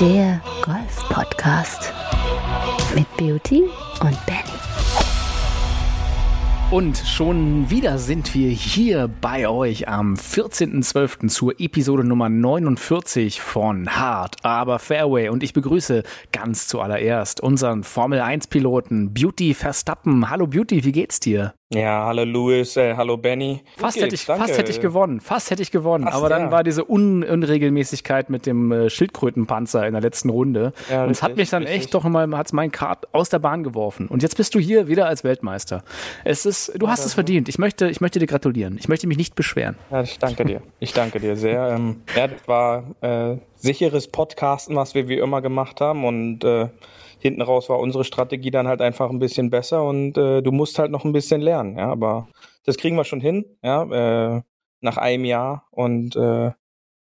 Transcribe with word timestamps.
Der 0.00 0.40
Golf-Podcast 0.64 1.92
mit 2.94 3.06
Beauty 3.18 3.64
und 4.00 4.16
Benny. 4.24 4.40
Und 6.70 6.96
schon 6.96 7.68
wieder 7.68 7.98
sind 7.98 8.34
wir 8.34 8.48
hier 8.48 9.08
bei 9.08 9.46
euch 9.46 9.88
am 9.88 10.14
14.12. 10.14 11.28
zur 11.28 11.60
Episode 11.60 12.02
Nummer 12.02 12.30
49 12.30 13.42
von 13.42 13.94
Hard 13.94 14.36
aber 14.42 14.78
Fairway. 14.78 15.28
Und 15.28 15.42
ich 15.42 15.52
begrüße 15.52 16.02
ganz 16.32 16.66
zuallererst 16.66 17.42
unseren 17.42 17.84
Formel 17.84 18.20
1-Piloten 18.22 19.12
Beauty 19.12 19.52
Verstappen. 19.52 20.30
Hallo 20.30 20.46
Beauty, 20.46 20.82
wie 20.82 20.92
geht's 20.92 21.20
dir? 21.20 21.52
Ja, 21.72 22.06
hallo 22.06 22.24
Louis, 22.24 22.76
äh, 22.76 22.96
hallo 22.96 23.16
Benny. 23.16 23.60
Fast 23.76 24.00
hätte, 24.00 24.16
ich, 24.16 24.24
fast 24.24 24.58
hätte 24.58 24.72
ich 24.72 24.80
gewonnen, 24.80 25.20
fast 25.20 25.52
hätte 25.52 25.62
ich 25.62 25.70
gewonnen. 25.70 26.02
Fast, 26.02 26.16
aber 26.16 26.28
dann 26.28 26.46
ja. 26.46 26.50
war 26.50 26.64
diese 26.64 26.90
Un 26.90 27.22
Unregelmäßigkeit 27.22 28.28
mit 28.28 28.44
dem 28.44 28.72
äh, 28.72 28.90
Schildkrötenpanzer 28.90 29.86
in 29.86 29.92
der 29.92 30.02
letzten 30.02 30.30
Runde. 30.30 30.72
Ja, 30.90 31.04
und 31.04 31.12
es 31.12 31.22
hat 31.22 31.36
mich 31.36 31.48
dann 31.48 31.62
richtig. 31.62 31.82
echt 31.82 31.94
doch 31.94 32.02
mal, 32.02 32.28
hat's 32.36 32.52
mein 32.52 32.72
Kart 32.72 33.06
aus 33.14 33.28
der 33.28 33.38
Bahn 33.38 33.62
geworfen. 33.62 34.08
Und 34.08 34.24
jetzt 34.24 34.36
bist 34.36 34.52
du 34.56 34.58
hier 34.58 34.88
wieder 34.88 35.06
als 35.06 35.22
Weltmeister. 35.22 35.84
Es 36.24 36.44
ist, 36.44 36.72
du 36.76 36.86
ja, 36.86 36.90
hast 36.90 37.04
es 37.04 37.14
verdient. 37.14 37.48
Ich 37.48 37.58
möchte, 37.58 37.88
ich 37.88 38.00
möchte 38.00 38.18
dir 38.18 38.26
gratulieren. 38.26 38.76
Ich 38.76 38.88
möchte 38.88 39.06
mich 39.06 39.16
nicht 39.16 39.36
beschweren. 39.36 39.76
Ja, 39.92 40.02
ich 40.02 40.18
danke 40.18 40.44
dir. 40.44 40.62
Ich 40.80 40.92
danke 40.92 41.20
dir 41.20 41.36
sehr. 41.36 41.68
Ähm, 41.68 42.02
ja, 42.16 42.26
das 42.26 42.48
war 42.48 42.82
äh, 43.00 43.36
sicheres 43.54 44.08
Podcasten, 44.08 44.74
was 44.74 44.96
wir 44.96 45.06
wie 45.06 45.18
immer 45.18 45.40
gemacht 45.40 45.80
haben 45.80 46.04
und 46.04 46.42
äh, 46.42 46.66
hinten 47.22 47.42
raus 47.42 47.68
war 47.68 47.78
unsere 47.78 48.04
Strategie 48.04 48.50
dann 48.50 48.68
halt 48.68 48.80
einfach 48.80 49.10
ein 49.10 49.18
bisschen 49.18 49.50
besser 49.50 49.84
und 49.84 50.16
äh, 50.16 50.42
du 50.42 50.52
musst 50.52 50.78
halt 50.78 50.90
noch 50.90 51.04
ein 51.04 51.12
bisschen 51.12 51.40
lernen, 51.40 51.76
ja, 51.76 51.90
aber 51.90 52.28
das 52.64 52.76
kriegen 52.76 52.96
wir 52.96 53.04
schon 53.04 53.20
hin, 53.20 53.44
ja, 53.62 54.36
äh, 54.36 54.42
nach 54.80 54.96
einem 54.96 55.24
Jahr 55.24 55.66
und 55.70 56.16
äh, 56.16 56.52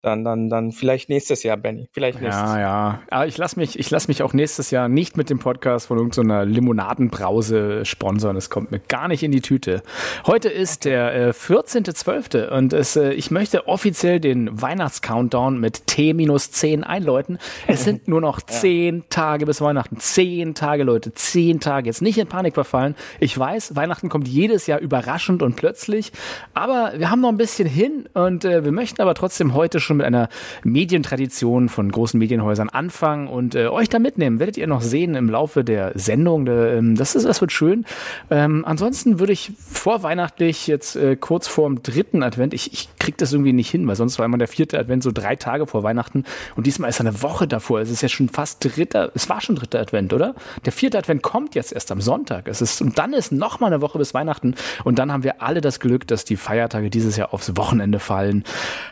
dann, 0.02 0.24
dann, 0.24 0.48
dann 0.48 0.72
vielleicht 0.72 1.10
nächstes 1.10 1.42
Jahr, 1.42 1.58
Benny. 1.58 1.88
Vielleicht 1.92 2.22
nächstes 2.22 2.50
ja, 2.52 2.58
Jahr. 2.58 2.92
Ja, 2.92 3.00
Aber 3.10 3.26
ich 3.26 3.36
lasse 3.36 3.58
mich, 3.58 3.78
ich 3.78 3.90
lass 3.90 4.08
mich 4.08 4.22
auch 4.22 4.32
nächstes 4.32 4.70
Jahr 4.70 4.88
nicht 4.88 5.18
mit 5.18 5.28
dem 5.28 5.38
Podcast 5.38 5.88
von 5.88 5.98
irgendeiner 5.98 6.46
Limonadenbrause 6.46 7.84
sponsern. 7.84 8.36
Es 8.36 8.48
kommt 8.48 8.70
mir 8.70 8.80
gar 8.80 9.08
nicht 9.08 9.22
in 9.22 9.30
die 9.30 9.42
Tüte. 9.42 9.82
Heute 10.26 10.48
ist 10.48 10.86
der 10.86 11.28
äh, 11.28 11.30
14.12. 11.30 12.48
und 12.48 12.72
es, 12.72 12.96
äh, 12.96 13.12
ich 13.12 13.30
möchte 13.30 13.68
offiziell 13.68 14.20
den 14.20 14.60
Weihnachts-Countdown 14.60 15.60
mit 15.60 15.86
T-10 15.86 16.82
einläuten. 16.82 17.38
Es 17.66 17.84
sind 17.84 18.08
nur 18.08 18.22
noch 18.22 18.40
zehn 18.40 18.98
ja. 18.98 19.04
Tage 19.10 19.44
bis 19.44 19.60
Weihnachten. 19.60 19.98
Zehn 19.98 20.54
Tage, 20.54 20.82
Leute. 20.84 21.12
Zehn 21.12 21.60
Tage. 21.60 21.88
Jetzt 21.88 22.00
nicht 22.00 22.16
in 22.16 22.26
Panik 22.26 22.54
verfallen. 22.54 22.94
Ich 23.18 23.38
weiß, 23.38 23.76
Weihnachten 23.76 24.08
kommt 24.08 24.28
jedes 24.28 24.66
Jahr 24.66 24.78
überraschend 24.78 25.42
und 25.42 25.56
plötzlich. 25.56 26.10
Aber 26.54 26.94
wir 26.96 27.10
haben 27.10 27.20
noch 27.20 27.28
ein 27.28 27.36
bisschen 27.36 27.68
hin 27.68 28.08
und 28.14 28.46
äh, 28.46 28.64
wir 28.64 28.72
möchten 28.72 29.02
aber 29.02 29.14
trotzdem 29.14 29.52
heute 29.52 29.78
schon 29.78 29.89
schon 29.90 29.96
mit 29.96 30.06
einer 30.06 30.28
Medientradition 30.62 31.68
von 31.68 31.90
großen 31.90 32.16
Medienhäusern 32.16 32.68
anfangen 32.68 33.26
und 33.26 33.56
äh, 33.56 33.66
euch 33.66 33.88
da 33.88 33.98
mitnehmen. 33.98 34.38
Werdet 34.38 34.56
ihr 34.56 34.68
noch 34.68 34.82
sehen 34.82 35.16
im 35.16 35.28
Laufe 35.28 35.64
der 35.64 35.92
Sendung. 35.96 36.46
Ähm, 36.46 36.94
das, 36.94 37.16
ist, 37.16 37.24
das 37.24 37.40
wird 37.40 37.50
schön. 37.50 37.84
Ähm, 38.30 38.64
ansonsten 38.64 39.18
würde 39.18 39.32
ich 39.32 39.52
vorweihnachtlich 39.58 40.68
jetzt 40.68 40.94
äh, 40.94 41.16
kurz 41.16 41.48
vor 41.48 41.68
dem 41.68 41.82
dritten 41.82 42.22
Advent, 42.22 42.54
ich, 42.54 42.72
ich 42.72 42.88
krieg 43.10 43.18
das 43.18 43.32
irgendwie 43.32 43.52
nicht 43.52 43.70
hin, 43.70 43.86
weil 43.86 43.96
sonst 43.96 44.18
war 44.18 44.26
immer 44.26 44.38
der 44.38 44.48
vierte 44.48 44.78
Advent 44.78 45.02
so 45.02 45.10
drei 45.12 45.36
Tage 45.36 45.66
vor 45.66 45.82
Weihnachten 45.82 46.24
und 46.56 46.66
diesmal 46.66 46.88
ist 46.88 47.00
eine 47.00 47.22
Woche 47.22 47.46
davor. 47.46 47.80
Es 47.80 47.90
ist 47.90 48.02
ja 48.02 48.08
schon 48.08 48.28
fast 48.28 48.64
dritter, 48.64 49.10
es 49.14 49.28
war 49.28 49.40
schon 49.40 49.56
dritter 49.56 49.80
Advent, 49.80 50.12
oder? 50.12 50.34
Der 50.64 50.72
vierte 50.72 50.96
Advent 50.96 51.22
kommt 51.22 51.54
jetzt 51.54 51.72
erst 51.72 51.92
am 51.92 52.00
Sonntag. 52.00 52.48
Es 52.48 52.62
ist, 52.62 52.80
und 52.80 52.98
dann 52.98 53.12
ist 53.12 53.32
noch 53.32 53.60
eine 53.60 53.80
Woche 53.82 53.98
bis 53.98 54.14
Weihnachten 54.14 54.54
und 54.84 54.98
dann 54.98 55.12
haben 55.12 55.24
wir 55.24 55.42
alle 55.42 55.60
das 55.60 55.80
Glück, 55.80 56.06
dass 56.06 56.24
die 56.24 56.36
Feiertage 56.36 56.88
dieses 56.88 57.16
Jahr 57.16 57.34
aufs 57.34 57.56
Wochenende 57.56 57.98
fallen. 57.98 58.44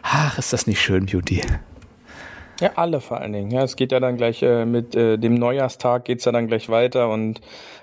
Ach, 0.03 0.37
ist 0.37 0.53
das 0.53 0.67
nicht 0.67 0.83
schön? 0.83 0.89
schön, 0.89 1.07
Beauty. 1.07 1.43
Ja, 2.61 2.73
alle 2.75 3.01
vor 3.01 3.21
allen 3.21 3.33
Dingen. 3.33 3.51
Ja, 3.51 3.63
es 3.63 3.77
geht 3.77 3.93
ja 3.93 4.01
dann 4.01 4.17
gleich 4.17 4.43
äh, 4.43 4.65
mit 4.65 4.95
äh, 4.95 5.17
dem 5.17 5.35
Neujahrstag 5.35 6.07
geht's 6.07 6.25
ja 6.25 6.33
dann 6.33 6.49
gleich 6.49 6.69
weiter 6.69 7.11
und 7.11 7.41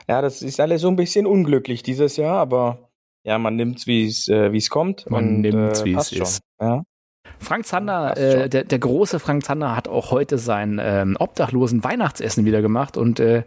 ja, 0.07 0.21
das 0.21 0.41
ist 0.41 0.59
alles 0.59 0.81
so 0.81 0.89
ein 0.89 0.95
bisschen 0.95 1.25
unglücklich 1.25 1.81
dieses 1.81 2.17
Jahr, 2.17 2.37
aber 2.37 2.84
ja, 3.25 3.39
man 3.39 3.55
nimmt's 3.55 3.87
wie 3.87 4.05
es 4.05 4.27
äh, 4.29 4.51
wie 4.51 4.59
es 4.59 4.69
kommt. 4.69 5.09
Man 5.09 5.41
nimmt's 5.41 5.81
äh, 5.81 5.85
wie 5.85 5.93
es 5.95 6.11
ist. 6.11 6.41
Ja. 6.61 6.83
Frank 7.39 7.65
Zander, 7.65 8.17
äh, 8.17 8.49
der, 8.49 8.63
der 8.63 8.79
große 8.79 9.19
Frank 9.19 9.43
Zander 9.45 9.75
hat 9.75 9.87
auch 9.87 10.11
heute 10.11 10.37
sein 10.37 10.79
ähm, 10.83 11.15
obdachlosen 11.19 11.83
Weihnachtsessen 11.83 12.45
wieder 12.45 12.61
gemacht 12.61 12.97
und 12.97 13.19
äh, 13.19 13.43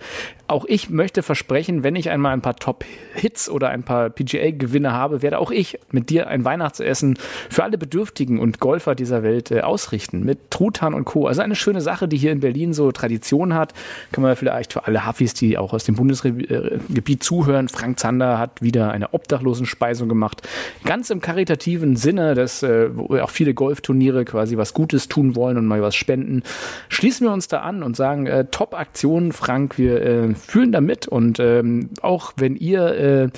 auch 0.47 0.65
ich 0.66 0.88
möchte 0.88 1.22
versprechen, 1.22 1.82
wenn 1.82 1.94
ich 1.94 2.09
einmal 2.10 2.32
ein 2.32 2.41
paar 2.41 2.56
Top-Hits 2.56 3.50
oder 3.50 3.69
ein 3.69 3.82
paar 3.82 4.09
PGA-Gewinne 4.09 4.93
habe, 4.93 5.21
werde 5.21 5.38
auch 5.38 5.50
ich 5.50 5.78
mit 5.91 6.09
dir 6.09 6.28
ein 6.28 6.44
Weihnachtsessen 6.44 7.19
für 7.50 7.65
alle 7.65 7.76
Bedürftigen 7.76 8.38
und 8.38 8.59
Golfer 8.59 8.94
dieser 8.94 9.22
Welt 9.22 9.50
äh, 9.50 9.60
ausrichten 9.60 10.25
mit 10.25 10.50
Truthahn 10.50 10.94
und 10.94 11.05
Co. 11.05 11.26
Also 11.26 11.43
eine 11.43 11.55
schöne 11.55 11.82
Sache, 11.82 12.09
die 12.09 12.16
hier 12.16 12.32
in 12.32 12.41
Berlin 12.41 12.72
so 12.72 12.93
Tradition 12.93 13.55
hat. 13.55 13.75
Kann 14.12 14.22
man 14.22 14.37
vielleicht 14.37 14.72
für 14.72 14.87
alle 14.87 15.05
Hafis, 15.05 15.34
die 15.34 15.59
auch 15.59 15.75
aus 15.75 15.84
dem 15.84 15.97
Bundesgebiet 15.97 17.22
zuhören. 17.22 17.69
Frank 17.69 18.00
Zander 18.00 18.38
hat 18.38 18.62
wieder 18.62 18.91
eine 18.91 19.12
Obdachlosenspeisung 19.12 20.09
gemacht. 20.09 20.49
Ganz 20.84 21.10
im 21.10 21.20
karitativen 21.20 21.97
Sinne, 21.97 22.34
dass 22.34 22.62
äh, 22.62 22.88
auch 22.97 23.31
viele 23.31 23.53
Golfer 23.53 23.78
Golfturniere 23.78 24.25
quasi 24.25 24.56
was 24.56 24.75
Gutes 24.75 25.09
tun 25.09 25.37
wollen 25.37 25.56
und 25.56 25.66
mal 25.66 25.81
was 25.81 25.94
spenden, 25.94 26.43
schließen 26.89 27.27
wir 27.27 27.33
uns 27.33 27.47
da 27.47 27.61
an 27.61 27.84
und 27.84 27.97
sagen, 27.97 28.27
äh, 28.27 28.47
Top-Aktion, 28.50 29.33
Frank, 29.33 29.78
wir 29.78 30.03
äh, 30.03 30.34
fühlen 30.34 30.72
da 30.72 30.81
mit 30.81 31.06
und 31.06 31.39
ähm, 31.39 31.91
auch 32.03 32.33
wenn 32.37 32.56
ihr 32.56 32.87
äh, 32.87 33.28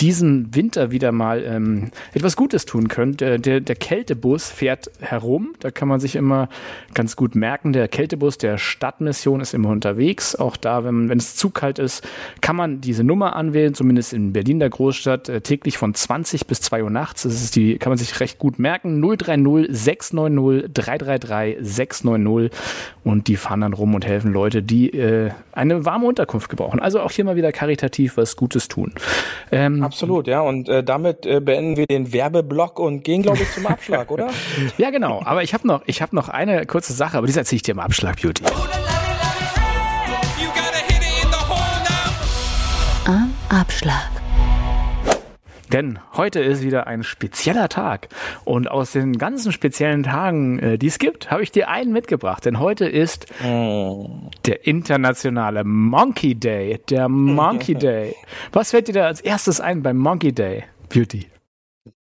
diesen 0.00 0.54
Winter 0.54 0.90
wieder 0.90 1.12
mal 1.12 1.44
ähm, 1.44 1.90
etwas 2.14 2.36
Gutes 2.36 2.64
tun 2.64 2.88
könnt, 2.88 3.20
äh, 3.20 3.38
der, 3.38 3.60
der 3.60 3.76
Kältebus 3.76 4.48
fährt 4.50 4.90
herum, 5.00 5.52
da 5.60 5.70
kann 5.70 5.88
man 5.88 6.00
sich 6.00 6.16
immer 6.16 6.48
ganz 6.94 7.14
gut 7.14 7.34
merken, 7.34 7.74
der 7.74 7.86
Kältebus 7.88 8.38
der 8.38 8.56
Stadtmission 8.56 9.40
ist 9.40 9.52
immer 9.52 9.68
unterwegs, 9.68 10.34
auch 10.34 10.56
da, 10.56 10.84
wenn, 10.84 11.10
es 11.10 11.36
zu 11.36 11.50
kalt 11.50 11.78
ist, 11.78 12.08
kann 12.40 12.56
man 12.56 12.80
diese 12.80 13.04
Nummer 13.04 13.36
anwählen, 13.36 13.74
zumindest 13.74 14.14
in 14.14 14.32
Berlin, 14.32 14.60
der 14.60 14.70
Großstadt, 14.70 15.28
äh, 15.28 15.40
täglich 15.42 15.76
von 15.76 15.92
20 15.92 16.46
bis 16.46 16.62
2 16.62 16.84
Uhr 16.84 16.90
nachts, 16.90 17.24
das 17.24 17.34
ist 17.34 17.54
die, 17.54 17.76
kann 17.76 17.90
man 17.90 17.98
sich 17.98 18.18
recht 18.20 18.38
gut 18.38 18.58
merken, 18.58 19.02
030 19.02 19.89
690 19.90 20.72
333 20.72 21.56
690 21.60 22.50
und 23.04 23.28
die 23.28 23.36
fahren 23.36 23.62
dann 23.62 23.72
rum 23.72 23.94
und 23.94 24.06
helfen 24.06 24.32
Leute, 24.32 24.62
die 24.62 24.90
äh, 24.90 25.30
eine 25.52 25.84
warme 25.84 26.06
Unterkunft 26.06 26.48
gebrauchen. 26.48 26.80
Also 26.80 27.00
auch 27.00 27.10
hier 27.10 27.24
mal 27.24 27.36
wieder 27.36 27.52
karitativ 27.52 28.16
was 28.16 28.36
Gutes 28.36 28.68
tun. 28.68 28.92
Ähm, 29.50 29.82
Absolut, 29.82 30.26
ja. 30.26 30.40
Und 30.40 30.68
äh, 30.68 30.84
damit 30.84 31.26
äh, 31.26 31.40
beenden 31.40 31.76
wir 31.76 31.86
den 31.86 32.12
Werbeblock 32.12 32.78
und 32.78 33.02
gehen, 33.04 33.22
glaube 33.22 33.38
ich, 33.42 33.50
zum 33.52 33.66
Abschlag, 33.66 34.10
oder? 34.10 34.30
ja, 34.78 34.90
genau. 34.90 35.22
Aber 35.24 35.42
ich 35.42 35.54
habe 35.54 35.66
noch, 35.66 35.82
ich 35.86 36.02
habe 36.02 36.14
noch 36.14 36.28
eine 36.28 36.66
kurze 36.66 36.92
Sache, 36.92 37.18
aber 37.18 37.26
die 37.26 37.36
erzähle 37.36 37.56
ich 37.56 37.62
dir 37.62 37.72
im 37.72 37.80
Abschlag, 37.80 38.20
Beauty. 38.20 38.44
Am 43.06 43.32
Abschlag. 43.48 44.19
Denn 45.72 46.00
heute 46.14 46.40
ist 46.40 46.62
wieder 46.62 46.86
ein 46.86 47.02
spezieller 47.04 47.68
Tag. 47.68 48.08
Und 48.44 48.70
aus 48.70 48.92
den 48.92 49.18
ganzen 49.18 49.52
speziellen 49.52 50.02
Tagen, 50.02 50.58
äh, 50.58 50.78
die 50.78 50.88
es 50.88 50.98
gibt, 50.98 51.30
habe 51.30 51.42
ich 51.42 51.52
dir 51.52 51.68
einen 51.68 51.92
mitgebracht. 51.92 52.44
Denn 52.44 52.58
heute 52.58 52.86
ist 52.86 53.26
oh. 53.44 54.30
der 54.46 54.66
internationale 54.66 55.62
Monkey 55.64 56.34
Day. 56.34 56.80
Der 56.88 57.08
Monkey 57.08 57.74
Day. 57.76 58.16
Was 58.52 58.70
fällt 58.72 58.88
dir 58.88 58.94
da 58.94 59.06
als 59.06 59.20
erstes 59.20 59.60
ein 59.60 59.82
beim 59.82 59.96
Monkey 59.96 60.32
Day, 60.32 60.64
Beauty? 60.88 61.28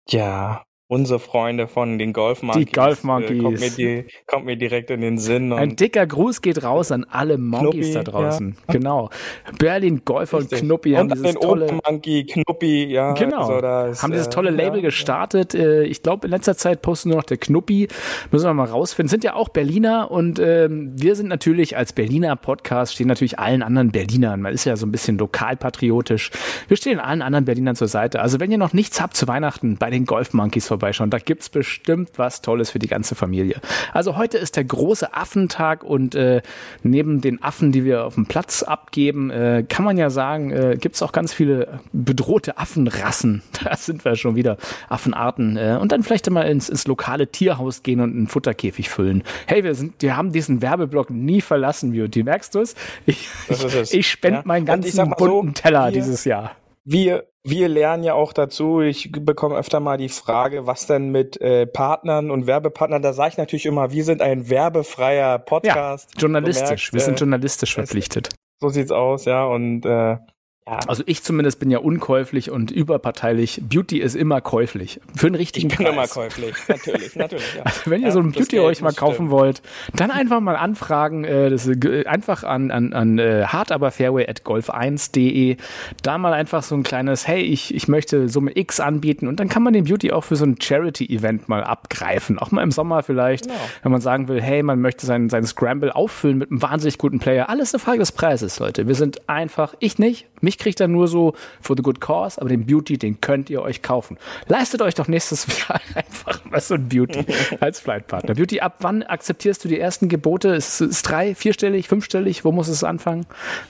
Ja, 0.09 0.64
Unsere 0.87 1.17
Freunde 1.17 1.67
von 1.67 1.97
den 1.97 2.13
Golf 2.13 2.43
Monkeys. 2.43 2.65
Die 2.65 2.71
Golf 2.71 3.03
Monkeys. 3.03 3.31
Äh, 3.31 3.41
kommt, 3.41 3.59
mir 3.59 3.69
die, 3.71 4.05
kommt, 4.27 4.45
mir 4.45 4.55
direkt 4.55 4.91
in 4.91 5.01
den 5.01 5.17
Sinn. 5.17 5.51
Ein 5.51 5.75
dicker 5.75 6.05
Gruß 6.05 6.43
geht 6.43 6.63
raus 6.63 6.91
an 6.91 7.07
alle 7.09 7.39
Monkeys 7.39 7.91
Knuppi, 7.91 7.93
da 7.93 8.03
draußen. 8.03 8.55
Ja. 8.67 8.73
Genau. 8.73 9.09
Berlin 9.57 10.03
Golfer 10.05 10.37
und 10.37 10.51
Knuppi 10.51 10.91
haben 10.91 11.09
dieses 11.09 11.23
den 11.23 11.41
tolle. 11.41 11.79
Monkey, 11.87 12.27
Knuppi, 12.27 12.85
ja. 12.85 13.13
Genau. 13.13 13.47
Also 13.47 13.61
das, 13.61 14.03
haben 14.03 14.11
dieses 14.11 14.29
tolle 14.29 14.49
äh, 14.49 14.53
Label 14.53 14.77
ja, 14.77 14.85
gestartet. 14.85 15.55
Äh, 15.55 15.85
ich 15.85 16.03
glaube, 16.03 16.27
in 16.27 16.31
letzter 16.31 16.55
Zeit 16.55 16.83
posten 16.83 17.09
nur 17.09 17.17
noch 17.17 17.25
der 17.25 17.37
Knuppi. 17.37 17.87
Müssen 18.29 18.45
wir 18.45 18.53
mal 18.53 18.65
rausfinden. 18.65 19.09
Sind 19.09 19.23
ja 19.23 19.33
auch 19.33 19.49
Berliner 19.49 20.11
und 20.11 20.37
ähm, 20.37 20.91
wir 20.93 21.15
sind 21.15 21.29
natürlich 21.29 21.77
als 21.77 21.93
Berliner 21.93 22.35
Podcast, 22.35 22.93
stehen 22.93 23.07
natürlich 23.07 23.39
allen 23.39 23.63
anderen 23.63 23.91
Berlinern. 23.91 24.39
Man 24.39 24.53
ist 24.53 24.65
ja 24.65 24.75
so 24.75 24.85
ein 24.85 24.91
bisschen 24.91 25.17
lokalpatriotisch. 25.17 26.29
Wir 26.67 26.77
stehen 26.77 26.99
allen 26.99 27.23
anderen 27.23 27.45
Berlinern 27.45 27.75
zur 27.75 27.87
Seite. 27.87 28.19
Also 28.19 28.39
wenn 28.39 28.51
ihr 28.51 28.59
noch 28.59 28.73
nichts 28.73 29.01
habt 29.01 29.17
zu 29.17 29.27
Weihnachten 29.27 29.77
bei 29.77 29.89
den 29.89 30.05
Golf 30.05 30.33
Monkeys 30.33 30.74
vorbeischauen. 30.75 31.09
Da 31.09 31.19
gibt's 31.19 31.49
bestimmt 31.49 32.11
was 32.17 32.41
Tolles 32.41 32.69
für 32.69 32.79
die 32.79 32.87
ganze 32.87 33.15
Familie. 33.15 33.61
Also 33.93 34.17
heute 34.17 34.37
ist 34.37 34.57
der 34.57 34.65
große 34.65 35.13
Affentag 35.13 35.83
und 35.83 36.15
äh, 36.15 36.41
neben 36.83 37.21
den 37.21 37.41
Affen, 37.41 37.71
die 37.71 37.85
wir 37.85 38.05
auf 38.05 38.15
dem 38.15 38.25
Platz 38.25 38.61
abgeben, 38.61 39.29
äh, 39.29 39.65
kann 39.67 39.85
man 39.85 39.97
ja 39.97 40.09
sagen, 40.09 40.51
äh, 40.51 40.77
gibt's 40.79 41.01
auch 41.01 41.13
ganz 41.13 41.33
viele 41.33 41.79
bedrohte 41.93 42.57
Affenrassen. 42.57 43.41
Da 43.65 43.75
sind 43.77 44.05
wir 44.05 44.15
schon 44.15 44.35
wieder 44.35 44.57
Affenarten. 44.89 45.57
Äh, 45.57 45.77
und 45.81 45.91
dann 45.91 46.03
vielleicht 46.03 46.29
mal 46.29 46.43
ins, 46.43 46.69
ins 46.69 46.85
lokale 46.85 47.27
Tierhaus 47.27 47.81
gehen 47.81 47.99
und 47.99 48.15
einen 48.15 48.27
Futterkäfig 48.27 48.89
füllen. 48.89 49.23
Hey, 49.47 49.63
wir 49.63 49.73
sind, 49.73 50.01
wir 50.01 50.17
haben 50.17 50.31
diesen 50.31 50.61
Werbeblock 50.61 51.09
nie 51.09 51.41
verlassen, 51.41 51.93
Beauty. 51.93 52.23
Merkst 52.23 52.53
du 52.53 52.59
es? 52.59 52.75
Ich, 53.07 53.27
ich, 53.49 53.93
ich 53.93 54.09
spende 54.09 54.39
ja. 54.39 54.43
meinen 54.45 54.65
ganzen 54.65 55.09
bunten 55.17 55.47
so, 55.47 55.61
Teller 55.61 55.85
wir, 55.85 55.91
dieses 55.91 56.25
Jahr 56.25 56.55
wir 56.85 57.25
wir 57.45 57.69
lernen 57.69 58.03
ja 58.03 58.15
auch 58.15 58.33
dazu, 58.33 58.81
ich 58.81 59.11
bekomme 59.11 59.55
öfter 59.55 59.79
mal 59.79 59.97
die 59.97 60.09
Frage, 60.09 60.65
was 60.65 60.87
denn 60.87 61.09
mit 61.11 61.39
äh, 61.39 61.67
Partnern 61.67 62.31
und 62.31 62.47
Werbepartnern, 62.47 63.03
da 63.03 63.13
sage 63.13 63.29
ich 63.29 63.37
natürlich 63.37 63.67
immer, 63.67 63.91
wir 63.91 64.03
sind 64.03 64.21
ein 64.21 64.49
werbefreier 64.49 65.37
Podcast. 65.37 66.09
Ja, 66.15 66.21
journalistisch, 66.21 66.91
merkst, 66.91 66.93
wir 66.93 66.99
sind 67.01 67.15
äh, 67.15 67.19
journalistisch 67.19 67.75
verpflichtet. 67.75 68.29
So 68.59 68.69
sieht's 68.69 68.91
aus, 68.91 69.25
ja, 69.25 69.45
und 69.45 69.85
äh, 69.85 70.17
ja. 70.67 70.79
Also 70.87 71.03
ich 71.05 71.21
zumindest 71.21 71.59
bin 71.59 71.69
ja 71.69 71.77
unkäuflich 71.77 72.49
und 72.49 72.71
überparteilich. 72.71 73.61
Beauty 73.69 73.99
ist 73.99 74.15
immer 74.15 74.41
käuflich. 74.41 74.99
Für 75.15 75.27
einen 75.27 75.35
richtigen 75.35 75.69
ich 75.69 75.77
bin 75.77 75.85
Preis. 75.85 75.95
immer 75.95 76.07
käuflich, 76.07 76.55
natürlich, 76.67 77.15
natürlich. 77.15 77.55
Ja. 77.55 77.63
Also 77.63 77.91
wenn 77.91 78.01
ihr 78.01 78.07
ja, 78.07 78.13
so 78.13 78.19
ein 78.19 78.31
Beauty 78.31 78.59
euch 78.59 78.81
mal 78.81 78.91
kaufen 78.91 79.13
stimmt. 79.13 79.29
wollt, 79.29 79.61
dann 79.93 80.09
einfach 80.09 80.39
mal 80.39 80.55
anfragen. 80.55 81.23
Äh, 81.23 81.51
das 81.51 81.67
ist, 81.67 81.85
äh, 81.85 82.05
einfach 82.05 82.43
an, 82.43 82.71
an, 82.71 82.93
an 82.93 83.19
äh, 83.19 83.43
hartaberfairway 83.45 84.27
at 84.27 84.41
golf1.de. 84.41 85.57
Da 86.01 86.17
mal 86.17 86.33
einfach 86.33 86.63
so 86.63 86.73
ein 86.73 86.81
kleines, 86.81 87.27
hey, 87.27 87.41
ich, 87.41 87.73
ich 87.75 87.87
möchte 87.87 88.27
Summe 88.27 88.57
X 88.57 88.79
anbieten 88.79 89.27
und 89.27 89.39
dann 89.39 89.49
kann 89.49 89.61
man 89.61 89.73
den 89.73 89.83
Beauty 89.83 90.11
auch 90.11 90.23
für 90.23 90.35
so 90.35 90.45
ein 90.45 90.59
Charity-Event 90.59 91.47
mal 91.47 91.63
abgreifen. 91.63 92.39
Auch 92.39 92.49
mal 92.49 92.63
im 92.63 92.71
Sommer 92.71 93.03
vielleicht, 93.03 93.45
genau. 93.45 93.59
wenn 93.83 93.91
man 93.91 94.01
sagen 94.01 94.27
will, 94.27 94.41
hey, 94.41 94.63
man 94.63 94.81
möchte 94.81 95.05
seinen, 95.05 95.29
seinen 95.29 95.45
Scramble 95.45 95.95
auffüllen 95.95 96.39
mit 96.39 96.49
einem 96.49 96.63
wahnsinnig 96.63 96.97
guten 96.97 97.19
Player. 97.19 97.49
Alles 97.49 97.71
eine 97.71 97.79
Frage 97.79 97.99
des 97.99 98.11
Preises, 98.11 98.57
Leute. 98.57 98.87
Wir 98.87 98.95
sind 98.95 99.29
einfach, 99.29 99.75
ich 99.79 99.99
nicht, 99.99 100.25
mich 100.41 100.54
mich 100.55 100.57
kriegt 100.57 100.79
er 100.79 100.87
nur 100.87 101.07
so 101.07 101.33
for 101.61 101.75
the 101.75 101.83
good 101.83 101.99
cause, 101.99 102.39
aber 102.39 102.49
den 102.49 102.65
Beauty, 102.65 102.97
den 102.97 103.21
könnt 103.21 103.49
ihr 103.49 103.61
euch 103.61 103.81
kaufen. 103.81 104.17
Leistet 104.47 104.81
euch 104.81 104.95
doch 104.95 105.07
nächstes 105.07 105.47
Jahr 105.67 105.81
einfach 105.93 106.43
mal 106.45 106.61
so 106.61 106.75
ein 106.75 106.87
Beauty 106.87 107.25
als 107.59 107.79
Flightpartner. 107.79 108.35
Beauty, 108.35 108.61
ab 108.61 108.77
wann 108.79 109.03
akzeptierst 109.03 109.63
du 109.63 109.67
die 109.67 109.79
ersten 109.79 110.09
Gebote? 110.09 110.49
Ist 110.49 110.81
es 110.81 111.01
drei, 111.01 111.35
vierstellig, 111.35 111.87
fünfstellig? 111.87 112.45
Wo 112.45 112.51
muss 112.51 112.67
es 112.67 112.83
anfangen? 112.83 113.25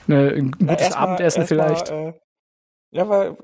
Eine, 0.06 0.30
ein 0.30 0.52
gutes 0.52 0.90
Na, 0.90 0.96
Abendessen 0.96 1.40
mal, 1.40 1.46
vielleicht? 1.46 1.90
Mal, 1.90 2.08
äh, 2.08 2.12
ja, 2.92 3.08
weil 3.08 3.36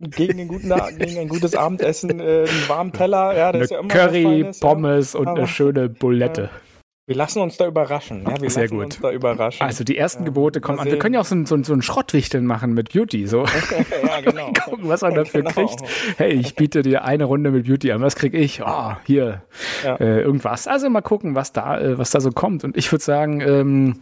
gegen, 0.00 0.46
guten, 0.46 0.72
gegen 0.98 1.18
ein 1.18 1.28
gutes 1.28 1.56
Abendessen 1.56 2.20
äh, 2.20 2.44
einen 2.48 2.68
warmen 2.68 2.92
Teller, 2.92 3.36
ja, 3.36 3.52
das 3.52 3.54
eine 3.54 3.64
ist 3.64 3.70
ja 3.70 3.78
immer 3.80 3.88
Curry, 3.88 4.22
Feines, 4.22 4.60
Pommes 4.60 5.12
ja. 5.12 5.20
und 5.20 5.28
aber, 5.28 5.38
eine 5.38 5.48
schöne 5.48 5.88
Bulette. 5.88 6.42
Ja. 6.42 6.50
Wir 7.08 7.16
lassen 7.16 7.40
uns 7.40 7.56
da 7.56 7.66
überraschen. 7.66 8.24
Ja, 8.28 8.38
wir 8.38 8.50
Sehr 8.50 8.64
lassen 8.64 8.76
gut. 8.76 8.84
uns 8.84 9.00
da 9.00 9.10
überraschen. 9.10 9.66
Also 9.66 9.82
die 9.82 9.96
ersten 9.96 10.26
Gebote 10.26 10.60
kommen 10.60 10.78
an. 10.78 10.88
Wir 10.88 10.98
können 10.98 11.14
ja 11.14 11.22
auch 11.22 11.24
so, 11.24 11.42
so, 11.46 11.62
so 11.62 11.72
ein 11.72 11.80
Schrottwichteln 11.80 12.44
machen 12.44 12.74
mit 12.74 12.92
Beauty. 12.92 13.26
So. 13.26 13.46
ja, 14.06 14.20
genau. 14.20 14.52
Gucken, 14.64 14.90
was 14.90 15.00
man 15.00 15.14
dafür 15.14 15.40
genau. 15.40 15.54
kriegt. 15.54 15.80
Hey, 16.18 16.34
ich 16.34 16.54
biete 16.54 16.82
dir 16.82 17.04
eine 17.04 17.24
Runde 17.24 17.50
mit 17.50 17.66
Beauty 17.66 17.92
an. 17.92 18.02
Was 18.02 18.14
krieg 18.14 18.34
ich? 18.34 18.60
Oh, 18.62 18.92
hier 19.06 19.40
ja. 19.82 19.96
äh, 19.96 20.20
irgendwas. 20.20 20.68
Also 20.68 20.90
mal 20.90 21.00
gucken, 21.00 21.34
was 21.34 21.54
da, 21.54 21.80
äh, 21.80 21.96
was 21.96 22.10
da 22.10 22.20
so 22.20 22.30
kommt. 22.30 22.62
Und 22.62 22.76
ich 22.76 22.92
würde 22.92 23.02
sagen, 23.02 23.40
ähm, 23.40 24.00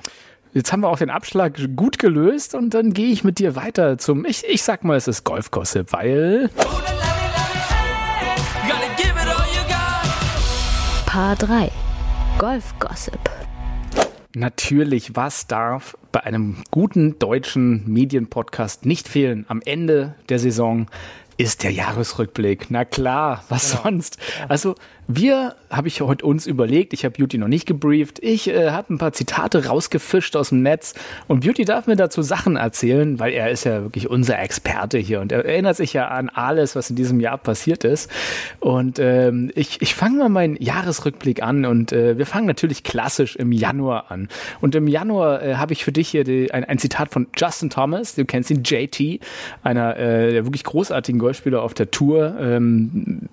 Jetzt 0.53 0.73
haben 0.73 0.81
wir 0.81 0.89
auch 0.89 0.97
den 0.97 1.11
Abschlag 1.11 1.61
gut 1.77 1.99
gelöst 1.99 2.55
und 2.55 2.73
dann 2.73 2.95
gehe 2.95 3.09
ich 3.09 3.25
mit 3.25 3.39
dir 3.39 3.57
weiter 3.57 3.99
zum, 3.99 4.25
ich, 4.25 4.43
ich 4.49 4.63
sag 4.63 4.85
mal, 4.85 4.97
es 4.97 5.07
ist 5.07 5.23
Golfgossip, 5.23 5.93
weil. 5.93 6.49
Paar 11.05 11.37
3 11.37 11.71
Golf-Gossip. 12.39 13.19
Natürlich, 14.35 15.17
was 15.17 15.47
darf 15.47 15.97
bei 16.13 16.23
einem 16.25 16.63
guten 16.71 17.19
deutschen 17.19 17.91
Medienpodcast 17.91 18.85
nicht 18.85 19.09
fehlen 19.09 19.47
am 19.49 19.63
Ende 19.65 20.15
der 20.29 20.39
Saison? 20.39 20.87
ist 21.39 21.65
der 21.65 21.71
Jahresrückblick. 21.71 22.71
Na 22.71 22.85
klar, 22.85 23.45
was 23.51 23.73
genau. 23.73 23.83
sonst? 23.83 24.19
Also 24.49 24.75
wir, 25.09 25.55
habe 25.71 25.89
ich 25.89 26.01
heute 26.01 26.27
uns 26.27 26.47
überlegt, 26.47 26.93
ich 26.93 27.05
habe 27.05 27.17
Beauty 27.17 27.39
noch 27.39 27.49
nicht 27.49 27.67
gebrieft, 27.67 28.19
ich 28.23 28.49
äh, 28.49 28.71
habe 28.71 28.95
ein 28.95 28.99
paar 28.99 29.13
Zitate 29.13 29.67
rausgefischt 29.67 30.35
aus 30.35 30.49
dem 30.49 30.63
Netz 30.63 30.95
und 31.29 31.41
Beauty 31.45 31.65
darf 31.65 31.87
mir 31.87 31.97
dazu 31.97 32.23
Sachen 32.23 32.57
erzählen, 32.57 33.19
weil 33.21 33.33
er 33.33 33.51
ist 33.51 33.65
ja 33.65 33.83
wirklich 33.83 34.11
unser 34.11 34.39
Experte 34.39 34.99
hier 34.99 35.21
und 35.21 35.31
er 35.31 35.45
erinnert 35.45 35.77
sich 35.77 35.93
ja 35.93 36.09
an 36.09 36.29
alles, 36.29 36.75
was 36.75 36.91
in 36.91 36.97
diesem 36.97 37.21
Jahr 37.21 37.39
passiert 37.39 37.85
ist. 37.85 38.11
Und 38.59 38.99
ähm, 38.99 39.53
ich, 39.55 39.81
ich 39.81 39.95
fange 39.95 40.19
mal 40.19 40.29
meinen 40.29 40.57
Jahresrückblick 40.57 41.43
an 41.43 41.65
und 41.67 41.93
äh, 41.93 42.19
wir 42.19 42.27
fangen 42.27 42.47
natürlich 42.47 42.83
klassisch 42.83 43.37
im 43.37 43.53
Januar 43.53 44.11
an. 44.11 44.29
Und 44.61 44.75
im 44.75 44.89
Januar 44.89 45.43
äh, 45.43 45.55
habe 45.55 45.73
ich 45.73 45.85
für 45.85 45.93
dich 45.93 46.09
hier 46.09 46.25
die, 46.25 46.51
ein, 46.53 46.65
ein 46.65 46.79
Zitat 46.79 47.11
von 47.11 47.29
Justin 47.37 47.71
Thomas, 47.71 48.15
du 48.17 48.25
kennst 48.25 48.51
ihn, 48.51 48.63
JT, 48.65 49.21
einer 49.63 49.97
äh, 49.97 50.33
der 50.33 50.45
wirklich 50.47 50.65
großartigen 50.65 51.21
Golfspieler 51.21 51.63
auf 51.63 51.75
der 51.75 51.91
Tour. 51.91 52.37
Ähm, 52.41 53.29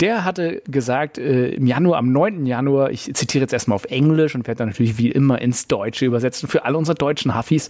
der 0.00 0.24
hatte 0.24 0.62
gesagt, 0.68 1.15
äh, 1.18 1.54
im 1.54 1.66
Januar, 1.66 1.98
am 1.98 2.12
9. 2.12 2.46
Januar, 2.46 2.90
ich 2.90 3.12
zitiere 3.14 3.42
jetzt 3.42 3.52
erstmal 3.52 3.76
auf 3.76 3.84
Englisch 3.86 4.34
und 4.34 4.46
werde 4.46 4.58
dann 4.58 4.68
natürlich 4.68 4.98
wie 4.98 5.10
immer 5.10 5.40
ins 5.40 5.66
Deutsche 5.66 6.06
übersetzen 6.06 6.48
für 6.48 6.64
alle 6.64 6.76
unsere 6.76 6.94
deutschen 6.94 7.36
Huffis. 7.36 7.68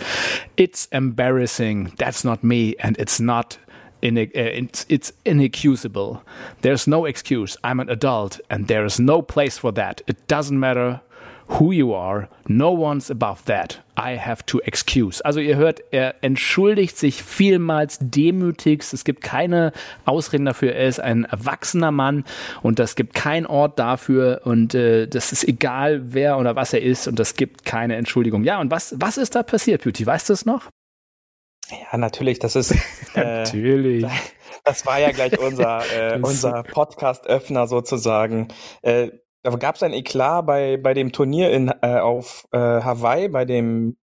It's 0.56 0.86
embarrassing. 0.90 1.92
That's 1.98 2.24
not 2.24 2.42
me 2.42 2.74
and 2.80 2.98
it's 2.98 3.18
not 3.18 3.58
in, 4.00 4.16
uh, 4.16 4.26
it's, 4.34 4.86
it's 4.88 5.14
inexcusable. 5.24 6.22
There's 6.62 6.86
no 6.86 7.06
excuse. 7.06 7.58
I'm 7.62 7.80
an 7.80 7.88
adult 7.88 8.40
and 8.48 8.68
there 8.68 8.84
is 8.84 8.98
no 8.98 9.22
place 9.22 9.58
for 9.58 9.72
that. 9.74 10.02
It 10.06 10.16
doesn't 10.28 10.58
matter 10.58 11.00
who 11.48 11.72
you 11.72 11.94
are. 11.94 12.28
No 12.48 12.70
one's 12.70 13.10
above 13.10 13.44
that. 13.44 13.80
I 13.96 14.18
have 14.18 14.44
to 14.46 14.60
excuse. 14.60 15.24
Also 15.24 15.40
ihr 15.40 15.56
hört, 15.56 15.80
er 15.90 16.22
entschuldigt 16.22 16.98
sich 16.98 17.22
vielmals 17.22 17.98
demütigst. 18.00 18.92
Es 18.92 19.04
gibt 19.04 19.22
keine 19.22 19.72
Ausreden 20.04 20.44
dafür. 20.44 20.74
Er 20.74 20.86
ist 20.86 21.00
ein 21.00 21.24
erwachsener 21.24 21.90
Mann 21.90 22.24
und 22.62 22.78
das 22.78 22.94
gibt 22.94 23.14
keinen 23.14 23.46
Ort 23.46 23.78
dafür 23.78 24.42
und 24.44 24.74
äh, 24.74 25.06
das 25.06 25.32
ist 25.32 25.46
egal, 25.46 26.12
wer 26.12 26.38
oder 26.38 26.56
was 26.56 26.72
er 26.72 26.82
ist 26.82 27.08
und 27.08 27.18
das 27.18 27.34
gibt 27.34 27.64
keine 27.64 27.96
Entschuldigung. 27.96 28.44
Ja, 28.44 28.60
und 28.60 28.70
was, 28.70 28.94
was 28.98 29.16
ist 29.16 29.34
da 29.34 29.42
passiert, 29.42 29.82
Beauty? 29.84 30.06
Weißt 30.06 30.28
du 30.28 30.32
es 30.34 30.44
noch? 30.44 30.68
Ja, 31.70 31.98
natürlich, 31.98 32.38
das 32.38 32.56
ist 32.56 32.72
äh, 33.14 33.44
natürlich. 33.44 34.06
Das 34.64 34.84
war 34.84 34.98
ja 34.98 35.12
gleich 35.12 35.38
unser, 35.38 35.82
äh, 36.14 36.18
unser 36.20 36.62
Podcast-Öffner 36.64 37.66
sozusagen. 37.66 38.48
Äh, 38.82 39.10
da 39.46 39.56
gab 39.56 39.76
es 39.76 39.82
ein 39.84 39.92
Eklat 39.92 40.44
bei, 40.44 40.76
bei 40.76 40.92
dem 40.92 41.12
Turnier 41.12 41.52
in, 41.52 41.72
äh, 41.80 41.98
auf 42.00 42.48
äh, 42.50 42.58
Hawaii, 42.58 43.28
bei 43.28 43.44
dem 43.44 43.96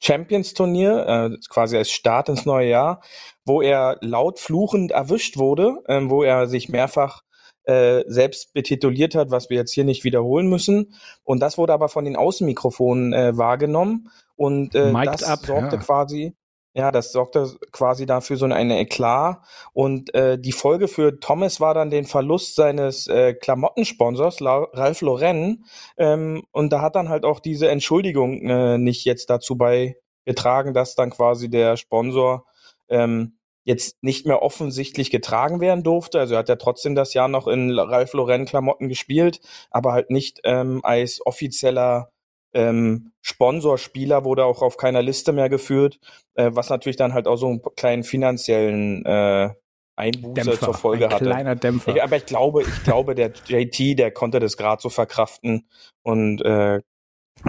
Champions-Turnier, 0.00 1.06
äh, 1.06 1.36
quasi 1.50 1.76
als 1.76 1.90
Start 1.90 2.30
ins 2.30 2.46
neue 2.46 2.68
Jahr, 2.70 3.02
wo 3.44 3.60
er 3.60 3.98
laut 4.00 4.38
fluchend 4.38 4.92
erwischt 4.92 5.36
wurde, 5.36 5.82
äh, 5.86 6.00
wo 6.04 6.22
er 6.22 6.46
sich 6.46 6.70
mehrfach 6.70 7.22
äh, 7.64 8.04
selbst 8.06 8.54
betituliert 8.54 9.14
hat, 9.14 9.30
was 9.30 9.50
wir 9.50 9.58
jetzt 9.58 9.72
hier 9.72 9.84
nicht 9.84 10.04
wiederholen 10.04 10.48
müssen. 10.48 10.94
Und 11.24 11.40
das 11.40 11.58
wurde 11.58 11.74
aber 11.74 11.90
von 11.90 12.06
den 12.06 12.16
Außenmikrofonen 12.16 13.12
äh, 13.12 13.36
wahrgenommen 13.36 14.08
und 14.34 14.74
äh, 14.74 14.92
das 15.04 15.24
up, 15.24 15.40
sorgte 15.44 15.76
ja. 15.76 15.82
quasi 15.82 16.34
ja, 16.76 16.92
das 16.92 17.10
sorgte 17.10 17.56
quasi 17.72 18.04
dafür 18.04 18.36
so 18.36 18.44
eine 18.44 18.78
Eklat. 18.78 19.38
Und 19.72 20.14
äh, 20.14 20.38
die 20.38 20.52
Folge 20.52 20.88
für 20.88 21.18
Thomas 21.18 21.58
war 21.58 21.72
dann 21.72 21.88
den 21.88 22.04
Verlust 22.04 22.54
seines 22.54 23.06
äh, 23.06 23.32
Klamottensponsors, 23.32 24.40
La 24.40 24.58
Ralph 24.74 25.00
Lauren. 25.00 25.64
Ähm, 25.96 26.44
und 26.52 26.70
da 26.70 26.82
hat 26.82 26.94
dann 26.94 27.08
halt 27.08 27.24
auch 27.24 27.40
diese 27.40 27.70
Entschuldigung 27.70 28.42
äh, 28.42 28.76
nicht 28.76 29.06
jetzt 29.06 29.30
dazu 29.30 29.56
beigetragen, 29.56 30.74
dass 30.74 30.94
dann 30.94 31.08
quasi 31.08 31.48
der 31.48 31.78
Sponsor 31.78 32.44
ähm, 32.90 33.38
jetzt 33.64 34.02
nicht 34.02 34.26
mehr 34.26 34.42
offensichtlich 34.42 35.10
getragen 35.10 35.60
werden 35.60 35.82
durfte. 35.82 36.20
Also 36.20 36.34
er 36.34 36.40
hat 36.40 36.50
ja 36.50 36.56
trotzdem 36.56 36.94
das 36.94 37.14
Jahr 37.14 37.28
noch 37.28 37.48
in 37.48 37.76
Ralph 37.78 38.12
Lauren 38.12 38.44
Klamotten 38.44 38.88
gespielt, 38.88 39.40
aber 39.70 39.92
halt 39.94 40.10
nicht 40.10 40.40
ähm, 40.44 40.80
als 40.82 41.24
offizieller 41.24 42.10
ähm, 42.56 43.12
Sponsorspieler 43.20 44.24
wurde 44.24 44.46
auch 44.46 44.62
auf 44.62 44.78
keiner 44.78 45.02
Liste 45.02 45.32
mehr 45.32 45.50
geführt, 45.50 45.98
äh, 46.34 46.50
was 46.54 46.70
natürlich 46.70 46.96
dann 46.96 47.12
halt 47.12 47.28
auch 47.28 47.36
so 47.36 47.48
einen 47.48 47.60
kleinen 47.76 48.02
finanziellen 48.02 49.04
äh, 49.04 49.50
Einbuße 49.94 50.34
Dämpfer, 50.34 50.66
zur 50.66 50.74
Folge 50.74 51.06
ein 51.06 51.14
hatte. 51.14 51.24
Kleiner 51.24 51.54
Dämpfer. 51.54 51.94
Ich, 51.94 52.02
aber 52.02 52.16
ich 52.16 52.26
glaube, 52.26 52.62
ich 52.62 52.84
glaube, 52.84 53.14
der 53.14 53.32
JT, 53.46 53.98
der 53.98 54.10
konnte 54.10 54.40
das 54.40 54.56
gerade 54.56 54.80
so 54.80 54.88
verkraften 54.88 55.68
und 56.02 56.42
äh, 56.42 56.80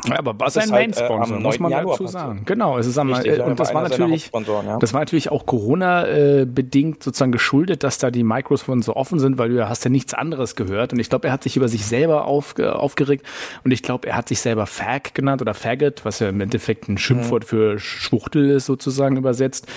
ja, 0.06 0.20
aber 0.20 0.36
was 0.38 0.58
ein 0.58 0.70
Main-Sponsor, 0.70 1.20
halt, 1.20 1.32
äh, 1.32 1.40
muss 1.40 1.60
man 1.60 1.72
Januar 1.72 1.98
dazu 1.98 2.08
sagen. 2.08 2.42
Genau, 2.46 2.78
es 2.78 2.86
ist 2.86 2.98
am, 2.98 3.14
Richtig, 3.14 3.40
äh, 3.40 3.42
und 3.42 3.60
das 3.60 3.74
war 3.74 3.82
natürlich, 3.82 4.32
ja. 4.34 4.78
das 4.80 4.94
war 4.94 5.02
natürlich 5.02 5.32
auch 5.32 5.46
Corona-bedingt 5.46 7.02
sozusagen 7.02 7.32
geschuldet, 7.32 7.84
dass 7.84 7.98
da 7.98 8.12
die 8.12 8.24
Mikrofone 8.24 8.84
so 8.84 8.96
offen 8.96 9.18
sind, 9.20 9.38
weil 9.38 9.50
du 9.50 9.68
hast 9.68 9.86
ja 9.86 9.90
nichts 9.90 10.14
anderes 10.14 10.56
gehört. 10.56 10.94
Und 10.94 11.00
ich 11.00 11.10
glaube, 11.10 11.28
er 11.28 11.34
hat 11.34 11.44
sich 11.44 11.58
über 11.58 11.68
sich 11.68 11.86
selber 11.86 12.26
auf, 12.26 12.60
aufgeregt 12.60 13.26
und 13.64 13.72
ich 13.72 13.82
glaube, 13.82 14.08
er 14.08 14.18
hat 14.18 14.28
sich 14.28 14.40
selber 14.40 14.66
Fag 14.66 15.16
genannt 15.16 15.42
oder 15.42 15.54
Faggot, 15.54 16.06
was 16.06 16.20
ja 16.20 16.30
im 16.30 16.42
Endeffekt 16.42 16.90
ein 16.90 16.98
Schimpfwort 16.98 17.44
mhm. 17.44 17.48
für 17.48 17.80
Schwuchtel 17.80 18.50
ist, 18.52 18.66
sozusagen 18.66 19.18
übersetzt. 19.18 19.68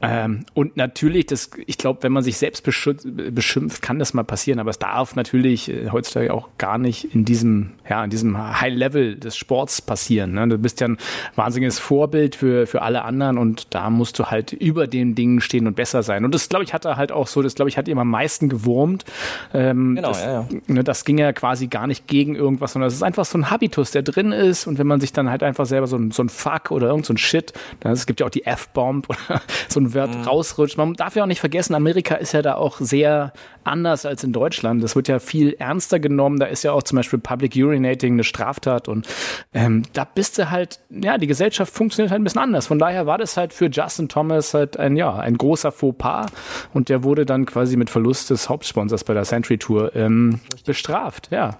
Ähm, 0.00 0.44
und 0.54 0.76
natürlich, 0.76 1.26
das, 1.26 1.50
ich 1.66 1.78
glaube, 1.78 2.02
wenn 2.02 2.12
man 2.12 2.22
sich 2.22 2.38
selbst 2.38 2.64
beschimpft, 2.64 3.82
kann 3.82 3.98
das 3.98 4.14
mal 4.14 4.24
passieren, 4.24 4.58
aber 4.58 4.70
es 4.70 4.78
darf 4.78 5.14
natürlich 5.14 5.68
äh, 5.68 5.90
heutzutage 5.90 6.32
auch 6.32 6.48
gar 6.58 6.78
nicht 6.78 7.14
in 7.14 7.24
diesem, 7.24 7.72
ja, 7.88 8.02
in 8.02 8.10
diesem 8.10 8.60
High-Level 8.60 9.16
des 9.16 9.36
Sports 9.36 9.57
Sports 9.58 9.82
passieren. 9.82 10.32
Ne? 10.32 10.46
Du 10.46 10.56
bist 10.56 10.80
ja 10.80 10.86
ein 10.86 10.98
wahnsinniges 11.34 11.80
Vorbild 11.80 12.36
für, 12.36 12.66
für 12.68 12.82
alle 12.82 13.02
anderen 13.02 13.38
und 13.38 13.74
da 13.74 13.90
musst 13.90 14.18
du 14.18 14.26
halt 14.26 14.52
über 14.52 14.86
den 14.86 15.16
Dingen 15.16 15.40
stehen 15.40 15.66
und 15.66 15.74
besser 15.74 16.04
sein. 16.04 16.24
Und 16.24 16.32
das, 16.32 16.48
glaube 16.48 16.64
ich, 16.64 16.72
hat 16.72 16.84
er 16.84 16.96
halt 16.96 17.10
auch 17.10 17.26
so, 17.26 17.42
das, 17.42 17.56
glaube 17.56 17.68
ich, 17.68 17.76
hat 17.76 17.88
ihm 17.88 17.98
am 17.98 18.08
meisten 18.08 18.48
gewurmt. 18.48 19.04
Ähm, 19.52 19.96
genau, 19.96 20.08
das, 20.08 20.22
ja, 20.22 20.32
ja. 20.32 20.48
Ne, 20.68 20.84
das 20.84 21.04
ging 21.04 21.18
ja 21.18 21.32
quasi 21.32 21.66
gar 21.66 21.88
nicht 21.88 22.06
gegen 22.06 22.36
irgendwas, 22.36 22.74
sondern 22.74 22.86
es 22.86 22.94
ist 22.94 23.02
einfach 23.02 23.24
so 23.24 23.36
ein 23.36 23.50
Habitus, 23.50 23.90
der 23.90 24.02
drin 24.02 24.30
ist 24.30 24.68
und 24.68 24.78
wenn 24.78 24.86
man 24.86 25.00
sich 25.00 25.12
dann 25.12 25.28
halt 25.28 25.42
einfach 25.42 25.66
selber 25.66 25.88
so 25.88 25.96
ein, 25.96 26.12
so 26.12 26.22
ein 26.22 26.28
Fuck 26.28 26.70
oder 26.70 26.88
irgend 26.88 27.06
so 27.06 27.14
ein 27.14 27.18
Shit, 27.18 27.52
dann, 27.80 27.92
es 27.92 28.06
gibt 28.06 28.20
ja 28.20 28.26
auch 28.26 28.30
die 28.30 28.44
F-Bomb 28.44 29.08
oder 29.28 29.42
so 29.68 29.80
ein 29.80 29.92
Wort 29.92 30.14
mhm. 30.14 30.22
rausrutscht. 30.22 30.78
Man 30.78 30.94
darf 30.94 31.16
ja 31.16 31.24
auch 31.24 31.28
nicht 31.28 31.40
vergessen, 31.40 31.74
Amerika 31.74 32.14
ist 32.14 32.32
ja 32.32 32.42
da 32.42 32.54
auch 32.54 32.76
sehr 32.78 33.32
anders 33.68 34.06
als 34.06 34.24
in 34.24 34.32
Deutschland. 34.32 34.82
Das 34.82 34.96
wird 34.96 35.08
ja 35.08 35.18
viel 35.18 35.54
ernster 35.54 36.00
genommen. 36.00 36.38
Da 36.38 36.46
ist 36.46 36.64
ja 36.64 36.72
auch 36.72 36.82
zum 36.82 36.96
Beispiel 36.96 37.18
Public 37.18 37.54
Urinating 37.54 38.14
eine 38.14 38.24
Straftat 38.24 38.88
und 38.88 39.06
ähm, 39.52 39.82
da 39.92 40.04
bist 40.04 40.38
du 40.38 40.50
halt, 40.50 40.80
ja, 40.90 41.18
die 41.18 41.26
Gesellschaft 41.26 41.72
funktioniert 41.72 42.10
halt 42.10 42.20
ein 42.20 42.24
bisschen 42.24 42.40
anders. 42.40 42.66
Von 42.66 42.78
daher 42.78 43.06
war 43.06 43.18
das 43.18 43.36
halt 43.36 43.52
für 43.52 43.66
Justin 43.66 44.08
Thomas 44.08 44.54
halt 44.54 44.78
ein, 44.78 44.96
ja, 44.96 45.14
ein 45.16 45.36
großer 45.36 45.72
Fauxpas 45.72 46.26
und 46.72 46.88
der 46.88 47.04
wurde 47.04 47.26
dann 47.26 47.46
quasi 47.46 47.76
mit 47.76 47.90
Verlust 47.90 48.30
des 48.30 48.48
Hauptsponsors 48.48 49.04
bei 49.04 49.14
der 49.14 49.24
Century 49.24 49.58
Tour 49.58 49.94
ähm, 49.94 50.40
bestraft. 50.64 51.28
Ja, 51.30 51.58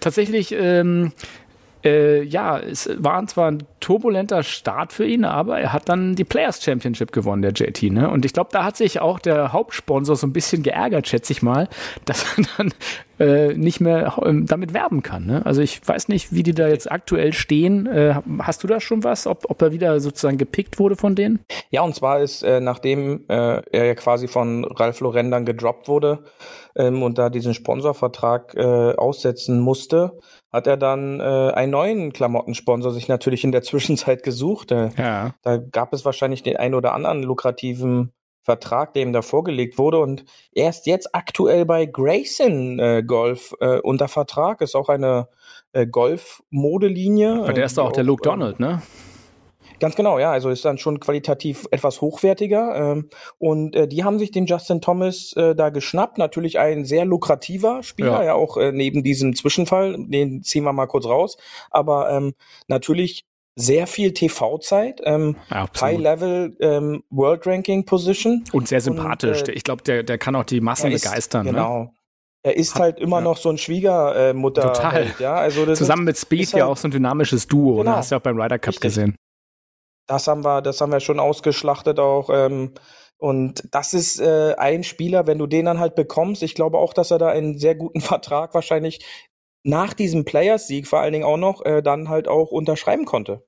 tatsächlich 0.00 0.54
ähm, 0.56 1.12
äh, 1.84 2.22
ja, 2.22 2.58
es 2.58 2.90
war 2.98 3.24
zwar 3.26 3.50
ein 3.50 3.62
turbulenter 3.80 4.42
Start 4.42 4.92
für 4.92 5.06
ihn, 5.06 5.24
aber 5.24 5.60
er 5.60 5.72
hat 5.72 5.88
dann 5.88 6.14
die 6.14 6.24
Players 6.24 6.62
Championship 6.62 7.12
gewonnen, 7.12 7.42
der 7.42 7.52
JT. 7.52 7.82
Ne? 7.92 8.10
Und 8.10 8.24
ich 8.24 8.32
glaube, 8.32 8.50
da 8.52 8.64
hat 8.64 8.76
sich 8.76 9.00
auch 9.00 9.18
der 9.18 9.52
Hauptsponsor 9.52 10.16
so 10.16 10.26
ein 10.26 10.32
bisschen 10.32 10.62
geärgert, 10.62 11.08
schätze 11.08 11.32
ich 11.32 11.42
mal, 11.42 11.68
dass 12.04 12.24
er 12.36 12.44
dann 12.56 12.72
äh, 13.20 13.54
nicht 13.54 13.80
mehr 13.80 14.14
ähm, 14.24 14.46
damit 14.46 14.74
werben 14.74 15.02
kann. 15.02 15.26
Ne? 15.26 15.44
Also 15.44 15.60
ich 15.60 15.86
weiß 15.86 16.08
nicht, 16.08 16.32
wie 16.32 16.42
die 16.42 16.54
da 16.54 16.68
jetzt 16.68 16.90
aktuell 16.90 17.32
stehen. 17.32 17.86
Äh, 17.86 18.14
hast 18.40 18.62
du 18.62 18.66
da 18.66 18.80
schon 18.80 19.04
was, 19.04 19.26
ob, 19.26 19.48
ob 19.48 19.62
er 19.62 19.72
wieder 19.72 20.00
sozusagen 20.00 20.38
gepickt 20.38 20.78
wurde 20.78 20.96
von 20.96 21.14
denen? 21.14 21.40
Ja, 21.70 21.82
und 21.82 21.94
zwar 21.94 22.20
ist, 22.20 22.42
äh, 22.42 22.60
nachdem 22.60 23.24
äh, 23.28 23.62
er 23.70 23.84
ja 23.86 23.94
quasi 23.94 24.28
von 24.28 24.64
Ralf 24.64 25.00
Lauren 25.00 25.30
dann 25.30 25.44
gedroppt 25.44 25.88
wurde 25.88 26.24
ähm, 26.76 27.02
und 27.02 27.18
da 27.18 27.30
diesen 27.30 27.54
Sponsorvertrag 27.54 28.54
äh, 28.54 28.94
aussetzen 28.94 29.60
musste, 29.60 30.18
hat 30.50 30.66
er 30.66 30.76
dann 30.76 31.20
äh, 31.20 31.52
einen 31.52 31.72
neuen 31.72 32.12
Klamottensponsor 32.12 32.92
sich 32.92 33.08
natürlich 33.08 33.44
in 33.44 33.52
der 33.52 33.62
Zwischenzeit 33.68 34.22
gesucht. 34.22 34.72
Äh, 34.72 34.90
ja. 34.96 35.34
Da 35.42 35.58
gab 35.58 35.92
es 35.92 36.04
wahrscheinlich 36.04 36.42
den 36.42 36.56
einen 36.56 36.74
oder 36.74 36.94
anderen 36.94 37.22
lukrativen 37.22 38.12
Vertrag, 38.42 38.94
der 38.94 39.02
ihm 39.02 39.12
da 39.12 39.20
vorgelegt 39.20 39.76
wurde. 39.76 39.98
Und 39.98 40.24
er 40.52 40.70
ist 40.70 40.86
jetzt 40.86 41.14
aktuell 41.14 41.66
bei 41.66 41.84
Grayson 41.84 42.78
äh, 42.78 43.02
Golf 43.06 43.54
äh, 43.60 43.78
unter 43.80 44.08
Vertrag. 44.08 44.62
Ist 44.62 44.74
auch 44.74 44.88
eine 44.88 45.28
äh, 45.72 45.86
Golf-Modelinie. 45.86 47.42
Aber 47.42 47.52
der 47.52 47.66
ist 47.66 47.76
doch 47.76 47.86
auch 47.86 47.92
der 47.92 48.04
Luke 48.04 48.22
Donald, 48.22 48.58
ne? 48.58 48.80
Ganz 49.80 49.94
genau, 49.94 50.18
ja. 50.18 50.30
Also 50.30 50.50
ist 50.50 50.64
dann 50.64 50.78
schon 50.78 51.00
qualitativ 51.00 51.66
etwas 51.70 52.00
hochwertiger. 52.00 52.74
Ähm, 52.74 53.08
und 53.38 53.76
äh, 53.76 53.88
die 53.88 54.04
haben 54.04 54.18
sich 54.18 54.30
den 54.30 54.46
Justin 54.46 54.80
Thomas 54.80 55.32
äh, 55.34 55.54
da 55.54 55.70
geschnappt. 55.70 56.18
Natürlich 56.18 56.58
ein 56.58 56.84
sehr 56.84 57.04
lukrativer 57.04 57.82
Spieler, 57.82 58.20
ja, 58.20 58.24
ja 58.24 58.34
auch 58.34 58.56
äh, 58.56 58.72
neben 58.72 59.02
diesem 59.02 59.34
Zwischenfall. 59.34 59.96
Den 59.98 60.42
ziehen 60.42 60.64
wir 60.64 60.72
mal 60.72 60.86
kurz 60.86 61.06
raus. 61.06 61.36
Aber 61.70 62.10
ähm, 62.10 62.34
natürlich 62.66 63.24
sehr 63.58 63.88
viel 63.88 64.12
TV-Zeit, 64.12 65.00
ähm, 65.04 65.36
High-Level 65.50 66.56
ähm, 66.60 67.02
World 67.10 67.44
Ranking 67.44 67.84
Position. 67.84 68.44
Und 68.52 68.68
sehr 68.68 68.80
sympathisch. 68.80 69.40
Und, 69.40 69.48
äh, 69.48 69.52
ich 69.52 69.64
glaube, 69.64 69.82
der, 69.82 70.04
der 70.04 70.16
kann 70.16 70.36
auch 70.36 70.44
die 70.44 70.60
Massen 70.60 70.92
begeistern. 70.92 71.46
Ne? 71.46 71.52
Genau. 71.52 71.78
Ne? 71.80 71.90
Er 72.44 72.56
ist 72.56 72.76
Hat, 72.76 72.82
halt 72.82 73.00
immer 73.00 73.18
ja. 73.18 73.24
noch 73.24 73.36
so 73.36 73.50
ein 73.50 73.58
Schwiegermutter. 73.58 74.62
Äh, 74.62 74.66
Total. 74.72 74.92
Halt, 74.92 75.20
ja, 75.20 75.34
also 75.34 75.66
Zusammen 75.74 76.04
mit 76.04 76.16
Speed 76.16 76.52
halt, 76.52 76.60
ja 76.60 76.66
auch 76.66 76.76
so 76.76 76.86
ein 76.86 76.92
dynamisches 76.92 77.48
Duo. 77.48 77.78
Ne? 77.78 77.78
Genau. 77.78 77.90
Ne? 77.90 77.96
Hast 77.96 78.10
du 78.10 78.14
ja 78.14 78.20
auch 78.20 78.22
beim 78.22 78.40
Ryder 78.40 78.60
Cup 78.60 78.74
Richtig. 78.74 78.82
gesehen. 78.82 79.16
Das 80.08 80.26
haben 80.26 80.44
wir, 80.44 80.62
das 80.62 80.80
haben 80.80 80.90
wir 80.90 81.00
schon 81.00 81.20
ausgeschlachtet 81.20 82.00
auch. 82.00 82.30
Ähm, 82.32 82.74
und 83.18 83.62
das 83.72 83.94
ist 83.94 84.20
äh, 84.20 84.54
ein 84.56 84.82
Spieler, 84.82 85.26
wenn 85.26 85.38
du 85.38 85.46
den 85.46 85.66
dann 85.66 85.78
halt 85.78 85.94
bekommst. 85.94 86.42
Ich 86.42 86.54
glaube 86.54 86.78
auch, 86.78 86.92
dass 86.94 87.10
er 87.10 87.18
da 87.18 87.28
einen 87.28 87.58
sehr 87.58 87.76
guten 87.76 88.00
Vertrag 88.02 88.54
wahrscheinlich 88.54 89.04
nach 89.64 89.92
diesem 89.92 90.24
Players-Sieg 90.24 90.86
vor 90.86 91.00
allen 91.00 91.12
Dingen 91.12 91.24
auch 91.24 91.36
noch 91.36 91.64
äh, 91.64 91.82
dann 91.82 92.08
halt 92.08 92.26
auch 92.26 92.50
unterschreiben 92.50 93.04
konnte. 93.04 93.44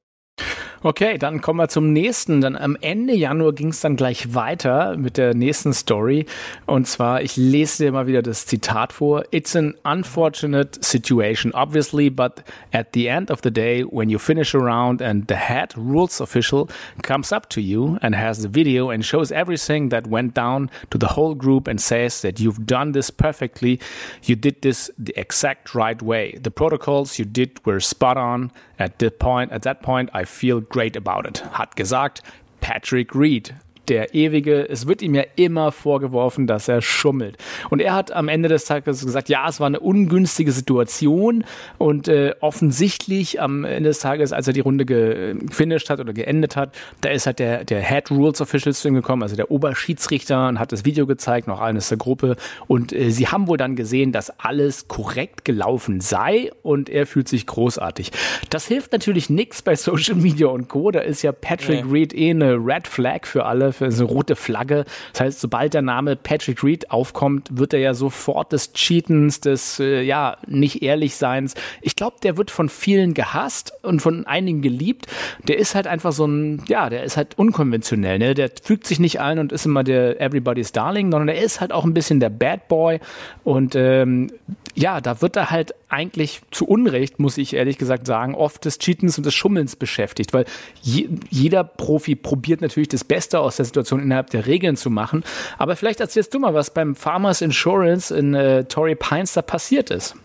Okay, 0.83 1.19
dann 1.19 1.43
kommen 1.43 1.59
wir 1.59 1.69
zum 1.69 1.93
nächsten. 1.93 2.41
Dann 2.41 2.57
am 2.57 2.75
Ende 2.81 3.13
Januar 3.13 3.53
ging 3.53 3.69
es 3.69 3.81
dann 3.81 3.97
gleich 3.97 4.35
weiter 4.35 4.97
mit 4.97 5.19
der 5.19 5.35
nächsten 5.35 5.75
Story. 5.75 6.25
Und 6.65 6.87
zwar, 6.89 7.21
ich 7.21 7.37
lese 7.37 7.85
dir 7.85 7.93
mal 7.93 8.07
wieder 8.07 8.23
das 8.23 8.47
Zitat 8.47 8.95
vor. 8.95 9.25
It's 9.31 9.55
an 9.55 9.75
unfortunate 9.85 10.83
situation, 10.83 11.53
obviously, 11.53 12.09
but 12.09 12.43
at 12.73 12.95
the 12.95 13.09
end 13.09 13.31
of 13.31 13.41
the 13.43 13.51
day, 13.51 13.85
when 13.85 14.09
you 14.09 14.19
finish 14.19 14.55
a 14.55 14.59
round 14.59 15.03
and 15.03 15.29
the 15.29 15.37
head 15.37 15.77
rules 15.77 16.19
official 16.19 16.67
comes 17.03 17.31
up 17.31 17.51
to 17.51 17.61
you 17.61 17.99
and 18.01 18.17
has 18.17 18.41
the 18.41 18.49
video 18.49 18.89
and 18.89 19.05
shows 19.05 19.31
everything 19.31 19.91
that 19.91 20.07
went 20.07 20.33
down 20.33 20.71
to 20.89 20.97
the 20.97 21.09
whole 21.09 21.35
group 21.35 21.69
and 21.69 21.79
says 21.79 22.23
that 22.23 22.41
you've 22.41 22.65
done 22.65 22.93
this 22.93 23.11
perfectly, 23.11 23.79
you 24.23 24.35
did 24.35 24.63
this 24.63 24.91
the 24.97 25.13
exact 25.21 25.75
right 25.75 26.01
way. 26.01 26.39
The 26.41 26.51
protocols 26.51 27.19
you 27.19 27.27
did 27.27 27.61
were 27.67 27.81
spot 27.81 28.17
on. 28.17 28.51
At 28.79 28.99
the 28.99 29.11
point, 29.11 29.53
at 29.53 29.61
that 29.65 29.83
point, 29.83 30.09
I 30.15 30.25
feel 30.25 30.63
great 30.71 30.97
about 30.97 31.27
it, 31.27 31.43
hat 31.53 31.77
gesagt 31.77 32.23
Patrick 32.61 33.15
Reed, 33.15 33.55
der 33.91 34.15
ewige, 34.15 34.69
es 34.69 34.87
wird 34.87 35.03
ihm 35.03 35.15
ja 35.15 35.25
immer 35.37 35.73
vorgeworfen, 35.73 36.47
dass 36.47 36.69
er 36.69 36.81
schummelt. 36.81 37.37
Und 37.69 37.83
er 37.83 37.95
hat 37.95 38.13
am 38.13 38.29
Ende 38.29 38.49
des 38.49 38.65
Tages 38.65 39.05
gesagt, 39.05 39.29
ja, 39.29 39.47
es 39.49 39.61
war 39.61 39.67
eine 39.67 39.81
ungünstige 39.81 40.53
Situation 40.53 41.45
und 41.77 42.09
äh, 42.09 42.35
offensichtlich 42.41 43.41
am 43.41 43.65
Ende 43.65 43.91
des 43.91 43.99
Tages, 43.99 44.33
als 44.33 44.47
er 44.47 44.53
die 44.53 44.61
Runde 44.61 44.87
gefinisht 44.87 45.91
hat 45.91 46.01
oder 46.01 46.13
geendet 46.13 46.57
hat, 46.57 46.75
da 47.01 47.11
ist 47.11 47.27
halt 47.27 47.41
der, 47.41 47.65
der 47.65 47.83
Head 47.83 48.11
Rules 48.11 48.41
Official 48.41 48.73
zu 48.73 48.89
ihm 48.89 48.95
gekommen, 48.95 49.23
also 49.23 49.37
der 49.37 49.51
Oberschiedsrichter 49.51 50.49
und 50.49 50.61
hat 50.61 50.73
das 50.73 50.85
Video 50.85 51.07
gezeigt, 51.07 51.49
noch 51.49 51.61
eines 51.61 51.89
der 51.89 51.99
Gruppe 51.99 52.37
und 52.69 52.93
äh, 52.93 53.11
sie 53.11 53.27
haben 53.27 53.49
wohl 53.49 53.59
dann 53.59 53.75
gesehen, 53.75 54.13
dass 54.13 54.31
alles 54.39 54.87
korrekt 54.87 55.45
gelaufen 55.45 56.01
sei 56.01 56.51
und 56.63 56.89
er 56.89 57.07
fühlt 57.07 57.29
sich 57.29 57.47
großartig. 57.47 58.13
Das 58.51 58.67
hilft 58.67 58.93
natürlich 58.93 59.31
nichts 59.31 59.63
bei 59.63 59.75
Social 59.75 60.15
Media 60.15 60.47
und 60.47 60.69
Co. 60.69 60.91
Da 60.91 61.01
ist 61.01 61.23
ja 61.23 61.33
Patrick 61.33 61.85
nee. 61.87 61.93
Reed 61.93 62.15
eh 62.15 62.31
eine 62.31 62.55
Red 62.55 62.87
Flag 62.87 63.27
für 63.27 63.47
alle, 63.47 63.73
für 63.81 63.87
eine 63.87 64.03
rote 64.05 64.37
Flagge. 64.37 64.85
Das 65.13 65.21
heißt, 65.21 65.41
sobald 65.41 65.75
der 65.75 65.83
Name 65.83 66.17
Patrick 66.17 66.63
Reed 66.63 66.91
aufkommt, 66.91 67.49
wird 67.51 67.73
er 67.73 67.81
ja 67.81 67.95
sofort 67.95 68.53
des 68.53 68.73
Cheatens, 68.73 69.41
des 69.41 69.81
äh, 69.81 70.03
ja 70.03 70.37
nicht 70.47 70.83
ehrlich 70.83 71.17
Seins. 71.17 71.55
Ich 71.81 71.97
glaube, 71.97 72.17
der 72.23 72.37
wird 72.37 72.51
von 72.51 72.69
vielen 72.69 73.15
gehasst 73.15 73.73
und 73.83 74.01
von 74.01 74.27
einigen 74.27 74.63
geliebt. 74.63 75.07
Der 75.49 75.59
ist 75.59 75.75
halt 75.75 75.87
einfach 75.87 76.13
so 76.13 76.27
ein, 76.27 76.63
ja, 76.69 76.91
der 76.91 77.05
ist 77.05 77.17
halt 77.17 77.39
unkonventionell. 77.39 78.19
Ne? 78.19 78.35
Der 78.35 78.51
fügt 78.63 78.87
sich 78.87 79.01
nicht 79.01 79.21
ein 79.21 79.39
und 79.39 79.53
ist 79.53 79.67
immer 79.67 79.85
der 79.85 80.21
Everybody's 80.21 80.73
Darling, 80.73 81.11
sondern 81.11 81.29
er 81.29 81.43
ist 81.43 81.61
halt 81.61 81.73
auch 81.73 81.85
ein 81.85 81.95
bisschen 81.95 82.21
der 82.21 82.31
Bad 82.31 82.69
Boy 82.69 83.01
und 83.45 83.75
ähm, 83.75 84.31
ja, 84.75 85.01
da 85.01 85.21
wird 85.21 85.37
er 85.37 85.51
halt 85.51 85.75
eigentlich 85.89 86.41
zu 86.51 86.67
Unrecht, 86.67 87.19
muss 87.19 87.37
ich 87.39 87.55
ehrlich 87.55 87.79
gesagt 87.79 88.07
sagen, 88.07 88.35
oft 88.35 88.65
des 88.65 88.79
Cheatens 88.79 89.19
und 89.19 89.27
des 89.27 89.35
Schummelns 89.35 89.77
beschäftigt, 89.77 90.33
weil 90.33 90.45
je, 90.81 91.09
jeder 91.29 91.65
Profi 91.65 92.15
probiert 92.15 92.61
natürlich 92.61 92.89
das 92.89 93.05
Beste 93.05 93.41
aus 93.41 93.57
der 93.61 93.65
Situation 93.67 94.01
innerhalb 94.01 94.31
der 94.31 94.47
Regeln 94.47 94.77
zu 94.77 94.91
machen. 94.91 95.23
Aber 95.59 95.77
vielleicht 95.77 96.01
erzählst 96.01 96.35
du 96.35 96.39
mal, 96.39 96.55
was 96.55 96.73
beim 96.73 96.95
Farmers 96.95 97.41
Insurance 97.43 98.15
in 98.15 98.35
äh, 98.35 98.65
Torrey 98.65 98.97
Pines 98.97 99.35
da 99.35 99.43
passiert 99.43 99.91
ist. 99.91 100.17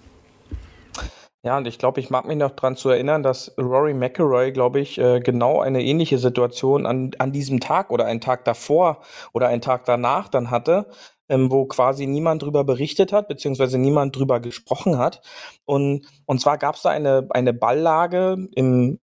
Ja, 1.46 1.58
und 1.58 1.68
ich 1.68 1.77
glaube, 1.77 2.00
ich 2.00 2.10
mag 2.10 2.25
mich 2.25 2.38
noch 2.38 2.50
daran 2.50 2.75
zu 2.75 2.89
erinnern, 2.89 3.22
dass 3.22 3.54
Rory 3.60 3.94
McElroy, 3.94 4.51
glaube 4.51 4.80
ich, 4.80 4.98
äh, 4.98 5.20
genau 5.20 5.62
eine 5.62 5.84
ähnliche 5.84 6.18
Situation 6.18 6.88
an, 6.88 7.12
an 7.20 7.32
diesem 7.32 7.60
Tag 7.60 7.92
oder 7.92 8.06
einen 8.06 8.20
Tag 8.20 8.46
davor 8.46 9.01
oder 9.32 9.48
einen 9.50 9.62
Tag 9.62 9.86
danach 9.86 10.27
dann 10.27 10.50
hatte, 10.50 10.88
ähm, 11.30 11.51
wo 11.51 11.65
quasi 11.65 12.08
niemand 12.08 12.42
drüber 12.42 12.63
berichtet 12.63 13.13
hat, 13.13 13.27
beziehungsweise 13.27 13.77
niemand 13.77 14.15
drüber 14.15 14.39
gesprochen 14.39 14.98
hat. 14.98 15.22
Und, 15.65 16.08
und 16.25 16.42
zwar 16.42 16.58
gab 16.58 16.75
es 16.75 16.82
da 16.82 16.89
eine, 16.89 17.27
eine 17.30 17.54
Balllage 17.54 18.48
im, 18.56 19.00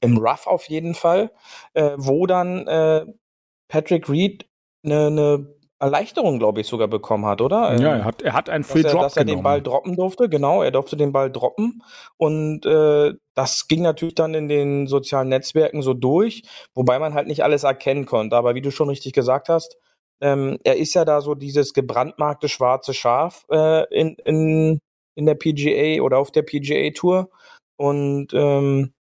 im 0.00 0.18
Rough 0.18 0.46
auf 0.46 0.68
jeden 0.68 0.94
Fall, 0.94 1.30
äh, 1.74 1.92
wo 1.96 2.26
dann 2.26 2.66
äh, 2.66 3.06
Patrick 3.68 4.08
Reed 4.08 4.46
eine, 4.84 5.06
eine 5.06 5.56
Erleichterung, 5.78 6.38
glaube 6.38 6.62
ich, 6.62 6.66
sogar 6.66 6.88
bekommen 6.88 7.26
hat, 7.26 7.42
oder? 7.42 7.78
Ja, 7.78 7.96
er 7.96 8.04
hat, 8.04 8.22
er 8.22 8.32
hat 8.32 8.48
einen 8.48 8.64
Free 8.64 8.82
dass 8.82 8.92
Drop 8.92 9.02
er, 9.02 9.04
Dass 9.04 9.16
er 9.18 9.24
den 9.26 9.42
Ball 9.42 9.60
droppen 9.60 9.94
durfte, 9.94 10.28
genau, 10.28 10.62
er 10.62 10.70
durfte 10.70 10.96
den 10.96 11.12
Ball 11.12 11.30
droppen. 11.30 11.82
Und 12.16 12.64
äh, 12.64 13.12
das 13.34 13.68
ging 13.68 13.82
natürlich 13.82 14.14
dann 14.14 14.32
in 14.32 14.48
den 14.48 14.86
sozialen 14.86 15.28
Netzwerken 15.28 15.82
so 15.82 15.92
durch, 15.92 16.42
wobei 16.74 16.98
man 16.98 17.12
halt 17.12 17.26
nicht 17.26 17.44
alles 17.44 17.64
erkennen 17.64 18.06
konnte, 18.06 18.36
aber 18.36 18.54
wie 18.54 18.62
du 18.62 18.70
schon 18.70 18.88
richtig 18.88 19.12
gesagt 19.12 19.50
hast, 19.50 19.76
ähm, 20.22 20.58
er 20.64 20.76
ist 20.76 20.94
ja 20.94 21.04
da 21.04 21.20
so 21.20 21.34
dieses 21.34 21.74
gebrandmarkte 21.74 22.48
schwarze 22.48 22.94
Schaf 22.94 23.44
äh, 23.50 23.84
in, 23.94 24.16
in, 24.24 24.80
in 25.14 25.26
der 25.26 25.34
PGA 25.34 26.00
oder 26.02 26.18
auf 26.18 26.30
der 26.30 26.42
PGA 26.42 26.90
Tour. 26.94 27.28
Und 27.76 28.28
ähm, 28.32 28.94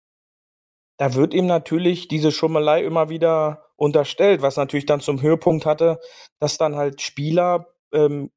da 0.96 1.14
wird 1.14 1.34
ihm 1.34 1.46
natürlich 1.46 2.08
diese 2.08 2.32
Schummelei 2.32 2.82
immer 2.84 3.08
wieder 3.08 3.64
unterstellt, 3.76 4.42
was 4.42 4.56
natürlich 4.56 4.86
dann 4.86 5.00
zum 5.00 5.20
Höhepunkt 5.20 5.66
hatte, 5.66 5.98
dass 6.38 6.58
dann 6.58 6.76
halt 6.76 7.00
Spieler 7.00 7.66
ähm, 7.92 8.30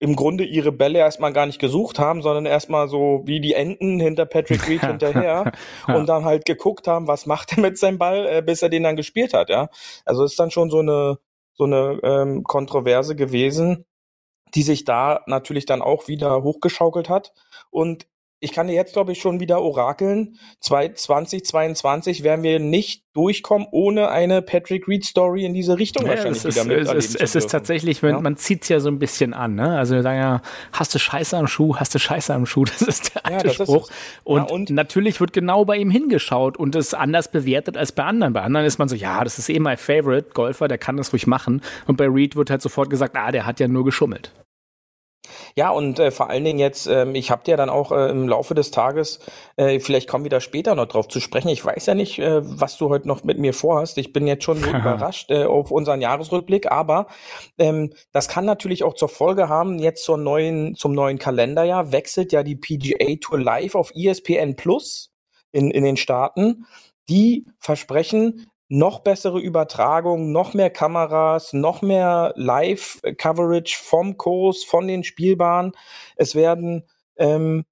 im 0.00 0.16
Grunde 0.16 0.44
ihre 0.44 0.72
Bälle 0.72 0.98
erstmal 0.98 1.32
gar 1.32 1.46
nicht 1.46 1.60
gesucht 1.60 1.98
haben, 1.98 2.22
sondern 2.22 2.46
erstmal 2.46 2.88
so 2.88 3.22
wie 3.26 3.40
die 3.40 3.52
Enten 3.52 4.00
hinter 4.00 4.24
Patrick 4.24 4.66
Reed 4.66 4.80
hinterher 4.86 5.52
ja. 5.86 5.94
und 5.94 6.08
dann 6.08 6.24
halt 6.24 6.46
geguckt 6.46 6.88
haben, 6.88 7.06
was 7.06 7.26
macht 7.26 7.52
er 7.52 7.60
mit 7.60 7.78
seinem 7.78 7.98
Ball, 7.98 8.26
äh, 8.26 8.42
bis 8.42 8.62
er 8.62 8.70
den 8.70 8.82
dann 8.82 8.96
gespielt 8.96 9.34
hat, 9.34 9.50
ja. 9.50 9.68
Also 10.04 10.24
ist 10.24 10.40
dann 10.40 10.50
schon 10.50 10.70
so 10.70 10.78
eine 10.78 11.18
so 11.52 11.64
eine 11.64 12.00
ähm, 12.02 12.42
Kontroverse 12.42 13.14
gewesen, 13.14 13.84
die 14.54 14.62
sich 14.62 14.84
da 14.84 15.20
natürlich 15.26 15.66
dann 15.66 15.82
auch 15.82 16.08
wieder 16.08 16.42
hochgeschaukelt 16.42 17.10
hat 17.10 17.34
und 17.68 18.06
ich 18.40 18.52
kann 18.52 18.66
dir 18.66 18.74
jetzt, 18.74 18.94
glaube 18.94 19.12
ich, 19.12 19.20
schon 19.20 19.38
wieder 19.38 19.60
orakeln. 19.60 20.38
2022 20.60 22.22
werden 22.22 22.42
wir 22.42 22.58
nicht 22.58 23.04
durchkommen, 23.12 23.66
ohne 23.70 24.08
eine 24.08 24.40
Patrick 24.40 24.88
Reed 24.88 25.04
Story 25.04 25.44
in 25.44 25.52
diese 25.52 25.78
Richtung 25.78 26.04
ja, 26.04 26.12
wahrscheinlich 26.12 26.44
wieder 26.44 26.64
mit. 26.64 26.88
Es, 26.88 27.06
ist, 27.06 27.20
es 27.20 27.34
ist 27.34 27.50
tatsächlich, 27.50 28.02
man, 28.02 28.12
ja? 28.12 28.20
man 28.20 28.36
zieht 28.36 28.62
es 28.62 28.68
ja 28.70 28.80
so 28.80 28.88
ein 28.88 28.98
bisschen 28.98 29.34
an. 29.34 29.56
Ne? 29.56 29.76
Also 29.78 29.94
wir 29.94 30.02
sagen 30.02 30.18
ja, 30.18 30.42
hast 30.72 30.94
du 30.94 30.98
Scheiße 30.98 31.36
am 31.36 31.48
Schuh, 31.48 31.76
hast 31.76 31.94
du 31.94 31.98
Scheiße 31.98 32.32
am 32.32 32.46
Schuh. 32.46 32.64
Das 32.70 32.82
ist 32.82 33.14
der 33.14 33.26
alte 33.26 33.48
ja, 33.48 33.52
Spruch. 33.52 33.90
Und, 34.24 34.50
und, 34.50 34.70
natürlich 34.70 35.20
wird 35.20 35.32
genau 35.32 35.64
bei 35.64 35.76
ihm 35.76 35.90
hingeschaut 35.90 36.56
und 36.56 36.74
es 36.76 36.94
anders 36.94 37.30
bewertet 37.30 37.76
als 37.76 37.92
bei 37.92 38.04
anderen. 38.04 38.32
Bei 38.32 38.42
anderen 38.42 38.64
ist 38.64 38.78
man 38.78 38.88
so, 38.88 38.96
ja, 38.96 39.22
das 39.24 39.38
ist 39.38 39.50
eh 39.50 39.58
mein 39.58 39.76
Favorite 39.76 40.30
Golfer, 40.32 40.68
der 40.68 40.78
kann 40.78 40.96
das 40.96 41.12
ruhig 41.12 41.26
machen. 41.26 41.60
Und 41.86 41.96
bei 41.96 42.06
Reed 42.06 42.36
wird 42.36 42.48
halt 42.48 42.62
sofort 42.62 42.88
gesagt, 42.88 43.16
ah, 43.16 43.32
der 43.32 43.44
hat 43.44 43.60
ja 43.60 43.68
nur 43.68 43.84
geschummelt. 43.84 44.32
Ja, 45.54 45.70
und 45.70 45.98
äh, 45.98 46.10
vor 46.10 46.30
allen 46.30 46.44
Dingen 46.44 46.58
jetzt, 46.58 46.86
ähm, 46.86 47.14
ich 47.14 47.30
habe 47.30 47.44
dir 47.44 47.56
dann 47.56 47.68
auch 47.68 47.92
äh, 47.92 48.10
im 48.10 48.28
Laufe 48.28 48.54
des 48.54 48.70
Tages, 48.70 49.20
äh, 49.56 49.78
vielleicht 49.80 50.08
kommen 50.08 50.24
wir 50.24 50.30
da 50.30 50.40
später 50.40 50.74
noch 50.74 50.86
drauf 50.86 51.08
zu 51.08 51.20
sprechen. 51.20 51.48
Ich 51.48 51.64
weiß 51.64 51.86
ja 51.86 51.94
nicht, 51.94 52.18
äh, 52.18 52.40
was 52.42 52.78
du 52.78 52.88
heute 52.88 53.06
noch 53.06 53.24
mit 53.24 53.38
mir 53.38 53.52
vorhast. 53.52 53.98
Ich 53.98 54.12
bin 54.12 54.26
jetzt 54.26 54.44
schon 54.44 54.58
so 54.58 54.70
überrascht 54.70 55.30
äh, 55.30 55.44
auf 55.44 55.70
unseren 55.70 56.00
Jahresrückblick, 56.00 56.70
aber 56.70 57.06
ähm, 57.58 57.92
das 58.12 58.28
kann 58.28 58.44
natürlich 58.44 58.84
auch 58.84 58.94
zur 58.94 59.08
Folge 59.08 59.48
haben, 59.48 59.78
jetzt 59.78 60.04
zur 60.04 60.16
neuen, 60.16 60.74
zum 60.74 60.92
neuen 60.92 61.18
Kalenderjahr 61.18 61.92
wechselt 61.92 62.32
ja 62.32 62.42
die 62.42 62.56
PGA 62.56 63.16
Tour 63.20 63.40
Live 63.40 63.74
auf 63.74 63.92
ESPN 63.94 64.56
Plus 64.56 65.12
in, 65.52 65.70
in 65.70 65.84
den 65.84 65.96
Staaten. 65.96 66.66
Die 67.08 67.44
versprechen, 67.58 68.49
noch 68.70 69.00
bessere 69.00 69.40
Übertragung, 69.40 70.30
noch 70.30 70.54
mehr 70.54 70.70
Kameras, 70.70 71.52
noch 71.52 71.82
mehr 71.82 72.32
Live-Coverage 72.36 73.76
vom 73.76 74.16
Kurs, 74.16 74.62
von 74.62 74.86
den 74.86 75.02
Spielbahnen. 75.02 75.72
Es 76.14 76.36
werden 76.36 76.84
ähm, 77.16 77.64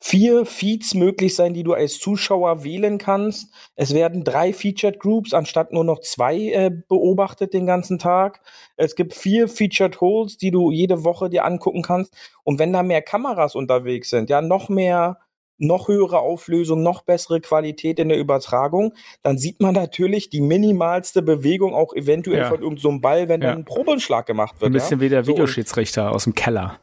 vier 0.00 0.46
Feeds 0.46 0.94
möglich 0.94 1.34
sein, 1.34 1.54
die 1.54 1.64
du 1.64 1.72
als 1.72 1.98
Zuschauer 1.98 2.62
wählen 2.62 2.98
kannst. 2.98 3.52
Es 3.74 3.94
werden 3.94 4.22
drei 4.22 4.52
Featured 4.52 5.00
Groups 5.00 5.34
anstatt 5.34 5.72
nur 5.72 5.82
noch 5.82 6.00
zwei 6.00 6.36
äh, 6.36 6.70
beobachtet 6.88 7.52
den 7.52 7.66
ganzen 7.66 7.98
Tag. 7.98 8.40
Es 8.76 8.94
gibt 8.94 9.12
vier 9.12 9.48
Featured 9.48 10.00
Holes, 10.00 10.36
die 10.36 10.52
du 10.52 10.70
jede 10.70 11.02
Woche 11.02 11.30
dir 11.30 11.44
angucken 11.44 11.82
kannst. 11.82 12.14
Und 12.44 12.60
wenn 12.60 12.72
da 12.72 12.84
mehr 12.84 13.02
Kameras 13.02 13.56
unterwegs 13.56 14.10
sind, 14.10 14.30
ja, 14.30 14.40
noch 14.40 14.68
mehr 14.68 15.18
noch 15.58 15.88
höhere 15.88 16.18
Auflösung, 16.18 16.82
noch 16.82 17.02
bessere 17.02 17.40
Qualität 17.40 17.98
in 17.98 18.08
der 18.08 18.18
Übertragung, 18.18 18.94
dann 19.22 19.38
sieht 19.38 19.60
man 19.60 19.74
natürlich 19.74 20.30
die 20.30 20.40
minimalste 20.40 21.22
Bewegung 21.22 21.74
auch 21.74 21.94
eventuell 21.94 22.40
ja. 22.40 22.48
von 22.48 22.62
irgendeinem 22.62 22.96
so 22.96 23.00
Ball, 23.00 23.28
wenn 23.28 23.40
ja. 23.40 23.50
dann 23.50 23.58
ein 23.58 23.64
Probenschlag 23.64 24.26
gemacht 24.26 24.60
wird. 24.60 24.70
Ein 24.70 24.72
bisschen 24.72 24.98
ja? 24.98 25.04
wie 25.04 25.08
der 25.08 25.26
Videoschiedsrichter 25.26 26.08
so, 26.08 26.14
aus 26.14 26.24
dem 26.24 26.34
Keller. 26.34 26.80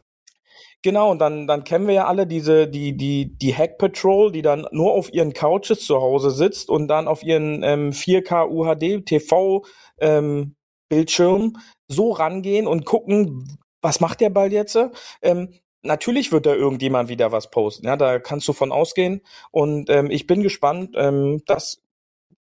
Genau, 0.84 1.12
und 1.12 1.20
dann, 1.20 1.46
dann 1.46 1.64
kennen 1.64 1.86
wir 1.88 1.94
ja 1.94 2.08
alle 2.08 2.26
diese, 2.26 2.68
die, 2.68 2.98
die, 2.98 3.38
die 3.38 3.56
Hack 3.56 3.78
Patrol, 3.78 4.32
die 4.32 4.42
dann 4.42 4.66
nur 4.72 4.94
auf 4.94 5.14
ihren 5.14 5.34
Couches 5.34 5.86
zu 5.86 6.02
Hause 6.02 6.32
sitzt 6.32 6.70
und 6.70 6.88
dann 6.88 7.08
auf 7.08 7.22
ihren 7.24 7.62
ähm, 7.64 7.92
4K 7.92 8.50
UHD 8.50 9.06
TV 9.06 9.64
ähm, 10.00 10.56
Bildschirm 10.90 11.58
so 11.88 12.12
rangehen 12.12 12.66
und 12.66 12.86
gucken, 12.86 13.60
was 13.82 14.00
macht 14.00 14.22
der 14.22 14.32
Ball 14.32 14.52
jetzt? 14.52 14.78
Ähm, 15.22 15.54
natürlich 15.84 16.32
wird 16.32 16.46
da 16.46 16.54
irgendjemand 16.54 17.10
wieder 17.10 17.32
was 17.32 17.50
posten. 17.52 17.86
Ja, 17.86 17.98
da 17.98 18.20
kannst 18.20 18.48
du 18.48 18.54
von 18.54 18.72
ausgehen. 18.72 19.22
Und 19.52 19.90
ähm, 19.90 20.10
ich 20.10 20.28
bin 20.28 20.44
gespannt, 20.44 20.96
ähm, 20.96 21.44
dass 21.46 21.82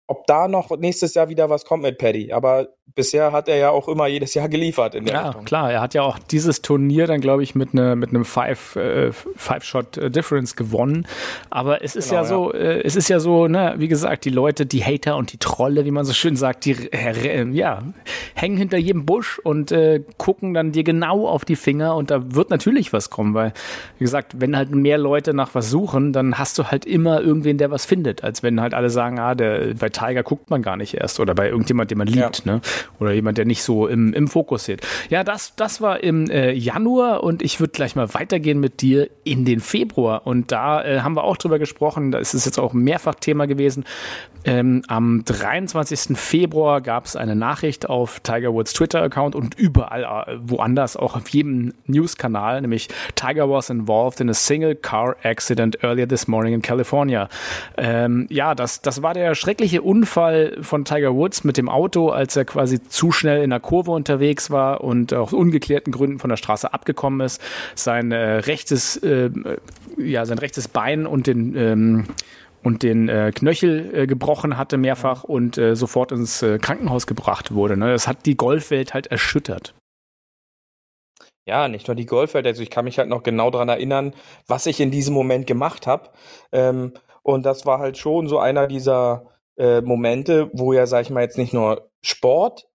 ob 0.08 0.26
da 0.26 0.48
noch 0.48 0.70
nächstes 0.78 1.14
Jahr 1.14 1.30
wieder 1.30 1.50
was 1.50 1.66
kommt 1.66 1.84
mit 1.84 1.98
Paddy. 1.98 2.32
Aber 2.32 2.70
bisher 2.96 3.32
hat 3.32 3.48
er 3.48 3.58
ja 3.58 3.70
auch 3.70 3.88
immer 3.88 4.08
jedes 4.08 4.34
Jahr 4.34 4.50
geliefert 4.50 4.96
in 4.96 5.06
der 5.06 5.14
Ja, 5.14 5.26
Richtung. 5.28 5.46
klar. 5.46 5.72
Er 5.72 5.82
hat 5.82 5.94
ja 5.94 6.02
auch 6.02 6.18
dieses 6.20 6.62
Turnier 6.62 7.08
dann, 7.08 7.22
glaube 7.22 7.44
ich, 7.44 7.54
mit, 7.56 7.74
ne, 7.74 7.96
mit 7.96 8.10
einem 8.10 8.26
Five, 8.26 8.76
äh, 8.76 9.12
Five-Shot 9.12 9.98
äh, 9.98 10.10
Difference 10.12 10.56
gewonnen. 10.56 11.06
Aber 11.50 11.84
es 11.84 11.96
ist 11.96 12.10
genau, 12.10 12.22
ja 12.22 12.28
so, 12.28 12.54
ja. 12.54 12.60
Äh, 12.60 12.82
es 12.82 12.96
ist 12.96 13.08
ja 13.10 13.20
so, 13.20 13.48
ne, 13.48 13.76
wie 13.78 13.88
gesagt, 13.88 14.26
die 14.26 14.30
Leute, 14.30 14.66
die 14.66 14.84
Hater 14.84 15.16
und 15.18 15.32
die 15.32 15.38
Trolle, 15.38 15.86
wie 15.86 15.92
man 15.92 16.06
so 16.06 16.14
schön 16.14 16.36
sagt, 16.36 16.66
die 16.66 16.72
äh, 16.92 17.48
ja, 17.52 17.84
hängen 18.34 18.58
hinter 18.58 18.78
jedem 18.78 19.06
Busch 19.06 19.40
und 19.40 19.72
äh, 19.72 20.02
gucken 20.18 20.54
dann 20.54 20.72
dir 20.72 20.84
genau 20.84 21.28
auf 21.28 21.46
die 21.46 21.56
Finger 21.56 21.96
und 21.96 22.10
da 22.10 22.34
wird 22.36 22.50
natürlich 22.50 22.94
was 22.94 23.10
kommen, 23.10 23.34
weil, 23.34 23.54
wie 24.00 24.04
gesagt, 24.06 24.40
wenn 24.40 24.58
halt 24.58 24.72
mehr 24.72 24.98
Leute 24.98 25.34
nach 25.34 25.54
was 25.56 25.70
suchen, 25.70 26.14
dann 26.14 26.38
hast 26.38 26.58
du 26.58 26.66
halt 26.66 26.86
immer 26.86 27.22
irgendwen, 27.22 27.58
der 27.58 27.70
was 27.72 27.86
findet, 27.86 28.24
als 28.24 28.44
wenn 28.44 28.60
halt 28.62 28.74
alle 28.74 28.90
sagen, 28.90 29.20
ah, 29.20 29.36
der 29.36 29.74
bei 29.76 29.90
Tiger 29.90 30.24
guckt 30.24 30.50
man 30.50 30.62
gar 30.62 30.78
nicht 30.78 30.96
erst 30.96 31.20
oder 31.20 31.36
bei 31.36 31.48
irgendjemand, 31.50 31.92
den 31.92 31.98
man 31.98 32.08
liebt, 32.08 32.46
ja. 32.46 32.54
ne? 32.54 32.62
Oder 33.00 33.14
jemand, 33.14 33.38
der 33.38 33.46
nicht 33.46 33.64
so 33.64 33.88
im, 33.88 34.14
im 34.14 34.28
Fokus 34.28 34.64
steht. 34.64 34.82
Ja, 35.10 35.24
das, 35.24 35.56
das 35.56 35.82
war 35.82 36.04
im 36.04 36.30
äh, 36.30 36.52
Januar 36.52 37.24
und 37.24 37.42
ich 37.42 37.60
würde 37.60 37.72
gleich 37.72 37.96
mal 37.96 38.14
weitergehen 38.14 38.60
mit 38.60 38.82
dir 38.82 39.10
in 39.24 39.46
den 39.46 39.60
Februar. 39.60 40.26
Und 40.26 40.52
da 40.52 40.84
äh, 40.84 41.02
haben 41.02 41.16
wir 41.16 41.24
auch 41.24 41.38
drüber 41.38 41.60
gesprochen, 41.60 42.12
da 42.12 42.20
ist 42.20 42.34
es 42.34 42.46
jetzt 42.46 42.60
auch 42.60 42.74
mehrfach 42.74 43.16
Thema 43.16 43.48
gewesen. 43.48 43.86
Ähm, 44.46 44.84
am 44.88 45.24
23. 45.26 46.18
Februar 46.18 46.82
gab 46.82 47.06
es 47.06 47.16
eine 47.16 47.36
Nachricht 47.36 47.90
auf 47.90 48.20
Tiger 48.22 48.54
Woods 48.54 48.74
Twitter-Account 48.74 49.36
und 49.36 49.56
überall 49.56 50.04
äh, 50.04 50.38
woanders, 50.42 50.96
auch 50.96 51.16
auf 51.16 51.28
jedem 51.30 51.74
News-Kanal, 51.86 52.62
nämlich 52.62 52.90
Tiger 53.16 53.50
was 53.50 53.70
involved 53.70 54.20
in 54.20 54.30
a 54.30 54.34
single 54.34 54.76
car 54.76 55.16
accident 55.24 55.84
earlier 55.84 56.08
this 56.08 56.28
morning 56.28 56.54
in 56.54 56.62
California. 56.62 57.30
Ähm, 57.78 58.28
ja, 58.30 58.56
das, 58.56 58.82
das 58.82 59.02
war 59.02 59.14
der 59.14 59.36
schreckliche 59.36 59.82
Unfall 59.82 60.58
von 60.62 60.86
Tiger 60.86 61.14
Woods 61.14 61.44
mit 61.44 61.58
dem 61.58 61.70
Auto, 61.70 62.10
als 62.10 62.36
er 62.36 62.46
quasi 62.46 62.82
zu 62.82 63.12
schnell 63.12 63.44
in 63.44 63.50
der 63.50 63.60
Kurve 63.60 63.92
unterwegs 63.92 64.50
war 64.52 64.82
und 64.82 65.14
aus 65.14 65.34
ungeklärten 65.34 65.92
Gründen 65.92 66.20
von 66.20 66.30
der 66.30 66.38
Straße 66.38 66.74
abgekommen 66.74 67.22
ist. 67.22 67.42
Sein 67.76 68.12
äh, 68.12 68.18
rechtes, 68.18 68.98
äh, 68.98 69.30
ja, 69.98 70.26
sein 70.26 70.38
rechtes 70.38 70.68
Bein 70.68 71.06
und 71.06 71.28
den 71.28 71.56
ähm, 71.56 72.06
und 72.68 72.84
den 72.84 73.08
äh, 73.08 73.32
Knöchel 73.34 73.96
äh, 73.96 74.08
gebrochen 74.08 74.58
hatte 74.58 74.76
mehrfach 74.76 75.24
und 75.24 75.58
äh, 75.58 75.74
sofort 75.74 76.12
ins 76.12 76.42
äh, 76.42 76.58
Krankenhaus 76.58 77.08
gebracht 77.08 77.54
wurde. 77.54 77.78
Ne? 77.78 77.94
Das 77.94 78.10
hat 78.10 78.26
die 78.26 78.36
Golfwelt 78.36 78.94
halt 78.94 79.08
erschüttert. 79.08 79.74
Ja, 81.48 81.70
nicht 81.70 81.88
nur 81.88 81.96
die 81.96 82.06
Golfwelt, 82.06 82.46
also 82.46 82.62
ich 82.62 82.70
kann 82.70 82.84
mich 82.84 83.00
halt 83.00 83.08
noch 83.08 83.24
genau 83.24 83.52
daran 83.52 83.70
erinnern, 83.70 84.14
was 84.48 84.66
ich 84.66 84.82
in 84.82 84.92
diesem 84.92 85.14
Moment 85.14 85.48
gemacht 85.48 85.88
habe. 85.88 86.10
Ähm, 86.52 86.92
und 87.24 87.46
das 87.46 87.66
war 87.66 87.80
halt 87.80 87.98
schon 87.98 88.28
so 88.28 88.38
einer 88.38 88.68
dieser 88.68 89.32
äh, 89.58 89.80
Momente, 89.80 90.50
wo 90.52 90.74
ja, 90.74 90.88
sag 90.88 91.04
ich 91.04 91.10
mal, 91.10 91.22
jetzt 91.22 91.38
nicht 91.38 91.54
nur 91.54 91.90
Sport 92.02 92.68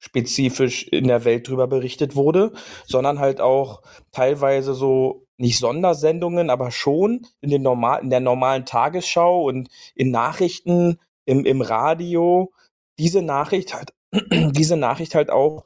spezifisch 0.00 0.88
in 0.88 1.06
der 1.06 1.24
Welt 1.24 1.48
drüber 1.48 1.68
berichtet 1.68 2.16
wurde, 2.16 2.52
sondern 2.84 3.20
halt 3.20 3.40
auch 3.40 3.82
teilweise 4.10 4.74
so 4.74 5.25
nicht 5.38 5.58
Sondersendungen, 5.58 6.50
aber 6.50 6.70
schon 6.70 7.26
in 7.40 7.50
den 7.50 7.62
normal, 7.62 8.02
in 8.02 8.10
der 8.10 8.20
normalen 8.20 8.64
Tagesschau 8.64 9.44
und 9.44 9.68
in 9.94 10.10
Nachrichten 10.10 10.98
im, 11.24 11.44
im 11.44 11.60
Radio 11.60 12.52
diese 12.98 13.22
Nachricht 13.22 13.74
halt, 13.74 13.92
diese 14.52 14.76
Nachricht 14.76 15.14
halt 15.14 15.30
auch 15.30 15.64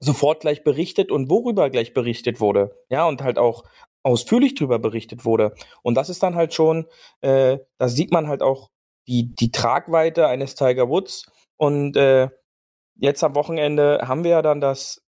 sofort 0.00 0.40
gleich 0.40 0.64
berichtet 0.64 1.10
und 1.10 1.30
worüber 1.30 1.70
gleich 1.70 1.94
berichtet 1.94 2.40
wurde. 2.40 2.76
Ja, 2.90 3.06
und 3.06 3.22
halt 3.22 3.38
auch 3.38 3.64
ausführlich 4.02 4.54
drüber 4.54 4.78
berichtet 4.78 5.24
wurde. 5.24 5.54
Und 5.82 5.94
das 5.94 6.08
ist 6.08 6.22
dann 6.22 6.34
halt 6.34 6.52
schon, 6.54 6.86
äh, 7.20 7.58
da 7.78 7.88
sieht 7.88 8.10
man 8.10 8.26
halt 8.26 8.42
auch 8.42 8.70
die, 9.06 9.32
die 9.34 9.52
Tragweite 9.52 10.26
eines 10.26 10.56
Tiger 10.56 10.88
Woods. 10.88 11.30
Und 11.56 11.96
äh, 11.96 12.28
jetzt 12.96 13.22
am 13.22 13.36
Wochenende 13.36 14.00
haben 14.02 14.24
wir 14.24 14.32
ja 14.32 14.42
dann 14.42 14.60
das 14.60 15.02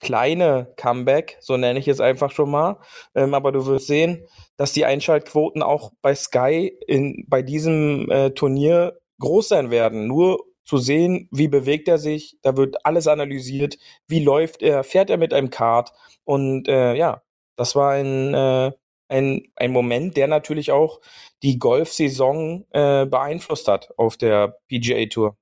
kleine 0.00 0.72
Comeback, 0.76 1.38
so 1.40 1.56
nenne 1.56 1.78
ich 1.78 1.88
es 1.88 2.00
einfach 2.00 2.30
schon 2.30 2.50
mal. 2.50 2.78
Ähm, 3.14 3.34
aber 3.34 3.52
du 3.52 3.66
wirst 3.66 3.86
sehen, 3.86 4.26
dass 4.56 4.72
die 4.72 4.84
Einschaltquoten 4.84 5.62
auch 5.62 5.92
bei 6.02 6.14
Sky 6.14 6.76
in, 6.86 7.24
bei 7.28 7.42
diesem 7.42 8.10
äh, 8.10 8.30
Turnier 8.30 8.98
groß 9.20 9.48
sein 9.48 9.70
werden. 9.70 10.06
Nur 10.06 10.44
zu 10.64 10.78
sehen, 10.78 11.28
wie 11.30 11.48
bewegt 11.48 11.88
er 11.88 11.98
sich, 11.98 12.38
da 12.42 12.56
wird 12.56 12.84
alles 12.84 13.06
analysiert, 13.06 13.78
wie 14.08 14.22
läuft 14.22 14.62
er, 14.62 14.82
fährt 14.84 15.10
er 15.10 15.16
mit 15.16 15.32
einem 15.32 15.50
Kart 15.50 15.92
und 16.24 16.68
äh, 16.68 16.94
ja, 16.94 17.22
das 17.56 17.76
war 17.76 17.92
ein 17.92 18.34
äh, 18.34 18.72
ein, 19.08 19.42
ein 19.56 19.72
Moment, 19.72 20.16
der 20.16 20.28
natürlich 20.28 20.72
auch 20.72 21.00
die 21.42 21.58
Golfsaison 21.58 22.66
äh, 22.70 23.06
beeinflusst 23.06 23.68
hat 23.68 23.92
auf 23.96 24.16
der 24.16 24.58
PGA 24.68 25.06
Tour. 25.06 25.36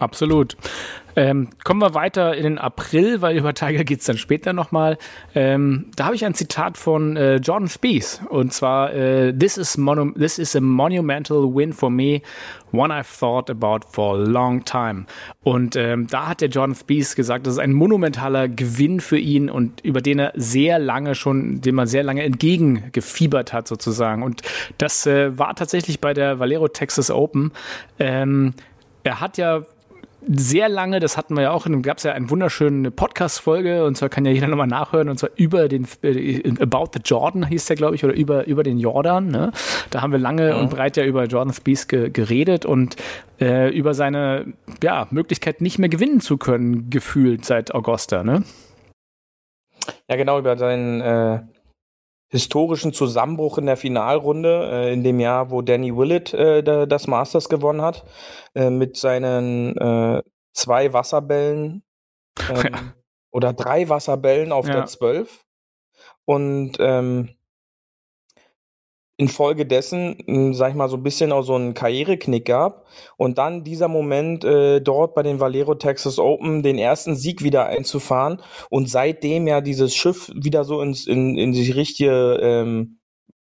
Absolut. 0.00 0.56
Ähm, 1.14 1.48
kommen 1.64 1.80
wir 1.80 1.92
weiter 1.92 2.34
in 2.34 2.44
den 2.44 2.58
April, 2.58 3.20
weil 3.20 3.36
über 3.36 3.52
Tiger 3.52 3.84
geht's 3.84 4.06
dann 4.06 4.16
später 4.16 4.54
nochmal. 4.54 4.96
Ähm, 5.34 5.90
da 5.94 6.06
habe 6.06 6.14
ich 6.14 6.24
ein 6.24 6.32
Zitat 6.32 6.78
von 6.78 7.16
äh, 7.18 7.36
Jordan 7.36 7.68
Spieth 7.68 8.22
und 8.30 8.54
zwar 8.54 8.94
äh, 8.94 9.36
this, 9.36 9.58
is 9.58 9.78
this 10.16 10.38
is 10.38 10.56
a 10.56 10.60
monumental 10.60 11.54
win 11.54 11.74
for 11.74 11.90
me, 11.90 12.22
one 12.72 12.94
I've 12.94 13.18
thought 13.18 13.50
about 13.50 13.80
for 13.90 14.14
a 14.14 14.18
long 14.18 14.64
time. 14.64 15.04
Und 15.42 15.76
ähm, 15.76 16.06
da 16.06 16.28
hat 16.28 16.40
der 16.40 16.48
Jordan 16.48 16.74
Spieth 16.74 17.14
gesagt, 17.14 17.46
das 17.46 17.54
ist 17.54 17.60
ein 17.60 17.72
monumentaler 17.72 18.48
Gewinn 18.48 19.00
für 19.00 19.18
ihn 19.18 19.50
und 19.50 19.82
über 19.82 20.00
den 20.00 20.18
er 20.18 20.32
sehr 20.36 20.78
lange 20.78 21.14
schon, 21.14 21.60
dem 21.60 21.74
man 21.74 21.88
sehr 21.88 22.04
lange 22.04 22.22
entgegengefiebert 22.22 23.52
hat 23.52 23.68
sozusagen. 23.68 24.22
Und 24.22 24.40
das 24.78 25.06
äh, 25.06 25.36
war 25.36 25.54
tatsächlich 25.54 26.00
bei 26.00 26.14
der 26.14 26.38
Valero 26.38 26.68
Texas 26.68 27.10
Open. 27.10 27.52
Ähm, 27.98 28.54
er 29.02 29.20
hat 29.20 29.38
ja 29.38 29.62
sehr 30.26 30.68
lange, 30.68 31.00
das 31.00 31.16
hatten 31.16 31.34
wir 31.34 31.42
ja 31.42 31.50
auch, 31.50 31.66
gab 31.82 31.98
es 31.98 32.04
ja 32.04 32.12
eine 32.12 32.28
wunderschöne 32.30 32.90
Podcast-Folge 32.90 33.84
und 33.84 33.96
zwar 33.96 34.08
kann 34.08 34.24
ja 34.24 34.32
jeder 34.32 34.48
nochmal 34.48 34.66
nachhören 34.66 35.08
und 35.08 35.18
zwar 35.18 35.30
über 35.36 35.68
den 35.68 35.86
äh, 36.02 36.42
About 36.60 36.90
the 36.94 37.00
Jordan 37.04 37.46
hieß 37.46 37.66
der, 37.66 37.76
glaube 37.76 37.94
ich, 37.94 38.04
oder 38.04 38.14
über, 38.14 38.46
über 38.46 38.62
den 38.62 38.78
Jordan. 38.78 39.28
Ne? 39.28 39.52
Da 39.90 40.02
haben 40.02 40.12
wir 40.12 40.18
lange 40.18 40.54
mhm. 40.54 40.60
und 40.60 40.70
breit 40.70 40.96
ja 40.96 41.04
über 41.04 41.24
Jordan 41.24 41.54
Spieth 41.54 41.88
ge 41.88 42.10
geredet 42.10 42.66
und 42.66 42.96
äh, 43.40 43.70
über 43.70 43.94
seine 43.94 44.52
ja, 44.82 45.06
Möglichkeit, 45.10 45.60
nicht 45.60 45.78
mehr 45.78 45.88
gewinnen 45.88 46.20
zu 46.20 46.36
können, 46.36 46.90
gefühlt 46.90 47.44
seit 47.44 47.74
Augusta, 47.74 48.22
ne? 48.22 48.44
Ja, 50.08 50.16
genau, 50.16 50.38
über 50.38 50.56
seinen 50.56 51.00
äh, 51.00 51.40
historischen 52.30 52.92
Zusammenbruch 52.92 53.58
in 53.58 53.66
der 53.66 53.76
Finalrunde, 53.76 54.70
äh, 54.72 54.92
in 54.92 55.02
dem 55.02 55.20
Jahr, 55.20 55.50
wo 55.50 55.62
Danny 55.62 55.96
Willett 55.96 56.32
äh, 56.32 56.86
das 56.86 57.06
Masters 57.06 57.48
gewonnen 57.48 57.82
hat, 57.82 58.04
äh, 58.54 58.70
mit 58.70 58.96
seinen 58.96 59.76
äh, 59.76 60.22
zwei 60.52 60.92
Wasserbällen 60.92 61.82
ähm, 62.48 62.72
ja. 62.72 62.94
oder 63.32 63.52
drei 63.52 63.88
Wasserbällen 63.88 64.52
auf 64.52 64.66
ja. 64.66 64.74
der 64.74 64.86
12. 64.86 65.44
Und 66.24 66.76
ähm, 66.78 67.30
infolgedessen, 69.20 70.16
hm, 70.26 70.54
sag 70.54 70.70
ich 70.70 70.74
mal, 70.74 70.88
so 70.88 70.96
ein 70.96 71.02
bisschen 71.02 71.30
auch 71.30 71.42
so 71.42 71.54
einen 71.54 71.74
Karriereknick 71.74 72.46
gab 72.46 72.86
und 73.18 73.36
dann 73.36 73.64
dieser 73.64 73.86
Moment 73.86 74.44
äh, 74.44 74.80
dort 74.80 75.14
bei 75.14 75.22
den 75.22 75.40
Valero 75.40 75.74
Texas 75.74 76.18
Open 76.18 76.62
den 76.62 76.78
ersten 76.78 77.14
Sieg 77.14 77.42
wieder 77.42 77.66
einzufahren 77.66 78.40
und 78.70 78.88
seitdem 78.88 79.46
ja 79.46 79.60
dieses 79.60 79.94
Schiff 79.94 80.30
wieder 80.34 80.64
so 80.64 80.80
ins 80.80 81.06
in, 81.06 81.36
in 81.36 81.52
die 81.52 81.70
richtige 81.70 82.38
ähm, 82.40 82.98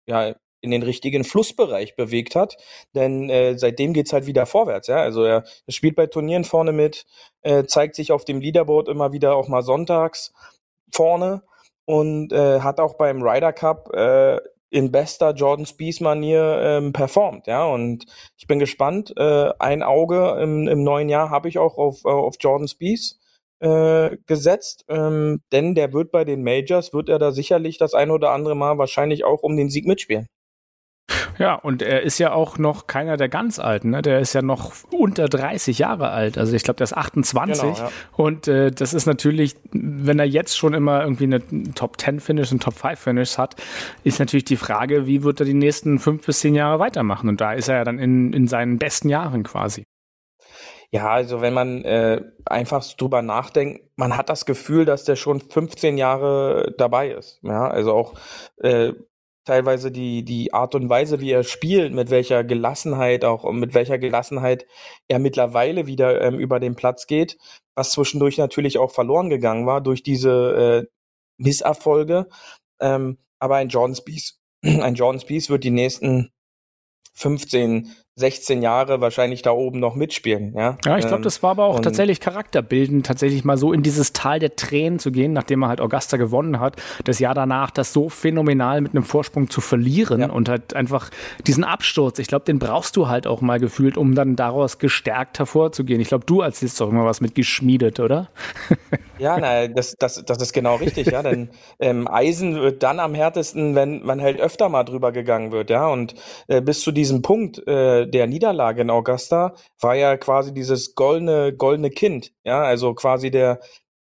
ja 0.07 0.33
in 0.61 0.71
den 0.71 0.81
richtigen 0.81 1.25
Flussbereich 1.25 1.95
bewegt 1.95 2.35
hat, 2.35 2.55
denn 2.95 3.29
äh, 3.29 3.57
seitdem 3.57 3.93
geht's 3.93 4.13
halt 4.13 4.25
wieder 4.25 4.45
vorwärts, 4.45 4.87
ja. 4.87 4.97
Also 4.97 5.23
er, 5.23 5.43
er 5.67 5.73
spielt 5.73 5.95
bei 5.95 6.07
Turnieren 6.07 6.45
vorne 6.45 6.71
mit, 6.71 7.05
äh, 7.41 7.65
zeigt 7.65 7.95
sich 7.95 8.11
auf 8.13 8.25
dem 8.25 8.39
Leaderboard 8.39 8.87
immer 8.87 9.11
wieder 9.11 9.35
auch 9.35 9.49
mal 9.49 9.61
sonntags 9.61 10.33
vorne 10.91 11.43
und 11.85 12.31
äh, 12.31 12.61
hat 12.61 12.79
auch 12.79 12.95
beim 12.95 13.21
Ryder 13.21 13.53
Cup 13.53 13.93
äh, 13.93 14.39
in 14.75 14.91
bester 14.91 15.33
Jordan 15.33 15.65
Spieth 15.65 16.01
Manier 16.01 16.59
ähm, 16.61 16.91
performt, 16.91 17.47
ja. 17.47 17.65
Und 17.65 18.05
ich 18.37 18.45
bin 18.45 18.59
gespannt. 18.59 19.13
Äh, 19.15 19.51
ein 19.57 19.83
Auge 19.83 20.37
im, 20.41 20.67
im 20.67 20.83
neuen 20.83 21.07
Jahr 21.07 21.29
habe 21.29 21.47
ich 21.47 21.57
auch 21.57 21.77
auf, 21.77 22.03
äh, 22.03 22.09
auf 22.09 22.35
Jordan 22.41 22.67
Spieth 22.67 23.15
äh, 23.61 24.17
gesetzt, 24.27 24.83
ähm, 24.89 25.41
denn 25.53 25.75
der 25.75 25.93
wird 25.93 26.11
bei 26.11 26.25
den 26.25 26.43
Majors, 26.43 26.93
wird 26.93 27.07
er 27.07 27.19
da 27.19 27.31
sicherlich 27.31 27.77
das 27.77 27.93
ein 27.93 28.11
oder 28.11 28.31
andere 28.31 28.55
Mal 28.55 28.77
wahrscheinlich 28.77 29.23
auch 29.23 29.43
um 29.43 29.55
den 29.55 29.69
Sieg 29.69 29.85
mitspielen. 29.87 30.27
Ja, 31.37 31.55
und 31.55 31.81
er 31.81 32.01
ist 32.01 32.17
ja 32.19 32.31
auch 32.31 32.57
noch 32.57 32.87
keiner 32.87 33.17
der 33.17 33.29
ganz 33.29 33.59
Alten, 33.59 33.89
ne? 33.91 34.01
Der 34.01 34.19
ist 34.19 34.33
ja 34.33 34.41
noch 34.41 34.73
unter 34.91 35.27
30 35.27 35.79
Jahre 35.79 36.09
alt. 36.09 36.37
Also 36.37 36.55
ich 36.55 36.63
glaube, 36.63 36.77
der 36.77 36.85
ist 36.85 36.95
28. 36.95 37.61
Genau, 37.61 37.75
ja. 37.75 37.91
Und 38.15 38.47
äh, 38.47 38.71
das 38.71 38.93
ist 38.93 39.05
natürlich, 39.05 39.55
wenn 39.71 40.19
er 40.19 40.25
jetzt 40.25 40.57
schon 40.57 40.73
immer 40.73 41.01
irgendwie 41.01 41.25
eine 41.25 41.41
Top 41.73 41.99
10 41.99 42.19
Finish 42.19 42.51
und 42.51 42.63
Top 42.63 42.75
5 42.75 42.99
Finish 42.99 43.37
hat, 43.37 43.55
ist 44.03 44.19
natürlich 44.19 44.45
die 44.45 44.57
Frage, 44.57 45.07
wie 45.07 45.23
wird 45.23 45.39
er 45.39 45.45
die 45.45 45.53
nächsten 45.53 45.99
fünf 45.99 46.25
bis 46.25 46.39
zehn 46.39 46.55
Jahre 46.55 46.79
weitermachen? 46.79 47.29
Und 47.29 47.41
da 47.41 47.53
ist 47.53 47.67
er 47.67 47.77
ja 47.77 47.83
dann 47.83 47.99
in, 47.99 48.33
in 48.33 48.47
seinen 48.47 48.77
besten 48.77 49.09
Jahren 49.09 49.43
quasi. 49.43 49.85
Ja, 50.91 51.09
also 51.09 51.41
wenn 51.41 51.53
man 51.53 51.83
äh, 51.83 52.21
einfach 52.45 52.85
drüber 52.93 53.21
nachdenkt, 53.21 53.81
man 53.97 54.15
hat 54.15 54.29
das 54.29 54.45
Gefühl, 54.45 54.85
dass 54.85 55.03
der 55.03 55.15
schon 55.15 55.41
15 55.41 55.97
Jahre 55.97 56.73
dabei 56.77 57.09
ist. 57.09 57.39
Ja, 57.43 57.67
also 57.67 57.91
auch 57.93 58.13
äh, 58.57 58.93
teilweise 59.45 59.91
die, 59.91 60.23
die 60.25 60.53
Art 60.53 60.75
und 60.75 60.89
Weise, 60.89 61.21
wie 61.21 61.31
er 61.31 61.43
spielt, 61.43 61.93
mit 61.93 62.09
welcher 62.09 62.43
Gelassenheit 62.43 63.23
auch 63.23 63.43
und 63.43 63.59
mit 63.59 63.73
welcher 63.73 63.97
Gelassenheit 63.97 64.65
er 65.07 65.19
mittlerweile 65.19 65.87
wieder 65.87 66.21
ähm, 66.21 66.39
über 66.39 66.59
den 66.59 66.75
Platz 66.75 67.07
geht, 67.07 67.37
was 67.75 67.91
zwischendurch 67.91 68.37
natürlich 68.37 68.77
auch 68.77 68.91
verloren 68.91 69.29
gegangen 69.29 69.65
war 69.65 69.81
durch 69.81 70.03
diese 70.03 70.87
äh, 70.87 70.91
Misserfolge. 71.37 72.27
Ähm, 72.79 73.17
aber 73.39 73.57
ein 73.57 73.69
Jordan 73.69 73.95
Spieth, 73.95 74.33
ein 74.63 74.95
Jordan 74.95 75.21
Spieth 75.21 75.49
wird 75.49 75.63
die 75.63 75.71
nächsten 75.71 76.31
15, 77.13 77.93
16 78.17 78.61
Jahre 78.61 79.01
wahrscheinlich 79.01 79.41
da 79.41 79.51
oben 79.51 79.79
noch 79.79 79.95
mitspielen. 79.95 80.53
Ja, 80.55 80.77
ja 80.85 80.97
ich 80.97 81.01
glaube, 81.01 81.17
ähm, 81.17 81.23
das 81.23 81.43
war 81.43 81.51
aber 81.51 81.65
auch 81.65 81.81
tatsächlich 81.81 82.21
charakterbildend, 82.21 83.05
tatsächlich 83.05 83.43
mal 83.43 83.57
so 83.57 83.73
in 83.73 83.83
dieses 83.83 84.13
Tal 84.13 84.39
der 84.39 84.55
Tränen 84.55 84.99
zu 84.99 85.11
gehen, 85.11 85.33
nachdem 85.33 85.63
er 85.63 85.67
halt 85.67 85.81
Augusta 85.81 86.15
gewonnen 86.15 86.61
hat, 86.61 86.81
das 87.03 87.19
Jahr 87.19 87.33
danach 87.33 87.71
das 87.71 87.91
so 87.91 88.07
phänomenal 88.07 88.79
mit 88.79 88.93
einem 88.93 89.03
Vorsprung 89.03 89.49
zu 89.49 89.59
verlieren 89.59 90.21
ja. 90.21 90.29
und 90.29 90.47
halt 90.47 90.73
einfach 90.75 91.09
diesen 91.45 91.65
Absturz, 91.65 92.17
ich 92.19 92.27
glaube, 92.27 92.45
den 92.45 92.57
brauchst 92.57 92.95
du 92.95 93.09
halt 93.09 93.27
auch 93.27 93.41
mal 93.41 93.59
gefühlt, 93.59 93.97
um 93.97 94.15
dann 94.15 94.37
daraus 94.37 94.79
gestärkt 94.79 95.37
hervorzugehen. 95.39 95.99
Ich 95.99 96.07
glaube, 96.07 96.25
du 96.25 96.39
erzählst 96.39 96.79
doch 96.79 96.89
immer 96.89 97.03
was 97.03 97.19
mit 97.19 97.35
geschmiedet, 97.35 97.99
oder? 97.99 98.29
Ja, 99.17 99.37
na, 99.39 99.67
das, 99.67 99.95
das, 99.97 100.23
das 100.25 100.41
ist 100.41 100.51
genau 100.51 100.75
richtig, 100.75 101.07
ja, 101.07 101.23
denn 101.23 101.49
ähm, 101.79 102.05
Eisen 102.07 102.55
wird 102.55 102.83
dann 102.83 102.99
am 102.99 103.15
härtesten, 103.15 103.73
wenn 103.73 104.03
man 104.03 104.21
halt 104.21 104.41
öfter 104.41 104.67
mal 104.67 104.83
drüber 104.83 105.13
gegangen 105.13 105.53
wird, 105.53 105.69
ja, 105.69 105.87
und 105.87 106.15
äh, 106.47 106.61
bis 106.61 106.81
zu 106.81 106.91
diesem 106.91 107.21
Punkt, 107.21 107.65
äh, 107.65 108.04
der 108.05 108.27
Niederlage 108.27 108.81
in 108.81 108.89
Augusta 108.89 109.55
war 109.79 109.95
ja 109.95 110.17
quasi 110.17 110.53
dieses 110.53 110.95
goldene, 110.95 111.53
goldene 111.53 111.89
Kind. 111.89 112.33
Ja, 112.43 112.63
also 112.63 112.93
quasi 112.93 113.31
der, 113.31 113.59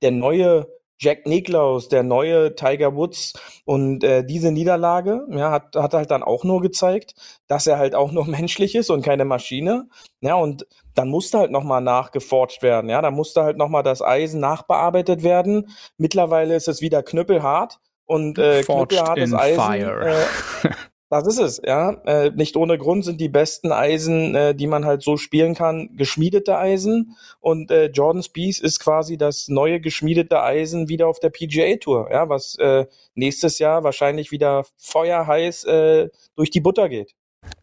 der 0.02 0.12
neue 0.12 0.68
Jack 0.98 1.26
Nicklaus, 1.26 1.90
der 1.90 2.04
neue 2.04 2.56
Tiger 2.56 2.96
Woods 2.96 3.34
und 3.66 4.04
äh, 4.04 4.24
diese 4.26 4.52
Niederlage 4.52 5.26
ja, 5.30 5.52
hat, 5.52 5.76
hat 5.76 5.94
halt 5.94 6.10
dann 6.10 6.24
auch 6.24 6.44
nur 6.44 6.62
gezeigt, 6.62 7.16
dass 7.48 7.68
er 7.68 7.78
halt 7.78 7.96
auch 7.96 8.12
nur 8.12 8.26
menschlich 8.30 8.76
ist 8.76 8.90
und 8.90 9.02
keine 9.02 9.26
Maschine. 9.26 9.88
Ja, 10.22 10.36
und 10.36 10.66
dann 10.94 11.10
musste 11.10 11.40
halt 11.40 11.52
nochmal 11.52 11.82
nachgeforscht 11.82 12.64
werden. 12.64 12.90
Ja, 12.90 13.02
da 13.02 13.12
musste 13.12 13.44
halt 13.44 13.58
nochmal 13.58 13.84
das 13.84 14.02
Eisen 14.02 14.40
nachbearbeitet 14.40 15.24
werden. 15.24 15.70
Mittlerweile 15.98 16.56
ist 16.56 16.68
es 16.68 16.82
wieder 16.82 17.04
knüppelhart 17.04 17.80
und 18.06 18.38
äh, 18.40 18.64
knüppelhartes 18.64 19.34
Eisen. 19.34 19.90
Äh, 19.90 20.16
Das 21.10 21.28
ist 21.28 21.38
es, 21.40 21.62
ja. 21.64 21.92
Äh, 22.06 22.32
nicht 22.32 22.58
ohne 22.58 22.80
Grund 22.80 23.06
sind 23.06 23.22
die 23.22 23.30
besten 23.30 23.72
Eisen, 23.72 24.34
äh, 24.34 24.56
die 24.56 24.66
man 24.66 24.86
halt 24.86 25.04
so 25.04 25.18
spielen 25.18 25.54
kann, 25.54 25.96
geschmiedete 25.96 26.58
Eisen. 26.58 27.16
Und 27.40 27.70
äh, 27.70 27.86
Jordan 27.88 28.24
Spieth 28.24 28.60
ist 28.60 28.80
quasi 28.80 29.16
das 29.16 29.48
neue 29.48 29.80
geschmiedete 29.80 30.42
Eisen 30.42 30.90
wieder 30.90 31.08
auf 31.08 31.20
der 31.20 31.30
PGA 31.30 31.78
Tour, 31.78 32.10
ja, 32.12 32.28
was 32.28 32.56
äh, 32.58 32.88
nächstes 33.14 33.60
Jahr 33.60 33.84
wahrscheinlich 33.84 34.32
wieder 34.32 34.66
feuerheiß 34.78 35.66
äh, 35.66 36.10
durch 36.36 36.50
die 36.50 36.62
Butter 36.62 36.90
geht. 36.90 37.14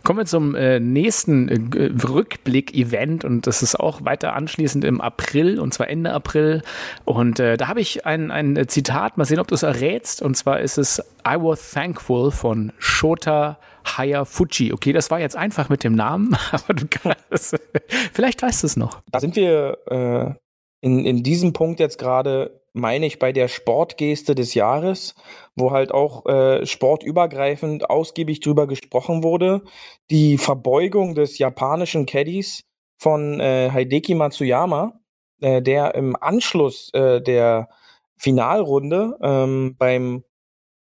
Kommen 0.04 0.18
wir 0.18 0.26
zum 0.26 0.54
äh, 0.56 0.80
nächsten 0.80 1.48
äh, 1.48 1.92
Rückblick-Event 2.06 3.24
und 3.24 3.46
das 3.46 3.62
ist 3.62 3.78
auch 3.78 4.04
weiter 4.04 4.34
anschließend 4.34 4.84
im 4.84 5.00
April 5.00 5.60
und 5.60 5.72
zwar 5.72 5.88
Ende 5.88 6.12
April. 6.12 6.62
Und 7.04 7.38
äh, 7.38 7.56
da 7.56 7.68
habe 7.68 7.80
ich 7.80 8.04
ein, 8.04 8.30
ein 8.30 8.66
Zitat, 8.66 9.16
mal 9.16 9.24
sehen, 9.24 9.38
ob 9.38 9.46
du 9.46 9.54
es 9.54 9.62
errätst. 9.62 10.20
Und 10.20 10.36
zwar 10.36 10.60
ist 10.60 10.76
es 10.76 10.98
I 11.26 11.36
was 11.36 11.70
thankful 11.70 12.32
von 12.32 12.72
Shota 12.78 13.58
Hayafuchi. 13.84 14.72
Okay, 14.72 14.92
das 14.92 15.10
war 15.10 15.20
jetzt 15.20 15.36
einfach 15.36 15.68
mit 15.68 15.84
dem 15.84 15.94
Namen, 15.94 16.36
aber 16.52 16.74
du 16.74 16.86
kannst, 16.88 17.56
vielleicht 18.12 18.42
weißt 18.42 18.64
du 18.64 18.66
es 18.66 18.76
noch. 18.76 19.02
Da 19.10 19.20
sind 19.20 19.36
wir 19.36 20.38
in, 20.80 21.04
in 21.04 21.22
diesem 21.22 21.52
Punkt 21.52 21.78
jetzt 21.78 21.98
gerade 21.98 22.62
meine 22.72 23.06
ich, 23.06 23.18
bei 23.18 23.32
der 23.32 23.48
Sportgeste 23.48 24.35
des 24.35 24.54
Jahres, 24.54 25.14
wo 25.54 25.70
halt 25.70 25.92
auch 25.92 26.26
äh, 26.26 26.64
sportübergreifend 26.66 27.90
ausgiebig 27.90 28.40
drüber 28.40 28.66
gesprochen 28.66 29.22
wurde. 29.22 29.62
Die 30.11 30.38
Verbeugung 30.38 31.14
des 31.14 31.38
japanischen 31.38 32.06
Caddies 32.06 32.64
von 32.98 33.40
äh, 33.40 33.70
Hideki 33.70 34.14
Matsuyama, 34.14 35.00
äh, 35.40 35.61
der 35.61 35.94
im 35.94 36.16
Anschluss 36.16 36.90
äh, 36.94 37.20
der 37.20 37.68
Finalrunde 38.16 39.18
ähm, 39.22 39.76
beim 39.76 40.24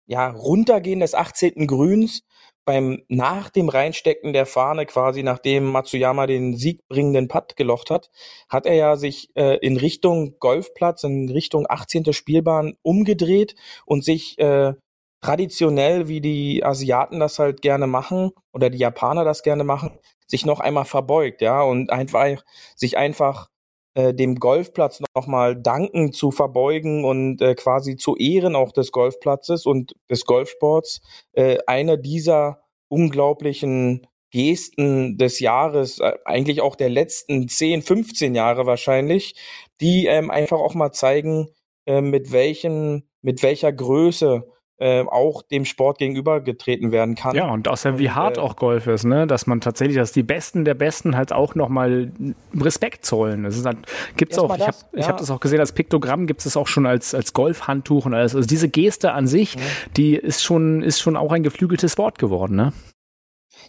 ja, 0.06 0.30
Runtergehen 0.30 1.00
des 1.00 1.14
18. 1.14 1.66
Grüns 1.66 2.22
beim 2.64 3.02
nach 3.08 3.50
dem 3.50 3.68
Reinstecken 3.68 4.32
der 4.32 4.46
Fahne 4.46 4.86
quasi, 4.86 5.22
nachdem 5.22 5.64
Matsuyama 5.64 6.26
den 6.26 6.56
siegbringenden 6.56 7.28
Putt 7.28 7.56
gelocht 7.56 7.90
hat, 7.90 8.10
hat 8.48 8.66
er 8.66 8.74
ja 8.74 8.96
sich 8.96 9.30
äh, 9.36 9.58
in 9.58 9.76
Richtung 9.76 10.38
Golfplatz, 10.38 11.04
in 11.04 11.30
Richtung 11.30 11.66
18. 11.68 12.12
Spielbahn 12.12 12.76
umgedreht 12.82 13.54
und 13.86 14.04
sich 14.04 14.38
äh, 14.38 14.74
traditionell, 15.20 16.08
wie 16.08 16.20
die 16.20 16.64
Asiaten 16.64 17.20
das 17.20 17.38
halt 17.38 17.62
gerne 17.62 17.86
machen 17.86 18.32
oder 18.52 18.70
die 18.70 18.78
Japaner 18.78 19.24
das 19.24 19.42
gerne 19.42 19.64
machen, 19.64 19.98
sich 20.26 20.44
noch 20.44 20.60
einmal 20.60 20.84
verbeugt, 20.84 21.40
ja, 21.40 21.62
und 21.62 21.90
einfach 21.90 22.44
sich 22.76 22.98
einfach 22.98 23.48
äh, 23.94 24.12
dem 24.12 24.36
Golfplatz 24.36 25.00
nochmal 25.14 25.56
danken, 25.56 26.12
zu 26.12 26.30
verbeugen 26.30 27.04
und 27.04 27.40
äh, 27.40 27.54
quasi 27.54 27.96
zu 27.96 28.16
ehren 28.16 28.56
auch 28.56 28.72
des 28.72 28.92
Golfplatzes 28.92 29.66
und 29.66 29.94
des 30.10 30.24
Golfsports. 30.24 31.00
Äh, 31.32 31.58
eine 31.66 31.98
dieser 31.98 32.62
unglaublichen 32.88 34.06
Gesten 34.30 35.16
des 35.16 35.38
Jahres, 35.38 36.00
äh, 36.00 36.14
eigentlich 36.24 36.60
auch 36.60 36.74
der 36.74 36.90
letzten 36.90 37.46
10, 37.48 37.82
15 37.82 38.34
Jahre 38.34 38.66
wahrscheinlich, 38.66 39.36
die 39.80 40.06
ähm, 40.06 40.30
einfach 40.30 40.58
auch 40.58 40.74
mal 40.74 40.90
zeigen, 40.90 41.48
äh, 41.86 42.00
mit 42.00 42.32
welchen, 42.32 43.08
mit 43.22 43.42
welcher 43.44 43.72
Größe 43.72 44.48
äh, 44.84 45.02
auch 45.08 45.40
dem 45.40 45.64
Sport 45.64 45.96
gegenübergetreten 45.96 46.92
werden 46.92 47.14
kann. 47.14 47.34
Ja, 47.34 47.50
und 47.50 47.68
außerdem 47.68 47.98
wie 47.98 48.10
hart 48.10 48.36
äh, 48.36 48.40
auch 48.42 48.54
Golf 48.56 48.86
ist, 48.86 49.04
ne? 49.04 49.26
dass 49.26 49.46
man 49.46 49.62
tatsächlich, 49.62 49.96
dass 49.96 50.12
die 50.12 50.22
Besten 50.22 50.66
der 50.66 50.74
Besten 50.74 51.16
halt 51.16 51.32
auch 51.32 51.54
nochmal 51.54 52.12
Respekt 52.54 53.06
zollen. 53.06 53.46
Ist 53.46 53.64
halt, 53.64 53.78
gibt's 54.18 54.38
auch, 54.38 54.54
ich 54.54 54.66
habe 54.66 54.76
ja. 54.92 55.08
hab 55.08 55.16
das 55.16 55.30
auch 55.30 55.40
gesehen, 55.40 55.60
als 55.60 55.72
Piktogramm 55.72 56.26
gibt 56.26 56.44
es 56.44 56.54
auch 56.54 56.66
schon 56.66 56.84
als, 56.84 57.14
als 57.14 57.32
Golfhandtuch 57.32 58.04
und 58.04 58.12
alles. 58.12 58.34
Also 58.34 58.46
diese 58.46 58.68
Geste 58.68 59.12
an 59.12 59.26
sich, 59.26 59.56
mhm. 59.56 59.60
die 59.96 60.16
ist 60.16 60.42
schon, 60.44 60.82
ist 60.82 61.00
schon 61.00 61.16
auch 61.16 61.32
ein 61.32 61.42
geflügeltes 61.42 61.96
Wort 61.96 62.18
geworden, 62.18 62.54
ne? 62.54 62.74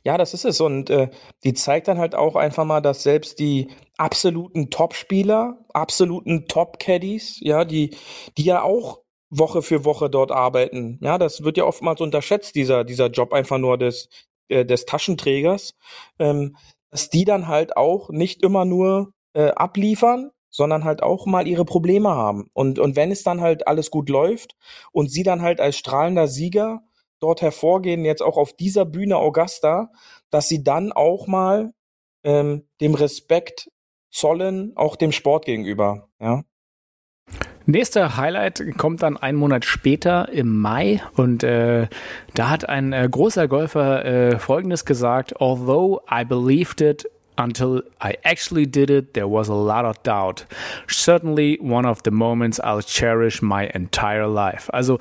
Ja, 0.03 0.17
das 0.17 0.33
ist 0.33 0.43
es. 0.43 0.59
Und 0.59 0.89
äh, 0.89 1.09
die 1.45 1.53
zeigt 1.53 1.87
dann 1.87 1.97
halt 1.97 2.13
auch 2.13 2.35
einfach 2.35 2.65
mal, 2.65 2.81
dass 2.81 3.03
selbst 3.03 3.39
die 3.39 3.69
absoluten 3.95 4.69
Top-Spieler, 4.69 5.59
absoluten 5.71 6.49
Top-Caddies, 6.49 7.37
ja, 7.39 7.63
die, 7.63 7.95
die 8.37 8.43
ja 8.43 8.63
auch 8.63 9.04
Woche 9.29 9.61
für 9.61 9.85
Woche 9.85 10.09
dort 10.09 10.31
arbeiten. 10.31 10.99
Ja, 11.01 11.17
das 11.17 11.43
wird 11.43 11.57
ja 11.57 11.65
oftmals 11.65 12.01
unterschätzt, 12.01 12.55
dieser, 12.55 12.83
dieser 12.83 13.07
Job 13.07 13.33
einfach 13.33 13.57
nur 13.57 13.77
des, 13.77 14.09
äh, 14.49 14.65
des 14.65 14.85
Taschenträgers, 14.85 15.75
ähm, 16.19 16.55
dass 16.91 17.09
die 17.09 17.25
dann 17.25 17.47
halt 17.47 17.77
auch 17.77 18.09
nicht 18.09 18.43
immer 18.43 18.65
nur 18.65 19.11
äh, 19.33 19.49
abliefern, 19.49 20.31
sondern 20.49 20.85
halt 20.85 21.03
auch 21.03 21.25
mal 21.25 21.47
ihre 21.47 21.65
Probleme 21.65 22.09
haben. 22.09 22.49
Und, 22.53 22.79
und 22.79 22.95
wenn 22.95 23.11
es 23.11 23.23
dann 23.23 23.41
halt 23.41 23.67
alles 23.67 23.91
gut 23.91 24.09
läuft 24.09 24.55
und 24.91 25.11
sie 25.11 25.23
dann 25.23 25.41
halt 25.41 25.59
als 25.59 25.77
strahlender 25.77 26.27
Sieger 26.27 26.81
dort 27.19 27.41
hervorgehen, 27.41 28.05
jetzt 28.05 28.21
auch 28.21 28.37
auf 28.37 28.53
dieser 28.53 28.85
Bühne 28.85 29.17
Augusta, 29.17 29.91
dass 30.29 30.47
sie 30.47 30.63
dann 30.63 30.93
auch 30.93 31.27
mal 31.27 31.73
ähm, 32.23 32.67
dem 32.79 32.93
Respekt 32.95 33.69
zollen, 34.11 34.71
auch 34.77 34.95
dem 34.95 35.11
Sport 35.11 35.45
gegenüber. 35.45 36.07
Ja. 36.21 36.43
Nächster 37.67 38.15
Highlight 38.15 38.77
kommt 38.77 39.01
dann 39.01 39.17
einen 39.17 39.39
Monat 39.39 39.65
später 39.65 40.29
im 40.29 40.59
Mai 40.59 41.01
und 41.15 41.43
äh, 41.43 41.87
da 42.35 42.49
hat 42.51 42.69
ein 42.69 42.93
äh, 42.93 43.07
großer 43.09 43.47
Golfer 43.47 44.05
äh, 44.05 44.37
Folgendes 44.37 44.85
gesagt: 44.85 45.41
Although 45.41 46.01
I 46.11 46.23
believed 46.23 46.81
it 46.81 47.09
until 47.37 47.83
I 48.01 48.17
actually 48.23 48.65
did 48.65 48.89
it, 48.89 49.13
there 49.13 49.27
was 49.27 49.49
a 49.49 49.53
lot 49.53 49.85
of 49.85 50.01
doubt. 50.03 50.45
Certainly 50.87 51.59
one 51.61 51.85
of 51.85 52.03
the 52.03 52.11
moments 52.11 52.59
I'll 52.59 52.81
cherish 52.81 53.41
my 53.41 53.65
entire 53.67 54.27
life. 54.27 54.69
Also, 54.73 54.99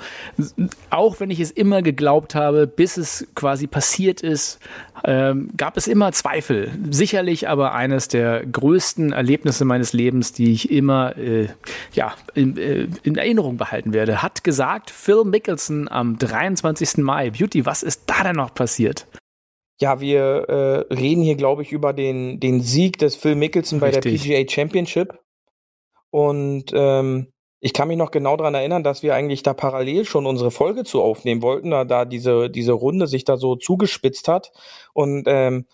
auch 0.91 1.21
wenn 1.21 1.31
ich 1.31 1.41
es 1.41 1.51
immer 1.51 1.83
geglaubt 1.83 2.35
habe, 2.35 2.67
bis 2.67 2.97
es 2.97 3.27
quasi 3.35 3.67
passiert 3.67 4.21
ist, 4.23 4.59
ähm, 5.05 5.51
gab 5.57 5.77
es 5.77 5.87
immer 5.87 6.13
Zweifel. 6.13 6.71
Sicherlich 6.91 7.49
aber 7.49 7.75
eines 7.75 8.09
der 8.09 8.45
größten 8.47 9.13
Erlebnisse 9.13 9.65
meines 9.65 9.93
Lebens, 9.93 10.33
die 10.33 10.53
ich 10.53 10.71
immer 10.71 11.17
äh, 11.17 11.49
ja, 11.93 12.15
in, 12.35 12.57
äh, 12.57 12.89
in 13.03 13.17
Erinnerung 13.17 13.57
behalten 13.57 13.93
werde, 13.93 14.23
hat 14.23 14.45
gesagt 14.45 14.91
Phil 14.91 15.25
Mickelson 15.25 15.89
am 15.89 16.19
23. 16.19 16.99
Mai. 16.99 17.31
Beauty, 17.31 17.67
was 17.67 17.83
ist 17.83 18.03
da 18.07 18.23
denn 18.23 18.37
noch 18.37 18.55
passiert? 18.55 19.07
Ja, 19.81 20.01
wir 20.01 20.49
äh, 20.49 20.95
reden 20.95 21.23
hier, 21.23 21.35
glaube 21.35 21.63
ich, 21.63 21.73
über 21.73 21.93
den, 21.93 22.39
den 22.39 22.61
Sieg 22.61 22.99
des 22.99 23.17
Phil 23.17 23.35
Mickelson 23.35 23.81
bei 23.81 23.91
Richtig. 23.91 24.23
der 24.23 24.43
PGA 24.45 24.51
Championship. 24.51 25.19
Und 26.11 26.67
ähm, 26.75 27.33
ich 27.61 27.73
kann 27.73 27.89
mich 27.89 27.97
noch 27.97 28.11
genau 28.11 28.37
daran 28.37 28.55
erinnern, 28.55 28.85
dass 28.85 29.03
wir 29.03 29.15
eigentlich 29.15 29.43
da 29.43 29.55
parallel 29.55 30.05
schon 30.05 30.27
unsere 30.27 30.51
Folge 30.51 30.85
zu 30.85 31.03
aufnehmen 31.03 31.43
wollten, 31.43 31.71
da, 31.71 31.85
da 31.85 32.05
diese, 32.05 32.51
diese 32.51 32.73
Runde 32.73 33.07
sich 33.07 33.25
da 33.25 33.37
so 33.37 33.57
zugespitzt 33.57 34.29
hat. 34.29 34.53
Und 34.93 35.25
ähm, 35.27 35.67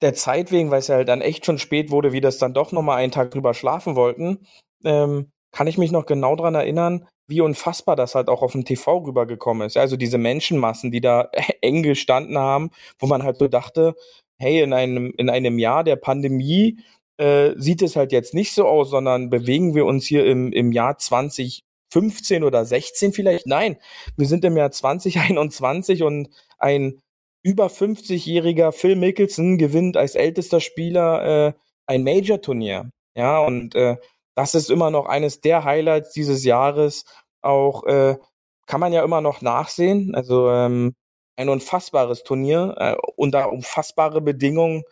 der 0.00 0.14
Zeit 0.14 0.52
wegen, 0.52 0.70
weil 0.70 0.78
es 0.78 0.88
ja 0.88 0.96
halt 0.96 1.08
dann 1.08 1.20
echt 1.20 1.44
schon 1.44 1.58
spät 1.58 1.90
wurde, 1.90 2.12
wie 2.12 2.20
das 2.20 2.38
dann 2.38 2.54
doch 2.54 2.72
nochmal 2.72 2.98
einen 2.98 3.12
Tag 3.12 3.30
drüber 3.32 3.54
schlafen 3.54 3.96
wollten, 3.96 4.46
ähm, 4.84 5.30
kann 5.50 5.66
ich 5.66 5.78
mich 5.78 5.92
noch 5.92 6.06
genau 6.06 6.36
daran 6.36 6.54
erinnern, 6.54 7.08
wie 7.26 7.40
unfassbar 7.40 7.96
das 7.96 8.14
halt 8.14 8.28
auch 8.28 8.42
auf 8.42 8.52
dem 8.52 8.64
TV 8.64 8.98
rübergekommen 8.98 9.66
ist. 9.66 9.76
Also 9.76 9.96
diese 9.96 10.18
Menschenmassen, 10.18 10.90
die 10.90 11.00
da 11.00 11.30
eng 11.60 11.82
gestanden 11.82 12.38
haben, 12.38 12.70
wo 12.98 13.06
man 13.06 13.22
halt 13.22 13.38
so 13.38 13.48
dachte, 13.48 13.94
hey, 14.38 14.60
in 14.60 14.72
einem, 14.72 15.12
in 15.16 15.30
einem 15.30 15.58
Jahr 15.58 15.84
der 15.84 15.96
Pandemie 15.96 16.78
äh, 17.16 17.52
sieht 17.56 17.82
es 17.82 17.96
halt 17.96 18.12
jetzt 18.12 18.34
nicht 18.34 18.52
so 18.52 18.66
aus, 18.66 18.90
sondern 18.90 19.30
bewegen 19.30 19.74
wir 19.74 19.86
uns 19.86 20.06
hier 20.06 20.26
im, 20.26 20.52
im 20.52 20.72
Jahr 20.72 20.98
2015 20.98 22.42
oder 22.44 22.64
16 22.64 23.12
vielleicht? 23.12 23.46
Nein, 23.46 23.76
wir 24.16 24.26
sind 24.26 24.44
im 24.44 24.56
Jahr 24.56 24.70
2021 24.70 26.02
und 26.02 26.28
ein 26.58 27.00
über 27.42 27.66
50-jähriger 27.66 28.72
Phil 28.72 28.96
Mickelson 28.96 29.58
gewinnt 29.58 29.96
als 29.96 30.14
ältester 30.14 30.60
Spieler 30.60 31.48
äh, 31.48 31.52
ein 31.86 32.02
Major-Turnier. 32.02 32.90
Ja, 33.16 33.38
und 33.38 33.74
äh, 33.76 33.96
das 34.34 34.54
ist 34.54 34.70
immer 34.70 34.90
noch 34.90 35.06
eines 35.06 35.40
der 35.40 35.64
Highlights 35.64 36.12
dieses 36.12 36.44
Jahres. 36.44 37.04
Auch 37.40 37.84
äh, 37.84 38.16
kann 38.66 38.80
man 38.80 38.92
ja 38.92 39.04
immer 39.04 39.20
noch 39.20 39.42
nachsehen. 39.42 40.14
Also 40.14 40.50
ähm, 40.50 40.94
ein 41.36 41.48
unfassbares 41.48 42.22
Turnier 42.22 42.74
äh, 42.78 42.96
unter 43.16 43.52
unfassbare 43.52 44.20
Bedingungen 44.20 44.84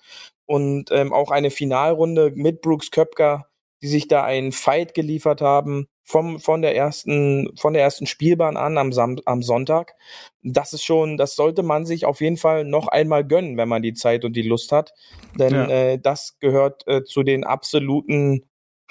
und 0.46 0.90
ähm, 0.90 1.12
auch 1.12 1.30
eine 1.30 1.50
Finalrunde 1.50 2.32
mit 2.34 2.60
Brooks 2.60 2.90
Köpker, 2.90 3.46
die 3.80 3.88
sich 3.88 4.08
da 4.08 4.24
einen 4.24 4.52
Fight 4.52 4.94
geliefert 4.94 5.40
haben 5.40 5.86
vom 6.04 6.40
von 6.40 6.62
der 6.62 6.76
ersten 6.76 7.56
von 7.56 7.74
der 7.74 7.82
ersten 7.82 8.06
Spielbahn 8.06 8.56
an 8.56 8.76
am, 8.76 8.92
Sam 8.92 9.18
am 9.24 9.42
Sonntag. 9.42 9.94
Das 10.42 10.72
ist 10.72 10.84
schon, 10.84 11.16
das 11.16 11.36
sollte 11.36 11.62
man 11.62 11.86
sich 11.86 12.06
auf 12.06 12.20
jeden 12.20 12.36
Fall 12.36 12.64
noch 12.64 12.88
einmal 12.88 13.24
gönnen, 13.24 13.56
wenn 13.56 13.68
man 13.68 13.82
die 13.82 13.94
Zeit 13.94 14.24
und 14.24 14.34
die 14.34 14.42
Lust 14.42 14.72
hat, 14.72 14.92
denn 15.38 15.54
ja. 15.54 15.68
äh, 15.68 15.98
das 15.98 16.38
gehört 16.40 16.86
äh, 16.88 17.04
zu 17.04 17.22
den 17.22 17.44
absoluten 17.44 18.44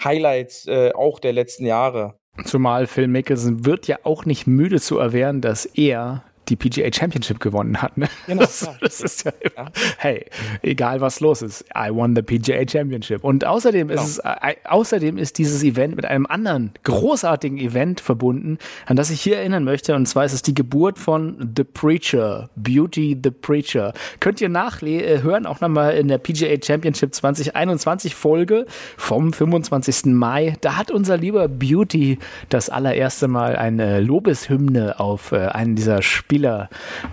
Highlights 0.04 0.68
äh, 0.68 0.92
auch 0.94 1.20
der 1.20 1.34
letzten 1.34 1.66
Jahre. 1.66 2.20
Zumal 2.46 2.88
Phil 2.88 3.08
Mickelson 3.08 3.66
wird 3.66 3.88
ja 3.88 3.98
auch 4.04 4.26
nicht 4.26 4.48
müde 4.48 4.80
zu 4.80 4.98
erwähnen, 4.98 5.42
dass 5.42 5.66
er 5.66 6.24
die 6.50 6.56
PGA 6.56 6.92
Championship 6.92 7.40
gewonnen 7.40 7.82
hat. 7.82 7.98
Ne? 7.98 8.08
Genau, 8.28 8.42
das, 8.42 8.70
das 8.82 9.02
ist 9.02 9.26
ja, 9.26 9.32
immer, 9.40 9.72
hey, 9.98 10.26
egal 10.62 11.02
was 11.02 11.20
los 11.20 11.42
ist, 11.42 11.66
I 11.76 11.90
won 11.92 12.16
the 12.16 12.22
PGA 12.22 12.68
Championship. 12.68 13.24
Und 13.24 13.46
außerdem 13.46 13.88
genau. 13.88 14.02
ist 14.02 14.08
es, 14.08 14.20
äh, 14.20 14.56
außerdem 14.66 15.18
ist 15.18 15.38
dieses 15.38 15.64
Event 15.64 15.96
mit 15.96 16.06
einem 16.06 16.26
anderen 16.26 16.72
großartigen 16.84 17.58
Event 17.58 18.02
verbunden, 18.02 18.58
an 18.86 18.96
das 18.96 19.10
ich 19.10 19.22
hier 19.22 19.38
erinnern 19.38 19.64
möchte. 19.64 19.96
Und 19.96 20.08
zwar 20.08 20.26
ist 20.26 20.34
es 20.34 20.42
die 20.42 20.54
Geburt 20.54 21.00
von 21.00 21.54
The 21.56 21.64
Preacher, 21.64 22.50
Beauty 22.56 23.20
the 23.24 23.32
Preacher. 23.32 23.94
Könnt 24.20 24.42
ihr 24.42 24.50
nachhören, 24.50 25.46
auch 25.46 25.62
nochmal 25.62 25.96
in 25.96 26.08
der 26.08 26.18
PGA 26.18 26.56
Championship 26.62 27.14
2021 27.14 28.16
Folge 28.16 28.66
vom 28.98 29.34
25. 29.34 30.06
Mai. 30.14 30.56
Da 30.62 30.78
hat 30.78 30.92
unser 30.92 31.18
lieber 31.18 31.48
Beauty 31.48 32.20
das 32.50 32.70
allererste 32.70 33.28
Mal 33.28 33.56
eine 33.56 34.00
Lobeshymne 34.02 35.00
auf 35.00 35.32
äh, 35.32 35.48
einen 35.48 35.76
dieser 35.76 36.02
Spieler 36.32 36.70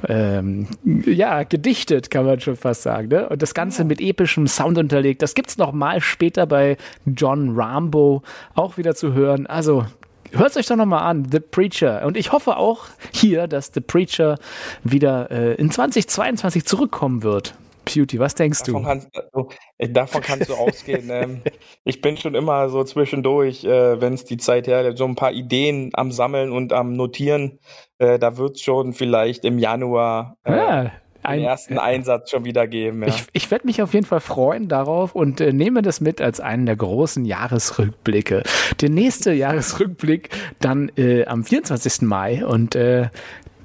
ähm, 0.07 0.69
ja, 0.85 1.43
gedichtet, 1.43 2.09
kann 2.09 2.25
man 2.25 2.39
schon 2.39 2.55
fast 2.55 2.83
sagen. 2.83 3.09
Ne? 3.09 3.29
Und 3.29 3.43
das 3.43 3.53
Ganze 3.53 3.83
mit 3.83 4.01
epischem 4.01 4.47
Sound 4.47 4.79
unterlegt. 4.79 5.23
Das 5.23 5.35
gibt 5.35 5.51
es 5.51 5.59
noch 5.59 5.73
mal 5.73 6.01
später 6.01 6.47
bei 6.47 6.77
John 7.05 7.59
Rambo 7.59 8.23
auch 8.55 8.79
wieder 8.79 8.95
zu 8.95 9.15
hören. 9.15 9.49
Also 9.49 9.87
Hört 10.31 10.57
euch 10.59 10.67
doch 10.67 10.77
nochmal 10.77 11.05
an, 11.05 11.27
The 11.33 11.41
Preacher. 11.41 12.05
Und 12.05 12.17
ich 12.17 12.33
hoffe 12.33 12.59
auch 12.59 12.85
hier, 13.13 13.49
dass 13.49 13.73
The 13.73 13.81
Preacher 13.81 14.37
wieder 14.85 15.31
äh, 15.31 15.55
in 15.55 15.71
2022 15.71 16.67
zurückkommen 16.67 17.23
wird. 17.23 17.55
Beauty, 17.93 18.19
was 18.19 18.35
denkst 18.35 18.63
davon 18.63 18.83
du? 18.83 18.89
Kannst, 18.89 19.09
also, 19.15 19.49
davon 19.79 20.23
kannst 20.23 20.49
du 20.49 20.55
ausgehen. 20.55 21.09
Ähm, 21.11 21.43
ich 21.85 22.01
bin 22.01 22.17
schon 22.17 22.35
immer 22.35 22.69
so 22.69 22.85
zwischendurch, 22.85 23.65
äh, 23.65 24.01
wenn 24.01 24.15
es 24.15 24.25
die 24.25 24.37
Zeit 24.37 24.67
her, 24.67 24.97
so 24.97 25.05
ein 25.05 25.15
paar 25.15 25.33
Ideen 25.33 25.91
am 25.95 26.13
Sammeln 26.13 26.53
und 26.53 26.73
am 26.73 26.95
Notieren. 26.95 27.59
Äh, 27.99 28.19
da 28.19 28.37
wird 28.37 28.57
es 28.57 28.63
schon 28.63 28.93
vielleicht 28.93 29.45
im 29.45 29.59
Januar 29.59 30.37
äh, 30.45 30.57
ja, 30.57 30.93
ein, 31.23 31.39
den 31.39 31.49
ersten 31.49 31.79
Einsatz 31.79 32.31
schon 32.31 32.45
wieder 32.45 32.67
geben. 32.67 33.03
Ja. 33.03 33.09
Ich, 33.09 33.27
ich 33.33 33.51
werde 33.51 33.67
mich 33.67 33.83
auf 33.83 33.95
jeden 33.95 34.07
Fall 34.07 34.21
freuen 34.21 34.69
darauf 34.69 35.15
und 35.15 35.41
äh, 35.41 35.53
nehme 35.53 35.83
das 35.83 36.01
mit 36.01 36.21
als 36.21 36.41
einen 36.41 36.67
der 36.67 36.77
großen 36.77 37.25
Jahresrückblicke. 37.25 38.43
Der 38.81 38.91
nächste 38.91 39.33
Jahresrückblick 39.33 40.31
dann 40.61 40.91
äh, 40.97 41.25
am 41.27 41.45
24. 41.45 42.03
Mai 42.03 42.45
und 42.45 42.77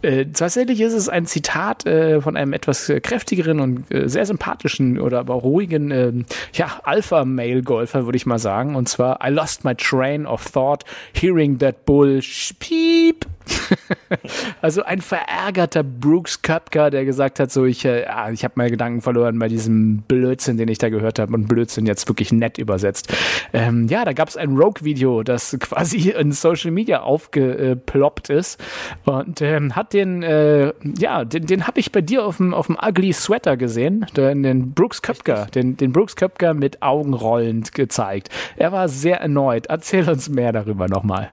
äh, 0.03 0.25
tatsächlich 0.25 0.81
ist 0.81 0.93
es 0.93 1.09
ein 1.09 1.25
Zitat 1.25 1.85
äh, 1.85 2.21
von 2.21 2.37
einem 2.37 2.53
etwas 2.53 2.91
kräftigeren 3.01 3.59
und 3.59 3.91
äh, 3.91 4.07
sehr 4.07 4.25
sympathischen 4.25 4.99
oder 4.99 5.19
aber 5.19 5.35
ruhigen 5.35 5.91
äh, 5.91 6.11
ja, 6.53 6.79
Alpha-Male-Golfer, 6.83 8.05
würde 8.05 8.17
ich 8.17 8.25
mal 8.25 8.39
sagen. 8.39 8.75
Und 8.75 8.89
zwar, 8.89 9.19
I 9.25 9.29
lost 9.29 9.63
my 9.63 9.75
train 9.75 10.25
of 10.25 10.43
thought 10.45 10.83
hearing 11.13 11.57
that 11.59 11.85
bull 11.85 12.19
piep 12.59 13.25
also 14.61 14.83
ein 14.83 15.01
verärgerter 15.01 15.83
Brooks 15.83 16.41
Köpker, 16.41 16.89
der 16.89 17.05
gesagt 17.05 17.39
hat, 17.39 17.51
so 17.51 17.65
ich, 17.65 17.85
äh, 17.85 18.05
ich 18.31 18.43
habe 18.43 18.53
meine 18.55 18.71
Gedanken 18.71 19.01
verloren 19.01 19.39
bei 19.39 19.47
diesem 19.47 20.03
Blödsinn, 20.03 20.57
den 20.57 20.67
ich 20.67 20.77
da 20.77 20.89
gehört 20.89 21.19
habe 21.19 21.33
und 21.33 21.47
Blödsinn 21.47 21.85
jetzt 21.85 22.07
wirklich 22.07 22.31
nett 22.31 22.57
übersetzt. 22.57 23.13
Ähm, 23.53 23.87
ja, 23.87 24.05
da 24.05 24.13
gab 24.13 24.29
es 24.29 24.37
ein 24.37 24.55
Rogue-Video, 24.57 25.23
das 25.23 25.57
quasi 25.59 26.09
in 26.09 26.31
Social 26.31 26.71
Media 26.71 27.01
aufgeploppt 27.01 28.29
ist 28.29 28.61
und 29.05 29.41
ähm, 29.41 29.75
hat 29.75 29.93
den, 29.93 30.23
äh, 30.23 30.73
ja, 30.97 31.25
den, 31.25 31.45
den 31.45 31.67
habe 31.67 31.79
ich 31.79 31.91
bei 31.91 32.01
dir 32.01 32.25
auf 32.25 32.37
dem, 32.37 32.53
auf 32.53 32.67
dem 32.67 32.77
Ugly 32.81 33.13
Sweater 33.13 33.57
gesehen, 33.57 34.05
den, 34.15 34.43
den 34.43 34.73
Brooks 34.73 35.01
Köpker, 35.01 35.47
den, 35.53 35.77
den 35.77 35.91
Brooks 35.91 36.15
Köpker 36.15 36.53
mit 36.53 36.81
Augen 36.81 37.13
rollend 37.13 37.73
gezeigt. 37.73 38.29
Er 38.55 38.71
war 38.71 38.87
sehr 38.87 39.19
erneut. 39.19 39.67
Erzähl 39.67 40.09
uns 40.09 40.29
mehr 40.29 40.51
darüber 40.51 40.87
nochmal. 40.87 41.31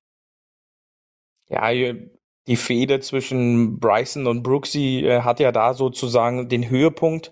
Ja, 1.51 1.71
die 2.47 2.57
Fehde 2.57 3.01
zwischen 3.01 3.79
Bryson 3.79 4.27
und 4.27 4.43
Brooksy 4.43 5.05
äh, 5.05 5.23
hat 5.23 5.41
ja 5.41 5.53
da 5.53 5.75
sozusagen 5.75 6.49
den 6.49 6.69
Höhepunkt, 6.69 7.31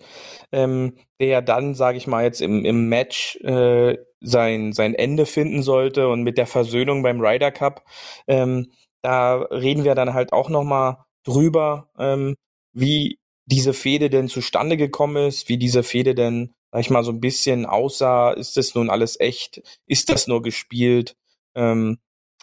ähm, 0.53 0.97
der 1.21 1.29
ja 1.29 1.41
dann, 1.41 1.75
sage 1.75 1.99
ich 1.99 2.07
mal, 2.07 2.25
jetzt 2.25 2.41
im, 2.41 2.65
im 2.65 2.89
Match 2.89 3.37
äh, 3.43 3.97
sein, 4.21 4.73
sein 4.73 4.95
Ende 4.95 5.27
finden 5.27 5.63
sollte 5.63 6.09
und 6.09 6.23
mit 6.23 6.39
der 6.39 6.47
Versöhnung 6.47 7.03
beim 7.03 7.21
Ryder 7.21 7.51
Cup. 7.51 7.85
Ähm, 8.27 8.71
da 9.03 9.37
reden 9.51 9.85
wir 9.85 9.95
dann 9.95 10.15
halt 10.15 10.33
auch 10.33 10.51
nochmal 10.51 10.99
drüber, 11.25 11.91
ähm, 11.99 12.35
wie 12.73 13.19
diese 13.47 13.73
Fehde 13.75 14.11
denn 14.11 14.29
zustande 14.29 14.77
gekommen 14.77 15.29
ist, 15.29 15.49
wie 15.49 15.59
diese 15.59 15.83
Fehde 15.83 16.15
denn, 16.15 16.55
sag 16.71 16.81
ich 16.83 16.91
mal, 16.91 17.05
so 17.05 17.13
ein 17.13 17.21
bisschen 17.21 17.67
aussah. 17.67 18.33
Ist 18.33 18.57
das 18.57 18.75
nun 18.75 18.91
alles 18.91 19.19
echt? 19.19 19.63
Ist 19.87 20.11
das 20.11 20.27
nur 20.27 20.43
gespielt? 20.43 21.17
Ähm, 21.55 21.99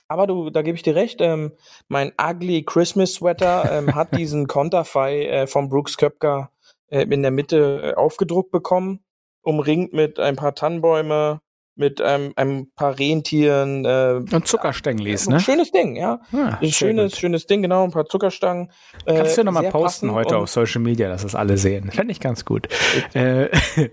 aber 0.07 0.27
du, 0.27 0.49
da 0.49 0.61
gebe 0.61 0.75
ich 0.75 0.83
dir 0.83 0.95
recht, 0.95 1.21
ähm, 1.21 1.51
mein 1.87 2.11
ugly 2.21 2.63
Christmas 2.63 3.13
Sweater 3.13 3.71
ähm, 3.71 3.95
hat 3.95 4.15
diesen 4.17 4.47
Konterfei 4.47 5.25
äh, 5.25 5.47
von 5.47 5.69
Brooks 5.69 5.97
Köpker 5.97 6.51
äh, 6.87 7.03
in 7.03 7.21
der 7.21 7.31
Mitte 7.31 7.81
äh, 7.83 7.93
aufgedruckt 7.95 8.51
bekommen, 8.51 8.99
umringt 9.41 9.93
mit 9.93 10.19
ein 10.19 10.35
paar 10.35 10.55
Tannenbäume, 10.55 11.41
mit 11.75 12.01
einem, 12.01 12.31
ein 12.35 12.71
paar 12.75 12.97
Rentieren. 12.97 13.85
Äh, 13.85 14.21
und 14.31 14.47
Zuckerstänglis, 14.47 15.27
ne? 15.27 15.35
Ein 15.35 15.41
schönes 15.41 15.71
Ding, 15.71 15.95
ja. 15.95 16.21
Ah, 16.31 16.57
ein 16.61 16.71
schönes, 16.71 17.11
gut. 17.11 17.19
schönes 17.19 17.45
Ding, 17.47 17.61
genau, 17.61 17.83
ein 17.83 17.91
paar 17.91 18.05
Zuckerstangen. 18.05 18.71
Äh, 19.05 19.17
Kannst 19.17 19.35
du 19.35 19.41
ja 19.41 19.45
nochmal 19.45 19.69
posten 19.69 20.11
heute 20.13 20.37
auf 20.37 20.49
Social 20.49 20.81
Media, 20.81 21.09
dass 21.09 21.23
das 21.23 21.35
alle 21.35 21.57
sehen. 21.57 21.91
Fände 21.91 22.11
ich 22.11 22.19
ganz 22.19 22.45
gut. 22.45 22.69
Äh, 23.13 23.49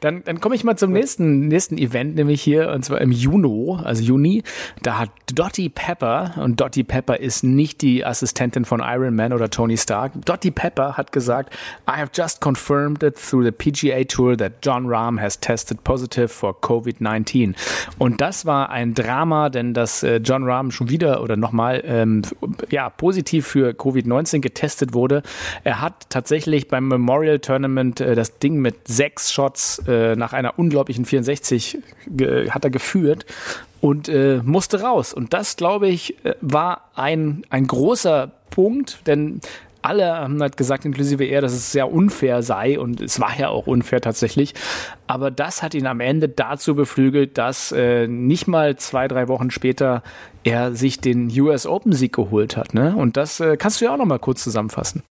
dann 0.00 0.22
dann 0.24 0.40
komme 0.40 0.54
ich 0.54 0.64
mal 0.64 0.76
zum 0.76 0.92
nächsten, 0.92 1.48
nächsten 1.48 1.78
Event, 1.78 2.14
nämlich 2.14 2.42
hier, 2.42 2.70
und 2.70 2.84
zwar 2.84 3.00
im 3.00 3.12
Juni, 3.12 3.78
also 3.82 4.02
Juni. 4.02 4.42
Da 4.82 4.98
hat 4.98 5.10
Dottie 5.34 5.68
Pepper, 5.68 6.34
und 6.36 6.60
Dottie 6.60 6.84
Pepper 6.84 7.20
ist 7.20 7.44
nicht 7.44 7.82
die 7.82 8.04
Assistentin 8.04 8.64
von 8.64 8.80
Iron 8.84 9.14
Man 9.14 9.32
oder 9.32 9.50
Tony 9.50 9.76
Stark. 9.76 10.12
Dottie 10.24 10.50
Pepper 10.50 10.96
hat 10.96 11.12
gesagt, 11.12 11.54
I 11.88 11.92
have 11.92 12.10
just 12.14 12.40
confirmed 12.40 13.02
it 13.02 13.16
through 13.16 13.44
the 13.44 13.52
PGA 13.52 14.04
Tour 14.04 14.36
that 14.36 14.54
John 14.62 14.86
Rahm 14.86 15.20
has 15.20 15.38
tested 15.38 15.82
positive 15.84 16.28
for 16.28 16.54
COVID-19. 16.60 17.14
2019. 17.24 17.54
Und 17.98 18.20
das 18.20 18.46
war 18.46 18.70
ein 18.70 18.94
Drama, 18.94 19.50
denn 19.50 19.74
dass 19.74 20.02
äh, 20.02 20.16
John 20.16 20.44
Rahm 20.44 20.70
schon 20.70 20.88
wieder 20.88 21.22
oder 21.22 21.36
nochmal 21.36 21.82
ähm, 21.84 22.22
ja, 22.70 22.90
positiv 22.90 23.46
für 23.46 23.70
Covid-19 23.70 24.40
getestet 24.40 24.94
wurde. 24.94 25.22
Er 25.64 25.80
hat 25.80 26.10
tatsächlich 26.10 26.68
beim 26.68 26.88
Memorial 26.88 27.38
Tournament 27.38 28.00
äh, 28.00 28.14
das 28.14 28.38
Ding 28.38 28.60
mit 28.60 28.88
sechs 28.88 29.32
Shots 29.32 29.63
äh, 29.86 30.16
nach 30.16 30.32
einer 30.32 30.58
unglaublichen 30.58 31.04
64 31.04 31.78
hat 32.50 32.64
er 32.64 32.70
geführt 32.70 33.26
und 33.80 34.08
äh, 34.08 34.40
musste 34.42 34.80
raus. 34.80 35.12
Und 35.12 35.34
das, 35.34 35.56
glaube 35.56 35.88
ich, 35.88 36.24
äh, 36.24 36.34
war 36.40 36.90
ein, 36.94 37.44
ein 37.50 37.66
großer 37.66 38.32
Punkt, 38.50 39.06
denn 39.06 39.40
alle 39.84 40.16
haben 40.16 40.40
halt 40.40 40.56
gesagt, 40.56 40.86
inklusive 40.86 41.24
er, 41.24 41.42
dass 41.42 41.52
es 41.52 41.70
sehr 41.70 41.92
unfair 41.92 42.42
sei 42.42 42.78
und 42.78 43.02
es 43.02 43.20
war 43.20 43.38
ja 43.38 43.50
auch 43.50 43.66
unfair 43.66 44.00
tatsächlich. 44.00 44.54
Aber 45.06 45.30
das 45.30 45.62
hat 45.62 45.74
ihn 45.74 45.86
am 45.86 46.00
Ende 46.00 46.28
dazu 46.28 46.74
beflügelt, 46.74 47.36
dass 47.36 47.70
äh, 47.72 48.06
nicht 48.06 48.46
mal 48.46 48.76
zwei, 48.76 49.08
drei 49.08 49.28
Wochen 49.28 49.50
später 49.50 50.02
er 50.42 50.74
sich 50.74 51.00
den 51.00 51.28
US 51.38 51.66
Open 51.66 51.92
Sieg 51.92 52.14
geholt 52.14 52.56
hat. 52.56 52.72
Ne? 52.72 52.96
Und 52.96 53.18
das 53.18 53.40
äh, 53.40 53.58
kannst 53.58 53.80
du 53.80 53.84
ja 53.84 53.92
auch 53.92 53.98
noch 53.98 54.06
mal 54.06 54.18
kurz 54.18 54.42
zusammenfassen. 54.42 55.02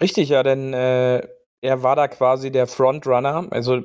Richtig, 0.00 0.30
ja, 0.30 0.42
denn 0.42 0.72
äh, 0.72 1.26
er 1.60 1.82
war 1.82 1.96
da 1.96 2.08
quasi 2.08 2.50
der 2.50 2.66
Frontrunner. 2.66 3.46
Also 3.50 3.82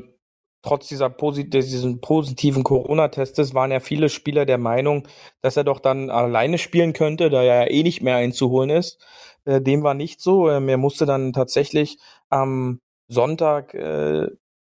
trotz 0.61 0.87
dieser 0.87 1.09
posit 1.09 1.53
diesen 1.53 2.01
positiven 2.01 2.63
Corona-Testes 2.63 3.53
waren 3.53 3.71
ja 3.71 3.79
viele 3.79 4.09
Spieler 4.09 4.45
der 4.45 4.57
Meinung, 4.57 5.07
dass 5.41 5.57
er 5.57 5.63
doch 5.63 5.79
dann 5.79 6.09
alleine 6.09 6.57
spielen 6.57 6.93
könnte, 6.93 7.29
da 7.29 7.43
er 7.43 7.65
ja 7.65 7.71
eh 7.71 7.83
nicht 7.83 8.01
mehr 8.01 8.17
einzuholen 8.17 8.69
ist. 8.69 8.99
Äh, 9.45 9.61
dem 9.61 9.83
war 9.83 9.93
nicht 9.93 10.21
so. 10.21 10.49
Ähm, 10.49 10.69
er 10.69 10.77
musste 10.77 11.05
dann 11.05 11.33
tatsächlich 11.33 11.99
am 12.29 12.79
Sonntag 13.07 13.73
äh, 13.73 14.27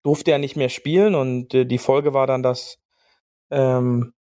durfte 0.04 0.32
er 0.32 0.38
nicht 0.38 0.56
mehr 0.56 0.68
spielen 0.68 1.14
und 1.14 1.54
äh, 1.54 1.64
die 1.64 1.78
Folge 1.78 2.14
war 2.14 2.26
dann, 2.26 2.42
dass 2.42 2.78
ähm, 3.50 4.12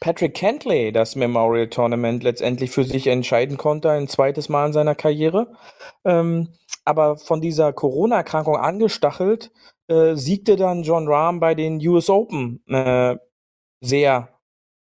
Patrick 0.00 0.34
Kentley 0.34 0.92
das 0.92 1.16
Memorial 1.16 1.68
Tournament 1.68 2.24
letztendlich 2.24 2.70
für 2.70 2.84
sich 2.84 3.06
entscheiden 3.06 3.56
konnte, 3.56 3.90
ein 3.90 4.08
zweites 4.08 4.48
Mal 4.48 4.66
in 4.66 4.72
seiner 4.72 4.94
Karriere. 4.94 5.52
Ähm, 6.04 6.48
aber 6.84 7.16
von 7.16 7.40
dieser 7.40 7.72
Corona-Erkrankung 7.72 8.56
angestachelt, 8.56 9.50
äh, 9.88 10.14
siegte 10.14 10.56
dann 10.56 10.82
John 10.82 11.08
Rahm 11.08 11.40
bei 11.40 11.54
den 11.54 11.84
US 11.86 12.10
Open 12.10 12.62
äh, 12.68 13.16
sehr 13.80 14.28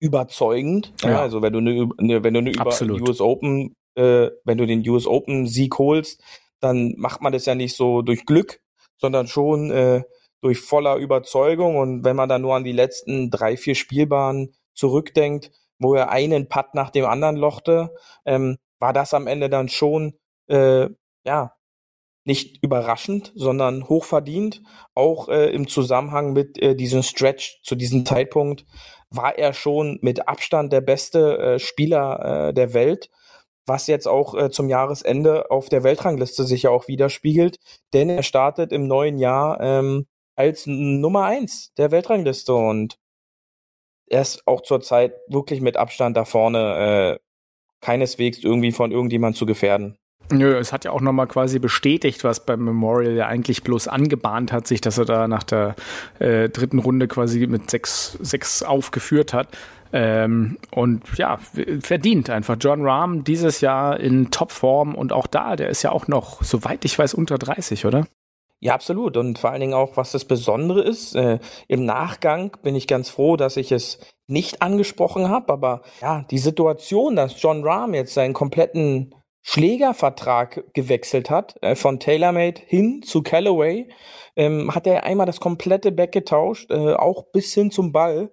überzeugend. 0.01 0.93
Ja. 1.03 1.11
Ja, 1.11 1.21
also 1.21 1.43
wenn 1.43 1.53
du 1.53 1.59
eine, 1.59 1.89
ne, 1.99 2.25
wenn 2.25 2.35
du 2.35 2.41
eine 2.41 2.51
über 2.51 2.71
US 3.03 3.21
Open 3.21 3.75
äh, 3.95 4.31
wenn 4.45 4.59
du 4.59 4.67
den 4.67 4.87
US 4.89 5.07
Open 5.07 5.47
Sieg 5.47 5.79
holst, 5.79 6.23
dann 6.61 6.95
macht 6.97 7.23
man 7.23 7.33
das 7.33 7.47
ja 7.47 7.55
nicht 7.55 7.77
so 7.77 8.03
durch 8.03 8.27
Glück, 8.27 8.61
sondern 8.97 9.27
schon 9.27 9.71
äh, 9.71 10.03
durch 10.41 10.59
voller 10.61 10.97
Überzeugung. 10.97 11.77
Und 11.77 12.05
wenn 12.05 12.17
man 12.17 12.29
dann 12.29 12.43
nur 12.43 12.55
an 12.55 12.65
die 12.65 12.73
letzten 12.73 13.31
drei, 13.31 13.57
vier 13.57 13.75
Spielbahnen 13.75 14.55
zurückdenkt, 14.75 15.53
wo 15.79 15.95
er 15.95 16.11
einen 16.11 16.49
Putt 16.49 16.75
nach 16.75 16.91
dem 16.91 17.07
anderen 17.07 17.37
lochte, 17.37 17.95
ähm, 18.25 18.59
war 18.79 18.93
das 18.93 19.15
am 19.15 19.27
Ende 19.27 19.49
dann 19.49 19.69
schon 19.69 20.15
äh, 20.49 20.89
ja 21.25 21.55
nicht 22.25 22.63
überraschend, 22.63 23.33
sondern 23.35 23.89
hochverdient. 23.89 24.63
Auch 24.95 25.29
äh, 25.29 25.51
im 25.51 25.69
Zusammenhang 25.69 26.33
mit 26.33 26.61
äh, 26.61 26.75
diesem 26.75 27.03
Stretch 27.03 27.61
zu 27.63 27.75
diesem 27.75 28.05
Zeitpunkt 28.05 28.67
war 29.11 29.37
er 29.39 29.53
schon 29.53 29.99
mit 30.03 30.29
Abstand 30.29 30.73
der 30.73 30.81
beste 30.81 31.39
äh, 31.39 31.59
Spieler 31.59 32.49
äh, 32.49 32.55
der 32.55 32.75
Welt 32.75 33.11
was 33.71 33.87
jetzt 33.87 34.09
auch 34.09 34.35
äh, 34.35 34.51
zum 34.51 34.69
Jahresende 34.69 35.51
auf 35.51 35.69
der 35.69 35.85
Weltrangliste 35.85 36.45
sich 36.45 36.65
ja 36.65 36.71
auch 36.71 36.89
widerspiegelt, 36.89 37.59
denn 37.93 38.11
er 38.11 38.25
startet 38.25 38.73
im 38.73 38.89
neuen 38.89 39.19
Jahr 39.19 39.61
ähm, 39.61 40.07
als 40.35 40.67
Nummer 40.67 41.25
eins 41.25 41.73
der 41.75 41.91
Weltrangliste 41.91 42.53
und 42.55 42.99
er 44.07 44.23
ist 44.23 44.47
auch 44.47 44.63
zurzeit 44.63 45.15
wirklich 45.29 45.61
mit 45.61 45.77
Abstand 45.77 46.17
da 46.17 46.25
vorne, 46.25 47.19
äh, 47.19 47.19
keineswegs 47.81 48.43
irgendwie 48.43 48.73
von 48.73 48.91
irgendjemand 48.91 49.37
zu 49.37 49.47
gefährden. 49.47 50.00
Nö, 50.31 50.57
es 50.57 50.73
hat 50.73 50.85
ja 50.85 50.93
auch 50.93 51.01
nochmal 51.01 51.27
quasi 51.27 51.59
bestätigt, 51.59 52.25
was 52.25 52.45
beim 52.45 52.65
Memorial 52.65 53.15
ja 53.15 53.27
eigentlich 53.27 53.63
bloß 53.63 53.89
angebahnt 53.89 54.53
hat, 54.53 54.67
sich, 54.67 54.81
dass 54.81 54.99
er 54.99 55.05
da 55.05 55.29
nach 55.29 55.43
der 55.43 55.75
äh, 56.19 56.49
dritten 56.49 56.79
Runde 56.79 57.09
quasi 57.09 57.47
mit 57.47 57.71
sechs, 57.71 58.17
sechs 58.21 58.63
aufgeführt 58.63 59.33
hat. 59.33 59.49
Ähm, 59.93 60.59
und 60.71 61.03
ja, 61.17 61.39
verdient 61.81 62.31
einfach. 62.31 62.57
John 62.61 62.87
Rahm 62.87 63.25
dieses 63.25 63.61
Jahr 63.61 63.99
in 63.99 64.31
Topform 64.31 64.95
und 64.95 65.13
auch 65.13 65.27
da, 65.27 65.57
der 65.57 65.69
ist 65.69 65.83
ja 65.83 65.91
auch 65.91 66.07
noch, 66.07 66.43
soweit 66.45 66.85
ich 66.85 66.97
weiß, 66.97 67.15
unter 67.15 67.39
30, 67.39 67.87
oder? 67.87 68.07
Ja, 68.61 68.75
absolut. 68.75 69.17
Und 69.17 69.39
vor 69.39 69.51
allen 69.51 69.61
Dingen 69.61 69.75
auch, 69.75 69.97
was 69.97 70.13
das 70.13 70.27
Besondere 70.27 70.83
ist, 70.83 71.17
äh, 71.17 71.39
im 71.67 71.85
Nachgang 71.87 72.57
bin 72.63 72.77
ich 72.77 72.87
ganz 72.87 73.09
froh, 73.09 73.37
dass 73.37 73.57
ich 73.57 73.73
es 73.73 73.99
nicht 74.27 74.63
angesprochen 74.63 75.29
habe. 75.31 75.53
Aber 75.53 75.83
ja, 76.03 76.25
die 76.31 76.39
Situation, 76.39 77.17
dass 77.17 77.41
John 77.41 77.65
Rahm 77.65 77.95
jetzt 77.95 78.15
seinen 78.15 78.35
kompletten 78.35 79.15
Schlägervertrag 79.43 80.65
gewechselt 80.75 81.31
hat, 81.31 81.57
äh, 81.63 81.75
von 81.75 81.99
TaylorMade 81.99 82.61
hin 82.67 83.03
zu 83.03 83.23
Callaway, 83.23 83.89
ähm, 84.37 84.75
hat 84.75 84.87
er 84.87 85.05
einmal 85.05 85.27
das 85.27 85.41
komplette 85.41 85.93
Back 85.93 86.13
getauscht, 86.13 86.71
äh, 86.71 86.95
auch 86.95 87.25
bis 87.33 87.55
hin 87.55 87.71
zum 87.71 87.93
Ball, 87.93 88.31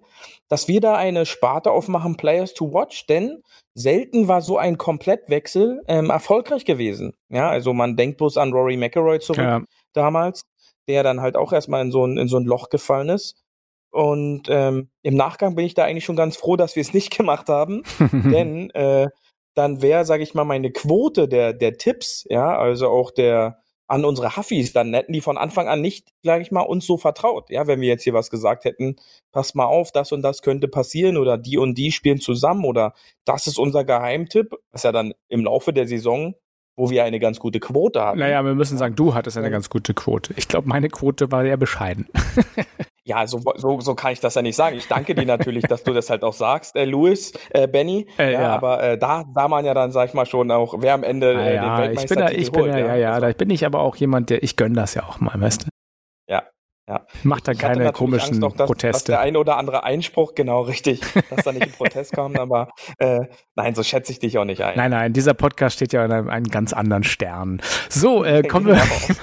dass 0.48 0.68
wir 0.68 0.80
da 0.80 0.94
eine 0.94 1.26
Sparte 1.26 1.70
aufmachen, 1.70 2.16
Players 2.16 2.54
to 2.54 2.72
Watch, 2.72 3.06
denn 3.06 3.42
selten 3.74 4.28
war 4.28 4.42
so 4.42 4.58
ein 4.58 4.76
Komplettwechsel 4.76 5.82
ähm, 5.88 6.10
erfolgreich 6.10 6.64
gewesen. 6.64 7.14
Ja, 7.28 7.48
also 7.48 7.72
man 7.72 7.96
denkt 7.96 8.18
bloß 8.18 8.36
an 8.36 8.52
Rory 8.52 8.76
McElroy 8.76 9.18
zurück 9.20 9.38
ja. 9.38 9.62
damals, 9.94 10.42
der 10.88 11.02
dann 11.02 11.20
halt 11.20 11.36
auch 11.36 11.52
erstmal 11.52 11.82
in 11.82 11.90
so 11.90 12.06
ein, 12.06 12.18
in 12.18 12.28
so 12.28 12.38
ein 12.38 12.44
Loch 12.44 12.68
gefallen 12.68 13.08
ist. 13.08 13.42
Und 13.90 14.48
ähm, 14.48 14.90
im 15.02 15.14
Nachgang 15.14 15.54
bin 15.54 15.64
ich 15.64 15.74
da 15.74 15.84
eigentlich 15.84 16.04
schon 16.04 16.16
ganz 16.16 16.36
froh, 16.36 16.56
dass 16.56 16.76
wir 16.76 16.82
es 16.82 16.92
nicht 16.92 17.10
gemacht 17.16 17.48
haben, 17.48 17.82
denn 18.12 18.70
äh, 18.70 19.08
dann 19.58 19.82
wäre, 19.82 20.04
sage 20.04 20.22
ich 20.22 20.34
mal, 20.34 20.44
meine 20.44 20.70
Quote 20.70 21.28
der, 21.28 21.52
der 21.52 21.76
Tipps, 21.78 22.24
ja, 22.30 22.56
also 22.56 22.88
auch 22.88 23.10
der, 23.10 23.58
an 23.88 24.04
unsere 24.04 24.36
Huffis, 24.36 24.72
dann 24.72 24.94
hätten 24.94 25.12
die 25.12 25.20
von 25.20 25.38
Anfang 25.38 25.66
an 25.66 25.80
nicht, 25.80 26.12
sage 26.22 26.42
ich 26.42 26.52
mal, 26.52 26.60
uns 26.60 26.86
so 26.86 26.98
vertraut. 26.98 27.50
Ja, 27.50 27.66
wenn 27.66 27.80
wir 27.80 27.88
jetzt 27.88 28.04
hier 28.04 28.12
was 28.14 28.30
gesagt 28.30 28.64
hätten, 28.64 28.96
pass 29.32 29.54
mal 29.54 29.64
auf, 29.64 29.90
das 29.90 30.12
und 30.12 30.22
das 30.22 30.42
könnte 30.42 30.68
passieren 30.68 31.16
oder 31.16 31.38
die 31.38 31.58
und 31.58 31.76
die 31.76 31.90
spielen 31.90 32.20
zusammen 32.20 32.64
oder 32.64 32.94
das 33.24 33.46
ist 33.46 33.58
unser 33.58 33.84
Geheimtipp, 33.84 34.54
was 34.70 34.82
ja 34.84 34.92
dann 34.92 35.14
im 35.28 35.42
Laufe 35.44 35.72
der 35.72 35.88
Saison 35.88 36.34
wo 36.78 36.90
wir 36.90 37.04
eine 37.04 37.18
ganz 37.18 37.40
gute 37.40 37.58
Quote 37.58 38.02
hatten. 38.02 38.20
Naja, 38.20 38.42
wir 38.44 38.54
müssen 38.54 38.78
sagen, 38.78 38.94
du 38.94 39.14
hattest 39.14 39.36
eine 39.36 39.50
ganz 39.50 39.68
gute 39.68 39.94
Quote. 39.94 40.32
Ich 40.36 40.46
glaube, 40.46 40.68
meine 40.68 40.88
Quote 40.88 41.30
war 41.32 41.42
sehr 41.42 41.56
bescheiden. 41.56 42.08
Ja, 43.04 43.26
so, 43.26 43.40
so, 43.56 43.80
so 43.80 43.94
kann 43.94 44.12
ich 44.12 44.20
das 44.20 44.34
ja 44.34 44.42
nicht 44.42 44.54
sagen. 44.54 44.76
Ich 44.76 44.86
danke 44.86 45.14
dir 45.14 45.24
natürlich, 45.24 45.64
dass 45.64 45.82
du 45.82 45.94
das 45.94 46.10
halt 46.10 46.22
auch 46.22 46.34
sagst, 46.34 46.76
äh, 46.76 46.84
Louis, 46.84 47.32
äh, 47.48 47.66
Benny. 47.66 48.06
Äh, 48.18 48.34
ja, 48.34 48.40
ja, 48.42 48.54
Aber 48.54 48.82
äh, 48.82 48.98
da 48.98 49.24
sah 49.34 49.48
man 49.48 49.64
ja 49.64 49.72
dann, 49.72 49.92
sag 49.92 50.10
ich 50.10 50.14
mal, 50.14 50.26
schon 50.26 50.50
auch, 50.50 50.74
wer 50.80 50.92
am 50.92 51.04
Ende 51.04 51.32
äh, 51.32 51.54
ja, 51.54 51.62
den 51.62 51.84
Weltmeister 51.84 52.02
ich 52.02 52.08
bin 52.08 52.18
da, 52.18 52.28
ich 52.28 52.52
bin 52.52 52.66
da, 52.66 52.78
ja, 52.78 52.96
ja, 52.96 53.12
also. 53.12 53.26
da 53.26 53.32
bin 53.32 53.48
ich 53.48 53.64
aber 53.64 53.80
auch 53.80 53.96
jemand, 53.96 54.28
der, 54.28 54.42
ich 54.42 54.56
gönn 54.56 54.74
das 54.74 54.92
ja 54.92 55.04
auch 55.04 55.20
mal, 55.20 55.40
weißt 55.40 55.62
du? 55.62 55.68
Ja, 56.28 56.42
ja. 56.88 57.02
Macht 57.22 57.46
da 57.46 57.52
keine 57.52 57.92
komischen 57.92 58.42
Angst, 58.42 58.58
dass, 58.58 58.66
Proteste. 58.66 58.92
Dass 58.92 59.04
der 59.04 59.20
eine 59.20 59.38
oder 59.38 59.58
andere 59.58 59.84
Einspruch, 59.84 60.34
genau 60.34 60.62
richtig, 60.62 61.02
dass 61.28 61.44
da 61.44 61.52
nicht 61.52 61.64
ein 61.64 61.72
Protest 61.72 62.14
kommt, 62.14 62.38
aber 62.48 62.70
äh, 62.98 63.26
nein, 63.56 63.74
so 63.74 63.82
schätze 63.82 64.12
ich 64.12 64.20
dich 64.20 64.38
auch 64.38 64.46
nicht 64.46 64.62
ein. 64.62 64.74
Nein, 64.76 64.90
nein, 64.90 65.12
dieser 65.12 65.34
Podcast 65.34 65.76
steht 65.76 65.92
ja 65.92 66.02
in 66.04 66.12
einem, 66.12 66.30
einem 66.30 66.46
ganz 66.46 66.72
anderen 66.72 67.04
Stern. 67.04 67.60
So, 67.90 68.24
äh, 68.24 68.42
kommen 68.48 68.66
wir 68.66 68.80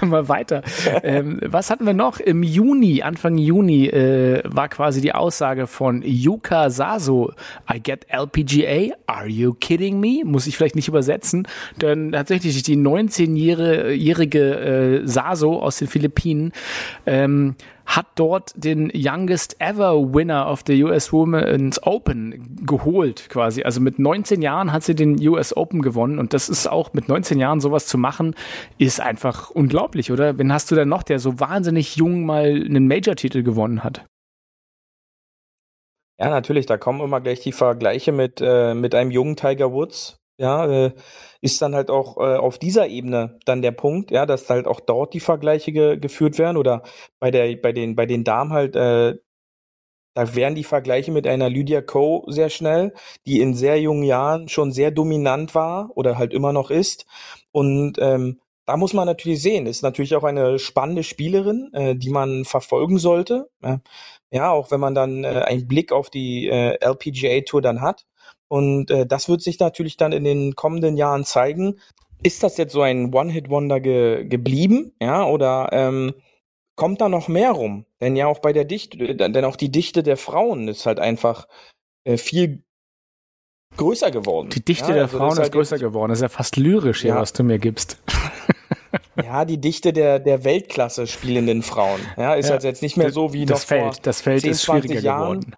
mal 0.07 0.30
weiter. 0.30 0.61
ähm, 1.03 1.39
was 1.43 1.72
hatten 1.72 1.88
wir 1.88 1.93
noch? 1.93 2.20
Im 2.20 2.43
Juni, 2.43 3.01
Anfang 3.01 3.39
Juni, 3.39 3.88
äh, 3.88 4.43
war 4.45 4.70
quasi 4.70 5.01
die 5.01 5.13
Aussage 5.13 5.66
von 5.66 6.03
Yuka 6.05 6.70
Saso, 6.70 7.32
I 7.74 7.82
get 7.82 8.05
LPGA, 8.09 8.93
are 9.07 9.28
you 9.28 9.53
kidding 9.53 9.99
me? 9.99 10.22
Muss 10.24 10.45
ich 10.45 10.55
vielleicht 10.55 10.76
nicht 10.76 10.88
übersetzen, 10.88 11.47
denn 11.82 12.11
tatsächlich 12.11 12.61
die 12.61 12.78
19-jährige 12.78 15.01
äh, 15.03 15.07
Saso 15.07 15.59
aus 15.61 15.78
den 15.78 15.88
Philippinen 15.88 16.51
ähm, 17.07 17.54
hat 17.86 18.07
dort 18.15 18.51
den 18.55 18.91
Youngest 18.93 19.59
Ever 19.59 20.13
Winner 20.13 20.49
of 20.49 20.63
the 20.65 20.83
US 20.83 21.13
Women's 21.13 21.81
Open 21.83 22.57
geholt, 22.65 23.29
quasi. 23.29 23.63
Also 23.63 23.79
mit 23.79 23.99
19 23.99 24.41
Jahren 24.41 24.71
hat 24.71 24.83
sie 24.83 24.95
den 24.95 25.15
US 25.27 25.55
Open 25.55 25.81
gewonnen 25.81 26.19
und 26.19 26.33
das 26.33 26.49
ist 26.49 26.67
auch 26.67 26.93
mit 26.93 27.07
19 27.07 27.39
Jahren 27.39 27.61
sowas 27.61 27.88
zu 27.88 27.97
machen, 27.97 28.36
ist 28.77 28.99
einfach 28.99 29.51
unglaublich, 29.51 30.11
oder? 30.11 30.38
Wen 30.38 30.51
hast 30.51 30.71
du 30.71 30.75
denn 30.75 30.89
noch, 30.89 31.03
der 31.03 31.19
so 31.19 31.39
wahnsinnig 31.39 31.95
jung 31.95 32.25
mal 32.25 32.45
einen 32.45 32.88
Major-Titel 32.88 33.43
gewonnen 33.43 33.83
hat? 33.83 34.05
Ja, 36.19 36.29
natürlich, 36.29 36.65
da 36.65 36.77
kommen 36.77 37.01
immer 37.01 37.19
gleich 37.19 37.41
die 37.41 37.51
Vergleiche 37.51 38.11
mit, 38.11 38.41
äh, 38.41 38.73
mit 38.73 38.95
einem 38.95 39.11
jungen 39.11 39.36
Tiger 39.36 39.73
Woods, 39.73 40.17
ja, 40.38 40.65
äh, 40.88 40.93
ist 41.41 41.61
dann 41.61 41.75
halt 41.75 41.89
auch 41.89 42.17
äh, 42.17 42.36
auf 42.38 42.59
dieser 42.59 42.88
Ebene 42.88 43.39
dann 43.45 43.61
der 43.61 43.71
Punkt, 43.71 44.11
ja, 44.11 44.25
dass 44.25 44.49
halt 44.49 44.67
auch 44.67 44.79
dort 44.79 45.13
die 45.13 45.19
Vergleiche 45.19 45.71
ge 45.71 45.97
geführt 45.97 46.38
werden 46.38 46.57
oder 46.57 46.83
bei 47.19 47.31
der 47.31 47.55
bei 47.57 47.71
den 47.71 47.95
bei 47.95 48.05
den 48.05 48.23
Damen 48.23 48.51
halt 48.53 48.75
äh, 48.75 49.15
da 50.15 50.33
wären 50.36 50.55
die 50.55 50.63
Vergleiche 50.63 51.11
mit 51.11 51.27
einer 51.27 51.49
Lydia 51.49 51.81
Ko 51.81 52.23
sehr 52.27 52.49
schnell, 52.49 52.93
die 53.27 53.41
in 53.41 53.53
sehr 53.53 53.81
jungen 53.81 54.03
Jahren 54.03 54.47
schon 54.47 54.71
sehr 54.71 54.91
dominant 54.91 55.55
war 55.55 55.91
oder 55.95 56.17
halt 56.17 56.33
immer 56.33 56.53
noch 56.53 56.71
ist 56.71 57.05
und 57.51 57.97
ähm, 57.99 58.39
da 58.65 58.77
muss 58.77 58.93
man 58.93 59.05
natürlich 59.05 59.41
sehen, 59.41 59.67
ist 59.67 59.83
natürlich 59.83 60.15
auch 60.15 60.23
eine 60.23 60.57
spannende 60.59 61.03
Spielerin, 61.03 61.69
äh, 61.73 61.95
die 61.95 62.09
man 62.09 62.45
verfolgen 62.45 62.97
sollte. 62.97 63.49
Ja, 64.31 64.51
auch 64.51 64.71
wenn 64.71 64.79
man 64.79 64.95
dann 64.95 65.23
äh, 65.23 65.43
einen 65.45 65.67
Blick 65.67 65.91
auf 65.91 66.09
die 66.09 66.47
äh, 66.49 66.77
LPGA 66.81 67.41
Tour 67.41 67.61
dann 67.61 67.81
hat. 67.81 68.05
Und 68.47 68.91
äh, 68.91 69.05
das 69.05 69.27
wird 69.27 69.41
sich 69.41 69.59
natürlich 69.59 69.97
dann 69.97 70.11
in 70.11 70.23
den 70.23 70.55
kommenden 70.55 70.97
Jahren 70.97 71.23
zeigen. 71.25 71.79
Ist 72.23 72.43
das 72.43 72.57
jetzt 72.57 72.73
so 72.73 72.81
ein 72.81 73.13
One-Hit-Wonder 73.13 73.79
ge 73.79 74.25
geblieben? 74.25 74.93
Ja, 75.01 75.25
oder 75.25 75.69
ähm, 75.71 76.13
kommt 76.75 77.01
da 77.01 77.09
noch 77.09 77.27
mehr 77.27 77.51
rum? 77.51 77.85
Denn 78.01 78.15
ja 78.15 78.27
auch 78.27 78.39
bei 78.39 78.53
der 78.53 78.65
Dichte, 78.65 79.15
denn 79.15 79.45
auch 79.45 79.55
die 79.55 79.71
Dichte 79.71 80.03
der 80.03 80.17
Frauen 80.17 80.67
ist 80.67 80.85
halt 80.85 80.99
einfach 80.99 81.47
äh, 82.03 82.17
viel 82.17 82.63
größer 83.77 84.11
geworden. 84.11 84.49
Die 84.49 84.63
Dichte 84.63 84.89
ja, 84.89 84.93
der 84.93 85.03
also 85.03 85.17
Frauen 85.17 85.33
ist, 85.33 85.39
halt 85.39 85.51
größer 85.51 85.77
geworden. 85.77 86.09
Das 86.09 86.19
ist 86.19 86.23
ja 86.23 86.29
fast 86.29 86.55
lyrisch 86.55 87.01
hier, 87.01 87.11
ja. 87.11 87.21
was 87.21 87.33
du 87.33 87.43
mir 87.43 87.59
gibst. 87.59 88.01
Ja, 89.23 89.45
die 89.45 89.59
Dichte 89.59 89.93
der, 89.93 90.19
der 90.19 90.43
Weltklasse 90.43 91.07
spielenden 91.07 91.61
Frauen. 91.61 92.01
Ja, 92.17 92.33
ist 92.35 92.47
ja, 92.47 92.53
halt 92.53 92.63
jetzt 92.65 92.81
nicht 92.81 92.97
mehr 92.97 93.11
so 93.11 93.31
wie 93.31 93.45
das 93.45 93.61
noch 93.61 93.67
Feld. 93.67 93.93
vor 93.95 94.03
das 94.03 94.19
Feld 94.19 94.41
10, 94.41 94.51
ist 94.51 94.63
schwieriger 94.63 94.99
Jahren. 94.99 95.39
geworden 95.39 95.55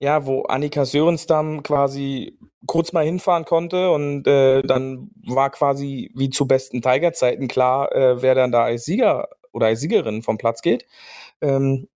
ja, 0.00 0.26
wo 0.26 0.42
Annika 0.42 0.84
Sörenstam 0.84 1.62
quasi 1.62 2.38
kurz 2.66 2.92
mal 2.92 3.04
hinfahren 3.04 3.44
konnte 3.44 3.90
und 3.90 4.26
äh, 4.26 4.62
dann 4.62 5.10
war 5.26 5.50
quasi 5.50 6.10
wie 6.14 6.30
zu 6.30 6.46
besten 6.46 6.82
Tiger-Zeiten 6.82 7.48
klar, 7.48 7.94
äh, 7.94 8.22
wer 8.22 8.34
dann 8.34 8.52
da 8.52 8.64
als 8.64 8.84
Sieger 8.84 9.28
oder 9.52 9.66
als 9.66 9.80
Siegerin 9.80 10.22
vom 10.22 10.38
Platz 10.38 10.62
geht. 10.62 10.86
Ähm, 11.40 11.88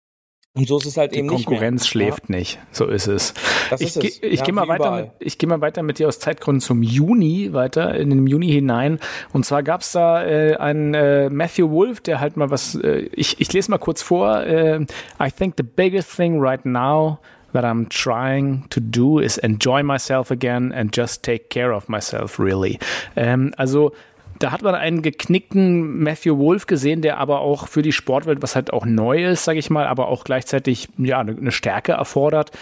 und 0.54 0.66
so 0.66 0.78
ist 0.78 0.86
es 0.86 0.96
halt 0.96 1.12
die 1.12 1.18
eben 1.18 1.28
nicht. 1.28 1.40
Die 1.40 1.44
Konkurrenz 1.44 1.86
schläft 1.86 2.28
ja. 2.28 2.36
nicht. 2.36 2.58
So 2.72 2.86
ist 2.86 3.06
es. 3.06 3.32
Das 3.70 3.80
ich 3.80 3.96
ich 3.96 4.40
ja, 4.40 4.44
gehe 4.44 4.52
mal 4.52 4.66
weiter. 4.66 4.90
Mit, 4.90 5.10
ich 5.20 5.38
gehe 5.38 5.48
mal 5.48 5.60
weiter 5.60 5.84
mit 5.84 6.00
dir 6.00 6.08
aus 6.08 6.18
Zeitgründen 6.18 6.60
zum 6.60 6.82
Juni 6.82 7.52
weiter 7.52 7.94
in 7.94 8.10
den 8.10 8.26
Juni 8.26 8.48
hinein. 8.48 8.98
Und 9.32 9.46
zwar 9.46 9.62
gab 9.62 9.82
es 9.82 9.92
da 9.92 10.26
äh, 10.26 10.56
einen 10.56 10.94
äh, 10.94 11.30
Matthew 11.30 11.70
Wolf, 11.70 12.00
der 12.00 12.18
halt 12.18 12.36
mal 12.36 12.50
was. 12.50 12.74
Äh, 12.74 13.08
ich, 13.12 13.40
ich 13.40 13.52
lese 13.52 13.70
mal 13.70 13.78
kurz 13.78 14.02
vor. 14.02 14.42
Äh, 14.42 14.80
I 15.22 15.30
think 15.30 15.54
the 15.58 15.62
biggest 15.62 16.16
thing 16.16 16.40
right 16.40 16.64
now 16.64 17.18
that 17.58 17.64
I'm 17.64 17.88
trying 17.88 18.64
to 18.70 18.80
do 18.80 19.18
is 19.18 19.36
enjoy 19.38 19.82
myself 19.82 20.30
again 20.30 20.72
and 20.72 20.94
just 20.96 21.24
take 21.24 21.50
care 21.50 21.72
of 21.72 21.88
myself, 21.88 22.38
really. 22.38 22.78
Ähm, 23.16 23.52
also 23.56 23.92
da 24.38 24.52
hat 24.52 24.62
man 24.62 24.76
einen 24.76 25.02
geknickten 25.02 25.98
Matthew 26.00 26.38
Wolf 26.38 26.66
gesehen, 26.66 27.02
der 27.02 27.18
aber 27.18 27.40
auch 27.40 27.66
für 27.66 27.82
die 27.82 27.92
Sportwelt, 27.92 28.40
was 28.40 28.54
halt 28.54 28.72
auch 28.72 28.86
neu 28.86 29.24
ist, 29.24 29.44
sage 29.44 29.58
ich 29.58 29.68
mal, 29.68 29.86
aber 29.88 30.06
auch 30.06 30.22
gleichzeitig 30.22 30.88
ja 30.96 31.18
eine 31.18 31.50
Stärke 31.50 31.92
erfordert, 31.92 32.52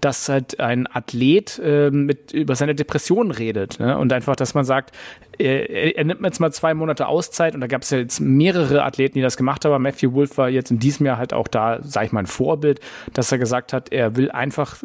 dass 0.00 0.30
halt 0.30 0.60
ein 0.60 0.86
Athlet 0.86 1.60
äh, 1.62 1.90
mit 1.90 2.32
über 2.32 2.54
seine 2.54 2.74
Depressionen 2.74 3.32
redet 3.32 3.78
ne? 3.78 3.98
und 3.98 4.12
einfach, 4.14 4.36
dass 4.36 4.54
man 4.54 4.64
sagt, 4.64 4.96
er, 5.38 5.96
er 5.96 6.04
nimmt 6.04 6.22
jetzt 6.22 6.40
mal 6.40 6.52
zwei 6.52 6.74
Monate 6.74 7.06
Auszeit 7.08 7.54
und 7.54 7.60
da 7.60 7.66
gab 7.66 7.82
es 7.82 7.90
ja 7.90 7.98
jetzt 7.98 8.20
mehrere 8.20 8.84
Athleten, 8.84 9.14
die 9.14 9.22
das 9.22 9.36
gemacht 9.36 9.64
haben. 9.64 9.82
Matthew 9.82 10.12
Wolf 10.12 10.38
war 10.38 10.48
jetzt 10.48 10.70
in 10.70 10.78
diesem 10.78 11.06
Jahr 11.06 11.18
halt 11.18 11.32
auch 11.32 11.48
da, 11.48 11.78
sage 11.82 12.06
ich 12.06 12.12
mal, 12.12 12.20
ein 12.20 12.26
Vorbild, 12.26 12.80
dass 13.12 13.32
er 13.32 13.38
gesagt 13.38 13.72
hat, 13.72 13.92
er 13.92 14.16
will 14.16 14.30
einfach 14.30 14.76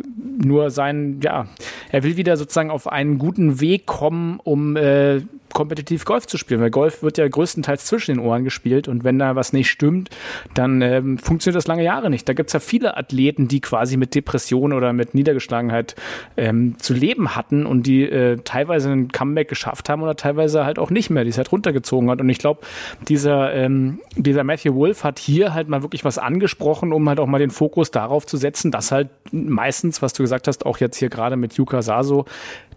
nur 0.44 0.70
sein, 0.70 1.20
ja, 1.24 1.48
er 1.92 2.04
will 2.04 2.18
wieder 2.18 2.38
sozusagen 2.38 2.72
auf 2.72 2.88
einen 2.88 3.18
guten 3.18 3.60
Weg 3.60 3.86
kommen, 3.86 4.40
um 4.44 4.76
äh, 4.76 5.22
kompetitiv 5.54 6.06
Golf 6.06 6.28
zu 6.28 6.38
spielen, 6.38 6.62
weil 6.62 6.72
Golf 6.72 7.04
wird 7.04 7.18
ja 7.18 7.28
größtenteils 7.28 7.86
zwischen 7.86 8.16
den 8.16 8.26
Ohren 8.26 8.44
gespielt 8.44 8.88
und 8.88 9.04
wenn 9.04 9.20
da 9.20 9.36
was 9.36 9.54
nicht 9.54 9.70
stimmt, 9.70 10.10
dann 10.54 10.82
ähm, 10.82 11.18
funktioniert 11.18 11.58
das 11.58 11.68
lange 11.68 11.84
Jahre 11.84 12.10
nicht. 12.10 12.28
Da 12.28 12.34
gibt's 12.34 12.54
ja 12.54 12.60
viele 12.60 12.98
Athleten, 12.98 13.48
die 13.48 13.62
quasi 13.62 13.98
mit 13.98 14.16
Depression 14.16 14.74
oder 14.74 14.94
mit 14.94 15.14
Niedergeschlagenheit 15.14 15.96
ähm, 16.38 16.76
zu 16.80 16.94
leben 16.94 17.36
hatten 17.36 17.66
und 17.66 17.84
die 17.84 18.04
äh, 18.04 18.38
teilweise 18.44 18.92
ein 18.92 19.12
Comeback 19.12 19.50
geschafft 19.50 19.90
haben 19.90 20.02
oder 20.02 20.16
teilweise 20.16 20.41
teilweise 20.42 20.66
halt 20.66 20.80
auch 20.80 20.90
nicht 20.90 21.10
mehr, 21.10 21.24
die 21.24 21.30
es 21.30 21.38
halt 21.38 21.52
runtergezogen 21.52 22.10
hat. 22.10 22.22
Und 22.22 22.30
ich 22.30 22.40
glaube, 22.40 22.62
dieser, 23.08 23.54
ähm, 23.54 24.00
dieser 24.16 24.44
Matthew 24.44 24.76
Wolf 24.76 25.04
hat 25.04 25.20
hier 25.20 25.54
halt 25.54 25.70
mal 25.70 25.82
wirklich 25.82 26.04
was 26.04 26.18
angesprochen, 26.18 26.94
um 26.94 27.08
halt 27.08 27.20
auch 27.20 27.28
mal 27.28 27.40
den 27.40 27.52
Fokus 27.52 27.92
darauf 27.92 28.26
zu 28.26 28.38
setzen, 28.38 28.72
dass 28.72 28.92
halt 28.92 29.10
meistens, 29.32 30.02
was 30.02 30.14
du 30.14 30.24
gesagt 30.24 30.48
hast, 30.48 30.66
auch 30.66 30.78
jetzt 30.78 30.98
hier 30.98 31.10
gerade 31.10 31.36
mit 31.36 31.54
Yuka 31.54 31.82
Saso, 31.82 32.26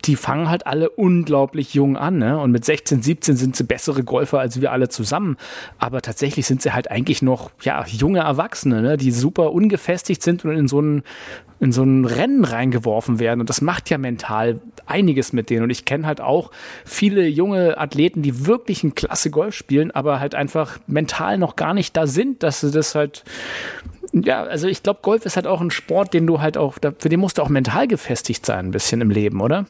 die 0.04 0.16
fangen 0.16 0.50
halt 0.50 0.66
alle 0.66 0.90
unglaublich 0.90 1.72
jung 1.72 1.96
an, 1.96 2.18
ne? 2.18 2.38
Und 2.38 2.50
mit 2.50 2.64
16, 2.64 3.02
17 3.02 3.36
sind 3.36 3.56
sie 3.56 3.64
bessere 3.64 4.04
Golfer 4.04 4.38
als 4.38 4.60
wir 4.60 4.70
alle 4.70 4.90
zusammen. 4.90 5.36
Aber 5.78 6.02
tatsächlich 6.02 6.46
sind 6.46 6.60
sie 6.60 6.72
halt 6.72 6.90
eigentlich 6.90 7.22
noch, 7.22 7.50
ja, 7.62 7.84
junge 7.86 8.18
Erwachsene, 8.18 8.82
ne? 8.82 8.96
Die 8.98 9.10
super 9.10 9.52
ungefestigt 9.52 10.22
sind 10.22 10.44
und 10.44 10.56
in 10.56 10.68
so 10.68 10.80
ein, 10.80 11.02
in 11.60 11.72
so 11.72 11.82
ein 11.82 12.04
Rennen 12.04 12.44
reingeworfen 12.44 13.18
werden. 13.18 13.40
Und 13.40 13.48
das 13.48 13.62
macht 13.62 13.88
ja 13.88 13.96
mental 13.96 14.60
einiges 14.86 15.32
mit 15.32 15.50
denen. 15.50 15.64
Und 15.64 15.70
ich 15.70 15.84
kenne 15.84 16.06
halt 16.06 16.20
auch 16.20 16.50
viele 16.84 17.26
junge 17.26 17.78
Athleten, 17.78 18.22
die 18.22 18.46
wirklich 18.46 18.84
ein 18.84 18.94
klasse 18.94 19.30
Golf 19.30 19.54
spielen, 19.54 19.90
aber 19.90 20.20
halt 20.20 20.34
einfach 20.34 20.78
mental 20.86 21.38
noch 21.38 21.56
gar 21.56 21.74
nicht 21.74 21.96
da 21.96 22.06
sind, 22.06 22.42
dass 22.42 22.60
sie 22.60 22.70
das 22.70 22.94
halt 22.94 23.24
ja, 24.12 24.44
also 24.44 24.68
ich 24.68 24.84
glaube, 24.84 25.00
Golf 25.02 25.26
ist 25.26 25.34
halt 25.34 25.48
auch 25.48 25.60
ein 25.60 25.72
Sport, 25.72 26.14
den 26.14 26.26
du 26.26 26.40
halt 26.40 26.56
auch, 26.56 26.74
für 26.74 27.08
den 27.08 27.18
musst 27.18 27.38
du 27.38 27.42
auch 27.42 27.48
mental 27.48 27.88
gefestigt 27.88 28.46
sein, 28.46 28.66
ein 28.66 28.70
bisschen 28.70 29.00
im 29.00 29.10
Leben, 29.10 29.40
oder? 29.40 29.66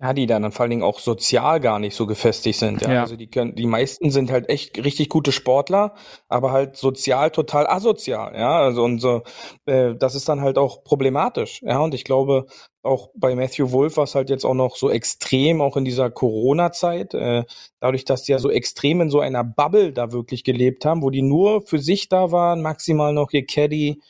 Ja, 0.00 0.14
die 0.14 0.26
dann 0.26 0.50
vor 0.50 0.62
allen 0.62 0.70
Dingen 0.70 0.82
auch 0.82 0.98
sozial 0.98 1.60
gar 1.60 1.78
nicht 1.78 1.94
so 1.94 2.06
gefestigt 2.06 2.58
sind. 2.58 2.80
Ja? 2.80 2.92
ja. 2.92 3.00
Also 3.02 3.16
die 3.16 3.28
können, 3.28 3.54
die 3.54 3.66
meisten 3.66 4.10
sind 4.10 4.30
halt 4.30 4.48
echt 4.48 4.82
richtig 4.82 5.10
gute 5.10 5.30
Sportler, 5.30 5.94
aber 6.28 6.52
halt 6.52 6.76
sozial 6.76 7.30
total 7.30 7.66
asozial. 7.66 8.34
Ja, 8.34 8.60
also 8.60 8.82
und 8.82 8.98
so, 8.98 9.22
äh, 9.66 9.94
das 9.94 10.14
ist 10.14 10.28
dann 10.28 10.40
halt 10.40 10.56
auch 10.56 10.84
problematisch. 10.84 11.60
Ja, 11.62 11.80
und 11.80 11.94
ich 11.94 12.04
glaube 12.04 12.46
auch 12.82 13.10
bei 13.14 13.34
Matthew 13.34 13.72
Wolf 13.72 13.98
war 13.98 14.04
es 14.04 14.14
halt 14.14 14.30
jetzt 14.30 14.44
auch 14.44 14.54
noch 14.54 14.76
so 14.76 14.90
extrem, 14.90 15.60
auch 15.60 15.76
in 15.76 15.84
dieser 15.84 16.10
Corona-Zeit, 16.10 17.12
äh, 17.12 17.44
dadurch, 17.78 18.06
dass 18.06 18.22
die 18.22 18.32
ja 18.32 18.38
so 18.38 18.50
extrem 18.50 19.02
in 19.02 19.10
so 19.10 19.20
einer 19.20 19.44
Bubble 19.44 19.92
da 19.92 20.12
wirklich 20.12 20.44
gelebt 20.44 20.84
haben, 20.86 21.02
wo 21.02 21.10
die 21.10 21.22
nur 21.22 21.62
für 21.62 21.78
sich 21.78 22.08
da 22.08 22.32
waren, 22.32 22.62
maximal 22.62 23.12
noch 23.12 23.32
ihr 23.32 23.44
Caddy 23.44 24.00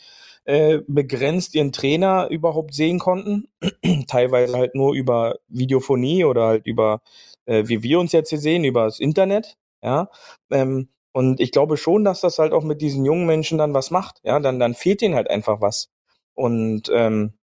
äh, 0.44 0.80
begrenzt 0.86 1.54
ihren 1.54 1.72
Trainer 1.72 2.28
überhaupt 2.30 2.74
sehen 2.74 2.98
konnten. 2.98 3.48
Teilweise 4.08 4.56
halt 4.56 4.74
nur 4.74 4.94
über 4.94 5.36
Videophonie 5.48 6.24
oder 6.24 6.46
halt 6.46 6.66
über, 6.66 7.02
äh, 7.46 7.64
wie 7.66 7.82
wir 7.82 8.00
uns 8.00 8.12
jetzt 8.12 8.30
hier 8.30 8.38
sehen, 8.38 8.64
über 8.64 8.84
das 8.84 9.00
Internet. 9.00 9.56
ja. 9.82 10.08
Ähm, 10.50 10.88
und 11.12 11.40
ich 11.40 11.50
glaube 11.52 11.76
schon, 11.76 12.04
dass 12.04 12.20
das 12.20 12.38
halt 12.38 12.52
auch 12.52 12.62
mit 12.62 12.80
diesen 12.80 13.04
jungen 13.04 13.26
Menschen 13.26 13.58
dann 13.58 13.74
was 13.74 13.90
macht, 13.90 14.20
ja. 14.24 14.40
Dann, 14.40 14.60
dann 14.60 14.74
fehlt 14.74 15.02
ihnen 15.02 15.14
halt 15.16 15.28
einfach 15.30 15.60
was. 15.60 15.90
Und 16.34 16.90
ähm, 16.94 17.34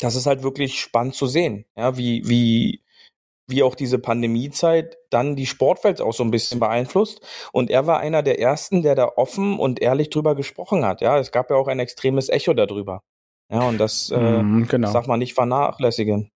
das 0.00 0.14
ist 0.16 0.26
halt 0.26 0.42
wirklich 0.42 0.80
spannend 0.80 1.14
zu 1.14 1.26
sehen, 1.26 1.66
ja, 1.76 1.96
wie, 1.96 2.28
wie, 2.28 2.81
wie 3.52 3.62
auch 3.62 3.76
diese 3.76 4.00
Pandemiezeit 4.00 4.98
dann 5.10 5.36
die 5.36 5.46
Sportwelt 5.46 6.00
auch 6.00 6.12
so 6.12 6.24
ein 6.24 6.32
bisschen 6.32 6.58
beeinflusst. 6.58 7.20
Und 7.52 7.70
er 7.70 7.86
war 7.86 8.00
einer 8.00 8.24
der 8.24 8.40
ersten, 8.40 8.82
der 8.82 8.96
da 8.96 9.12
offen 9.14 9.60
und 9.60 9.80
ehrlich 9.80 10.10
drüber 10.10 10.34
gesprochen 10.34 10.84
hat. 10.84 11.00
Ja, 11.00 11.18
es 11.18 11.30
gab 11.30 11.50
ja 11.50 11.56
auch 11.56 11.68
ein 11.68 11.78
extremes 11.78 12.28
Echo 12.28 12.54
darüber. 12.54 13.02
Ja, 13.48 13.68
und 13.68 13.78
das, 13.78 14.10
äh, 14.10 14.42
mm, 14.42 14.66
genau. 14.66 14.86
das 14.86 14.94
darf 14.94 15.06
man 15.06 15.20
nicht 15.20 15.34
vernachlässigen. 15.34 16.31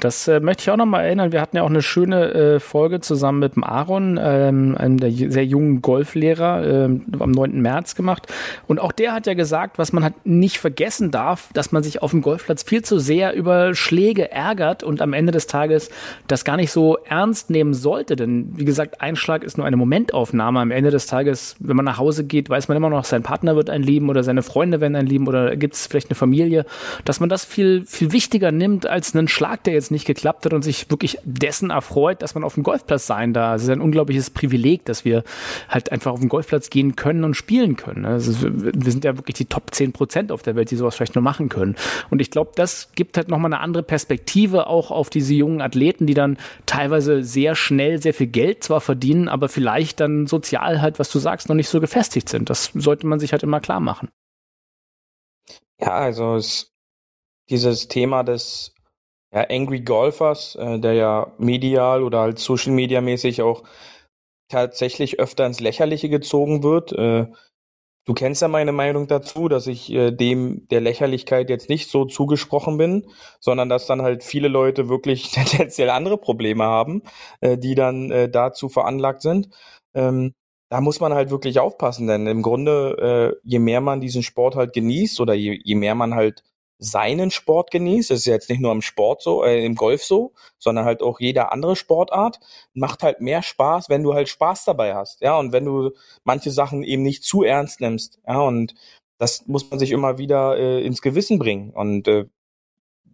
Das 0.00 0.26
äh, 0.28 0.40
möchte 0.40 0.62
ich 0.62 0.70
auch 0.70 0.76
nochmal 0.76 1.04
erinnern. 1.04 1.32
Wir 1.32 1.40
hatten 1.40 1.56
ja 1.56 1.62
auch 1.62 1.70
eine 1.70 1.82
schöne 1.82 2.34
äh, 2.34 2.60
Folge 2.60 3.00
zusammen 3.00 3.38
mit 3.38 3.56
dem 3.56 3.64
Aaron, 3.64 4.18
ähm, 4.20 4.76
einem 4.76 4.98
der 4.98 5.10
sehr 5.12 5.44
jungen 5.44 5.80
Golflehrer, 5.80 6.66
äh, 6.66 6.84
am 7.20 7.30
9. 7.30 7.60
März 7.60 7.94
gemacht. 7.94 8.26
Und 8.66 8.80
auch 8.80 8.92
der 8.92 9.12
hat 9.12 9.26
ja 9.26 9.34
gesagt, 9.34 9.78
was 9.78 9.92
man 9.92 10.02
halt 10.02 10.14
nicht 10.24 10.58
vergessen 10.58 11.10
darf, 11.10 11.50
dass 11.54 11.72
man 11.72 11.82
sich 11.82 12.02
auf 12.02 12.10
dem 12.10 12.20
Golfplatz 12.20 12.62
viel 12.62 12.82
zu 12.82 12.98
sehr 12.98 13.34
über 13.34 13.74
Schläge 13.74 14.30
ärgert 14.30 14.82
und 14.82 15.00
am 15.00 15.12
Ende 15.12 15.32
des 15.32 15.46
Tages 15.46 15.90
das 16.26 16.44
gar 16.44 16.56
nicht 16.56 16.72
so 16.72 16.98
ernst 17.04 17.50
nehmen 17.50 17.74
sollte. 17.74 18.16
Denn 18.16 18.52
wie 18.56 18.64
gesagt, 18.64 19.00
ein 19.00 19.16
Schlag 19.16 19.44
ist 19.44 19.56
nur 19.56 19.66
eine 19.66 19.76
Momentaufnahme. 19.76 20.60
Am 20.60 20.70
Ende 20.70 20.90
des 20.90 21.06
Tages, 21.06 21.56
wenn 21.60 21.76
man 21.76 21.84
nach 21.84 21.98
Hause 21.98 22.24
geht, 22.24 22.50
weiß 22.50 22.68
man 22.68 22.76
immer 22.76 22.90
noch, 22.90 23.04
sein 23.04 23.22
Partner 23.22 23.56
wird 23.56 23.70
ein 23.70 23.82
lieben 23.82 24.08
oder 24.10 24.22
seine 24.22 24.42
Freunde 24.42 24.80
werden 24.80 24.96
ein 24.96 25.06
lieben 25.06 25.28
oder 25.28 25.56
gibt 25.56 25.74
es 25.74 25.86
vielleicht 25.86 26.10
eine 26.10 26.16
Familie, 26.16 26.66
dass 27.04 27.20
man 27.20 27.28
das 27.28 27.44
viel, 27.44 27.84
viel 27.86 28.12
wichtiger 28.12 28.52
nimmt 28.52 28.86
als 28.86 29.14
einen 29.14 29.28
Schlag 29.28 29.61
der 29.66 29.74
jetzt 29.74 29.90
nicht 29.90 30.06
geklappt 30.06 30.44
hat 30.44 30.52
und 30.52 30.62
sich 30.62 30.90
wirklich 30.90 31.18
dessen 31.24 31.70
erfreut, 31.70 32.22
dass 32.22 32.34
man 32.34 32.44
auf 32.44 32.54
dem 32.54 32.62
Golfplatz 32.62 33.06
sein 33.06 33.32
darf. 33.32 33.56
Es 33.56 33.62
ist 33.64 33.70
ein 33.70 33.80
unglaubliches 33.80 34.30
Privileg, 34.30 34.84
dass 34.84 35.04
wir 35.04 35.24
halt 35.68 35.92
einfach 35.92 36.12
auf 36.12 36.20
den 36.20 36.28
Golfplatz 36.28 36.70
gehen 36.70 36.96
können 36.96 37.24
und 37.24 37.34
spielen 37.34 37.76
können. 37.76 38.04
Also 38.04 38.32
wir 38.42 38.92
sind 38.92 39.04
ja 39.04 39.16
wirklich 39.16 39.36
die 39.36 39.46
Top 39.46 39.74
10 39.74 39.92
Prozent 39.92 40.32
auf 40.32 40.42
der 40.42 40.56
Welt, 40.56 40.70
die 40.70 40.76
sowas 40.76 40.96
vielleicht 40.96 41.14
nur 41.14 41.22
machen 41.22 41.48
können. 41.48 41.76
Und 42.10 42.20
ich 42.20 42.30
glaube, 42.30 42.52
das 42.54 42.92
gibt 42.94 43.16
halt 43.16 43.28
nochmal 43.28 43.52
eine 43.52 43.60
andere 43.60 43.82
Perspektive 43.82 44.66
auch 44.66 44.90
auf 44.90 45.10
diese 45.10 45.34
jungen 45.34 45.60
Athleten, 45.60 46.06
die 46.06 46.14
dann 46.14 46.38
teilweise 46.66 47.22
sehr 47.22 47.54
schnell 47.54 48.00
sehr 48.00 48.14
viel 48.14 48.26
Geld 48.26 48.64
zwar 48.64 48.80
verdienen, 48.80 49.28
aber 49.28 49.48
vielleicht 49.48 50.00
dann 50.00 50.26
sozial 50.26 50.80
halt, 50.80 50.98
was 50.98 51.10
du 51.10 51.18
sagst, 51.18 51.48
noch 51.48 51.56
nicht 51.56 51.68
so 51.68 51.80
gefestigt 51.80 52.28
sind. 52.28 52.50
Das 52.50 52.70
sollte 52.74 53.06
man 53.06 53.20
sich 53.20 53.32
halt 53.32 53.42
immer 53.42 53.60
klar 53.60 53.80
machen. 53.80 54.08
Ja, 55.80 55.94
also 55.94 56.36
es, 56.36 56.72
dieses 57.50 57.88
Thema 57.88 58.22
des 58.22 58.74
ja, 59.32 59.46
Angry 59.50 59.80
Golfers, 59.80 60.56
äh, 60.56 60.78
der 60.78 60.94
ja 60.94 61.32
medial 61.38 62.02
oder 62.02 62.20
halt 62.20 62.38
Social 62.38 62.72
Media 62.72 63.00
mäßig 63.00 63.42
auch 63.42 63.62
tatsächlich 64.48 65.18
öfter 65.18 65.46
ins 65.46 65.60
Lächerliche 65.60 66.08
gezogen 66.08 66.62
wird. 66.62 66.92
Äh, 66.92 67.26
du 68.06 68.14
kennst 68.14 68.42
ja 68.42 68.48
meine 68.48 68.72
Meinung 68.72 69.06
dazu, 69.08 69.48
dass 69.48 69.66
ich 69.66 69.90
äh, 69.92 70.10
dem 70.12 70.68
der 70.68 70.80
Lächerlichkeit 70.82 71.48
jetzt 71.50 71.68
nicht 71.70 71.90
so 71.90 72.04
zugesprochen 72.04 72.76
bin, 72.76 73.06
sondern 73.40 73.68
dass 73.68 73.86
dann 73.86 74.02
halt 74.02 74.24
viele 74.24 74.48
Leute 74.48 74.88
wirklich 74.88 75.30
tendenziell 75.32 75.90
andere 75.90 76.18
Probleme 76.18 76.64
haben, 76.64 77.02
äh, 77.40 77.56
die 77.58 77.74
dann 77.74 78.10
äh, 78.10 78.28
dazu 78.28 78.68
veranlagt 78.68 79.22
sind. 79.22 79.48
Ähm, 79.94 80.34
da 80.70 80.80
muss 80.80 81.00
man 81.00 81.12
halt 81.12 81.30
wirklich 81.30 81.58
aufpassen, 81.58 82.06
denn 82.06 82.26
im 82.26 82.42
Grunde, 82.42 83.34
äh, 83.34 83.40
je 83.44 83.58
mehr 83.58 83.82
man 83.82 84.00
diesen 84.00 84.22
Sport 84.22 84.56
halt 84.56 84.72
genießt 84.72 85.20
oder 85.20 85.34
je, 85.34 85.60
je 85.62 85.74
mehr 85.74 85.94
man 85.94 86.14
halt 86.14 86.44
seinen 86.82 87.30
Sport 87.30 87.70
genießt. 87.70 88.10
Das 88.10 88.20
ist 88.20 88.26
jetzt 88.26 88.50
nicht 88.50 88.60
nur 88.60 88.72
im 88.72 88.82
Sport 88.82 89.22
so, 89.22 89.44
äh, 89.44 89.64
im 89.64 89.76
Golf 89.76 90.02
so, 90.02 90.32
sondern 90.58 90.84
halt 90.84 91.02
auch 91.02 91.20
jeder 91.20 91.52
andere 91.52 91.76
Sportart. 91.76 92.40
Macht 92.74 93.02
halt 93.02 93.20
mehr 93.20 93.42
Spaß, 93.42 93.88
wenn 93.88 94.02
du 94.02 94.14
halt 94.14 94.28
Spaß 94.28 94.64
dabei 94.64 94.94
hast. 94.94 95.20
Ja, 95.20 95.38
und 95.38 95.52
wenn 95.52 95.64
du 95.64 95.90
manche 96.24 96.50
Sachen 96.50 96.82
eben 96.82 97.02
nicht 97.02 97.24
zu 97.24 97.42
ernst 97.44 97.80
nimmst. 97.80 98.20
Ja, 98.26 98.40
und 98.40 98.74
das 99.18 99.46
muss 99.46 99.70
man 99.70 99.78
sich 99.78 99.92
immer 99.92 100.18
wieder 100.18 100.58
äh, 100.58 100.84
ins 100.84 101.02
Gewissen 101.02 101.38
bringen. 101.38 101.70
Und 101.70 102.08
äh, 102.08 102.26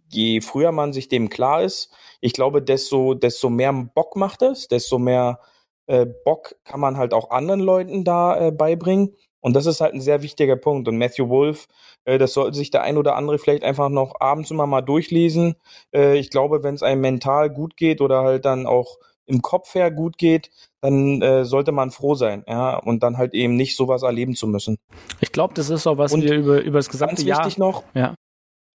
je 0.09 0.41
früher 0.41 0.71
man 0.71 0.91
sich 0.93 1.07
dem 1.07 1.29
klar 1.29 1.61
ist, 1.61 1.93
ich 2.21 2.33
glaube, 2.33 2.61
desto, 2.61 3.13
desto 3.13 3.49
mehr 3.49 3.71
Bock 3.73 4.15
macht 4.15 4.41
es, 4.41 4.67
desto 4.67 4.97
mehr 4.97 5.39
äh, 5.85 6.07
Bock 6.25 6.55
kann 6.63 6.79
man 6.79 6.97
halt 6.97 7.13
auch 7.13 7.29
anderen 7.29 7.59
Leuten 7.59 8.03
da 8.03 8.47
äh, 8.47 8.51
beibringen. 8.51 9.15
Und 9.41 9.55
das 9.55 9.65
ist 9.65 9.81
halt 9.81 9.93
ein 9.93 10.01
sehr 10.01 10.21
wichtiger 10.21 10.55
Punkt. 10.55 10.87
Und 10.87 10.97
Matthew 10.97 11.29
Wolf, 11.29 11.67
äh, 12.05 12.17
das 12.17 12.33
sollte 12.33 12.57
sich 12.57 12.71
der 12.71 12.83
ein 12.83 12.97
oder 12.97 13.15
andere 13.15 13.39
vielleicht 13.39 13.63
einfach 13.63 13.89
noch 13.89 14.15
abends 14.19 14.51
immer 14.51 14.67
mal 14.67 14.81
durchlesen. 14.81 15.55
Äh, 15.93 16.17
ich 16.17 16.29
glaube, 16.29 16.63
wenn 16.63 16.75
es 16.75 16.83
einem 16.83 17.01
mental 17.01 17.49
gut 17.49 17.77
geht 17.77 18.01
oder 18.01 18.23
halt 18.23 18.45
dann 18.45 18.67
auch 18.67 18.97
im 19.25 19.41
Kopf 19.41 19.75
her 19.75 19.91
gut 19.91 20.17
geht, 20.17 20.49
dann 20.81 21.21
äh, 21.21 21.45
sollte 21.45 21.71
man 21.71 21.91
froh 21.91 22.15
sein, 22.15 22.43
ja, 22.47 22.77
und 22.77 23.03
dann 23.03 23.17
halt 23.17 23.33
eben 23.33 23.55
nicht 23.55 23.75
sowas 23.75 24.01
erleben 24.01 24.33
zu 24.33 24.47
müssen. 24.47 24.77
Ich 25.21 25.31
glaube, 25.31 25.53
das 25.53 25.69
ist 25.69 25.85
auch 25.85 25.97
was 25.97 26.13
und 26.13 26.23
wir 26.23 26.33
über, 26.33 26.61
über 26.61 26.79
das 26.79 26.89
gesamte 26.89 27.17
ganz 27.17 27.27
Jahr. 27.27 27.39
Wichtig 27.39 27.57
noch, 27.57 27.83
ja. 27.93 28.15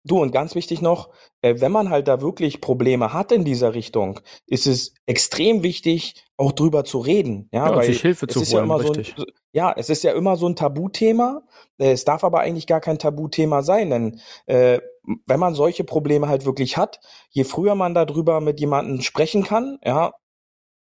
Du, 0.05 0.21
und 0.21 0.33
ganz 0.33 0.55
wichtig 0.57 0.83
noch, 0.83 1.11
äh, 1.43 1.61
wenn 1.61 1.71
man 1.71 1.91
halt 1.91 2.09
da 2.09 2.21
wirklich 2.21 2.61
Probleme 2.61 3.13
hat 3.13 3.31
in 3.31 3.45
dieser 3.45 3.75
Richtung, 3.75 4.21
ist 4.47 4.67
es 4.67 4.95
extrem 5.07 5.63
wichtig, 5.63 6.25
auch 6.37 6.53
drüber 6.53 6.85
zu 6.85 6.99
reden. 6.99 7.49
Ja, 7.53 7.69
ja 7.69 7.77
weil 7.77 7.87
sich 7.87 8.01
Hilfe 8.01 8.27
zu 8.27 8.41
holen, 8.41 8.69
ja 8.69 8.77
richtig. 8.77 9.15
So 9.17 9.23
ein, 9.23 9.33
ja, 9.53 9.73
es 9.77 9.91
ist 9.91 10.03
ja 10.03 10.13
immer 10.13 10.37
so 10.37 10.49
ein 10.49 10.57
Tabuthema. 10.57 11.43
Äh, 11.79 11.93
es 11.93 12.05
darf 12.05 12.25
aber 12.25 12.41
eigentlich 12.41 12.67
gar 12.67 12.81
kein 12.81 12.99
Tabuthema 12.99 13.63
sein, 13.63 13.91
denn 13.91 14.21
äh, 14.47 14.81
wenn 15.27 15.41
man 15.41 15.55
solche 15.55 15.85
Probleme 15.85 16.29
halt 16.29 16.45
wirklich 16.45 16.77
hat, 16.77 17.01
je 17.31 17.45
früher 17.45 17.75
man 17.75 17.95
darüber 17.95 18.41
mit 18.41 18.61
jemandem 18.61 19.03
sprechen 19.03 19.45
kann, 19.45 19.79
ja, 19.85 20.13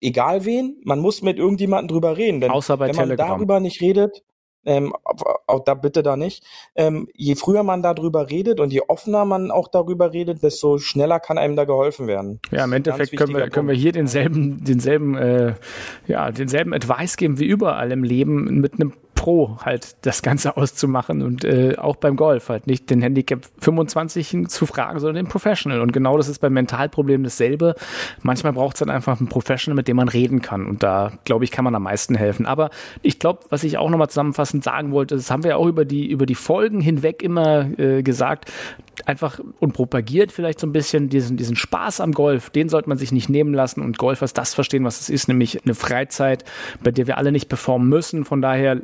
egal 0.02 0.46
wen, 0.46 0.82
man 0.84 1.00
muss 1.00 1.22
mit 1.22 1.38
irgendjemandem 1.38 1.88
drüber 1.90 2.18
reden. 2.18 2.42
Denn 2.42 2.52
Außer 2.52 2.78
bei 2.78 2.90
wenn 2.90 2.96
man 2.96 3.10
Telegram. 3.10 3.30
darüber 3.30 3.60
nicht 3.60 3.82
redet, 3.82 4.24
ähm, 4.66 4.94
auch 5.48 5.64
da 5.64 5.74
bitte 5.74 6.04
da 6.04 6.18
nicht. 6.18 6.44
Ähm, 6.76 7.08
je 7.16 7.36
früher 7.36 7.64
man 7.64 7.84
darüber 7.84 8.30
redet 8.30 8.60
und 8.60 8.74
je 8.74 8.82
offener 8.88 9.26
man 9.26 9.52
auch 9.52 9.68
darüber 9.68 10.14
redet, 10.14 10.44
desto 10.44 10.78
schneller 10.78 11.20
kann 11.20 11.38
einem 11.38 11.56
da 11.56 11.66
geholfen 11.66 12.08
werden. 12.08 12.40
Ja, 12.52 12.66
im 12.66 12.74
Endeffekt 12.74 13.16
können 13.16 13.36
wir, 13.36 13.50
können 13.50 13.68
wir 13.68 13.76
hier 13.76 13.92
denselben, 13.92 14.64
denselben, 14.64 15.16
äh, 15.16 15.54
ja, 16.08 16.32
denselben 16.32 16.74
Advice 16.74 17.18
geben 17.18 17.40
wie 17.40 17.46
überall 17.46 17.92
im 17.92 18.04
Leben 18.04 18.60
mit 18.60 18.74
einem 18.74 18.94
Pro 19.26 19.58
halt 19.66 20.06
das 20.06 20.22
Ganze 20.22 20.56
auszumachen 20.58 21.24
und 21.24 21.44
äh, 21.44 21.78
auch 21.80 21.96
beim 21.96 22.16
Golf 22.16 22.50
halt 22.50 22.68
nicht 22.68 22.92
den 22.92 23.02
Handicap 23.02 23.44
25 23.58 24.48
zu 24.50 24.68
fragen, 24.68 25.00
sondern 25.00 25.26
den 25.26 25.28
Professional. 25.28 25.82
Und 25.82 25.94
genau 25.94 26.16
das 26.16 26.28
ist 26.28 26.38
beim 26.38 26.54
Mentalproblem 26.54 27.24
dasselbe. 27.24 27.74
Manchmal 28.22 28.54
braucht 28.54 28.76
es 28.76 28.82
dann 28.82 28.92
einfach 28.92 29.20
einen 29.20 29.28
Professional, 29.28 29.76
mit 29.76 29.88
dem 29.88 29.98
man 29.98 30.10
reden 30.10 30.44
kann. 30.44 30.68
Und 30.68 30.84
da, 30.84 31.12
glaube 31.24 31.44
ich, 31.44 31.50
kann 31.50 31.66
man 31.66 31.74
am 31.74 31.82
meisten 31.82 32.14
helfen. 32.14 32.46
Aber 32.46 32.70
ich 33.02 33.18
glaube, 33.18 33.40
was 33.50 33.64
ich 33.64 33.80
auch 33.80 33.90
nochmal 33.90 34.10
zusammenfassend 34.10 34.64
sagen 34.64 34.92
wollte, 34.92 35.16
das 35.16 35.32
haben 35.32 35.44
wir 35.44 35.58
auch 35.58 35.66
über 35.66 35.86
die, 35.86 36.08
über 36.08 36.28
die 36.28 36.36
Folgen 36.36 36.80
hinweg 36.80 37.24
immer 37.24 37.68
äh, 37.80 38.04
gesagt, 38.04 38.52
einfach 39.06 39.40
und 39.60 39.74
propagiert 39.74 40.32
vielleicht 40.32 40.60
so 40.60 40.68
ein 40.68 40.72
bisschen 40.72 41.10
diesen, 41.10 41.38
diesen 41.38 41.56
Spaß 41.56 42.02
am 42.02 42.12
Golf, 42.12 42.50
den 42.50 42.70
sollte 42.70 42.90
man 42.90 42.98
sich 42.98 43.12
nicht 43.12 43.30
nehmen 43.30 43.54
lassen 43.54 43.82
und 43.82 43.98
Golfers 43.98 44.34
das 44.34 44.54
verstehen, 44.54 44.84
was 44.84 45.02
es 45.02 45.10
ist, 45.10 45.28
nämlich 45.28 45.64
eine 45.64 45.76
Freizeit, 45.76 46.46
bei 46.84 46.92
der 46.92 47.08
wir 47.08 47.18
alle 47.18 47.32
nicht 47.32 47.50
performen 47.50 47.90
müssen. 47.90 48.26
Von 48.26 48.42
daher 48.42 48.82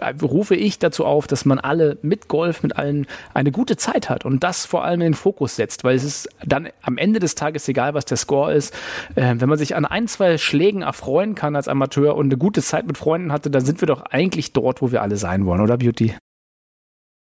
äh, 0.00 0.14
rufe 0.22 0.54
ich 0.54 0.78
dazu 0.78 1.04
auf, 1.04 1.26
dass 1.26 1.44
man 1.44 1.58
alle 1.58 1.98
mit 2.02 2.28
Golf, 2.28 2.62
mit 2.62 2.76
allen 2.76 3.06
eine 3.34 3.52
gute 3.52 3.76
Zeit 3.76 4.08
hat 4.08 4.24
und 4.24 4.42
das 4.42 4.66
vor 4.66 4.84
allem 4.84 5.00
in 5.00 5.12
den 5.12 5.14
Fokus 5.14 5.56
setzt, 5.56 5.84
weil 5.84 5.96
es 5.96 6.04
ist 6.04 6.28
dann 6.44 6.68
am 6.82 6.98
Ende 6.98 7.20
des 7.20 7.34
Tages 7.34 7.68
egal, 7.68 7.94
was 7.94 8.04
der 8.04 8.16
Score 8.16 8.52
ist. 8.52 8.74
Äh, 9.14 9.34
wenn 9.38 9.48
man 9.48 9.58
sich 9.58 9.74
an 9.76 9.84
ein, 9.84 10.08
zwei 10.08 10.38
Schlägen 10.38 10.82
erfreuen 10.82 11.34
kann 11.34 11.56
als 11.56 11.68
Amateur 11.68 12.16
und 12.16 12.26
eine 12.26 12.36
gute 12.36 12.62
Zeit 12.62 12.86
mit 12.86 12.98
Freunden 12.98 13.32
hatte, 13.32 13.50
dann 13.50 13.64
sind 13.64 13.80
wir 13.80 13.86
doch 13.86 14.02
eigentlich 14.02 14.52
dort, 14.52 14.82
wo 14.82 14.92
wir 14.92 15.02
alle 15.02 15.16
sein 15.16 15.46
wollen, 15.46 15.60
oder 15.60 15.76
Beauty? 15.76 16.14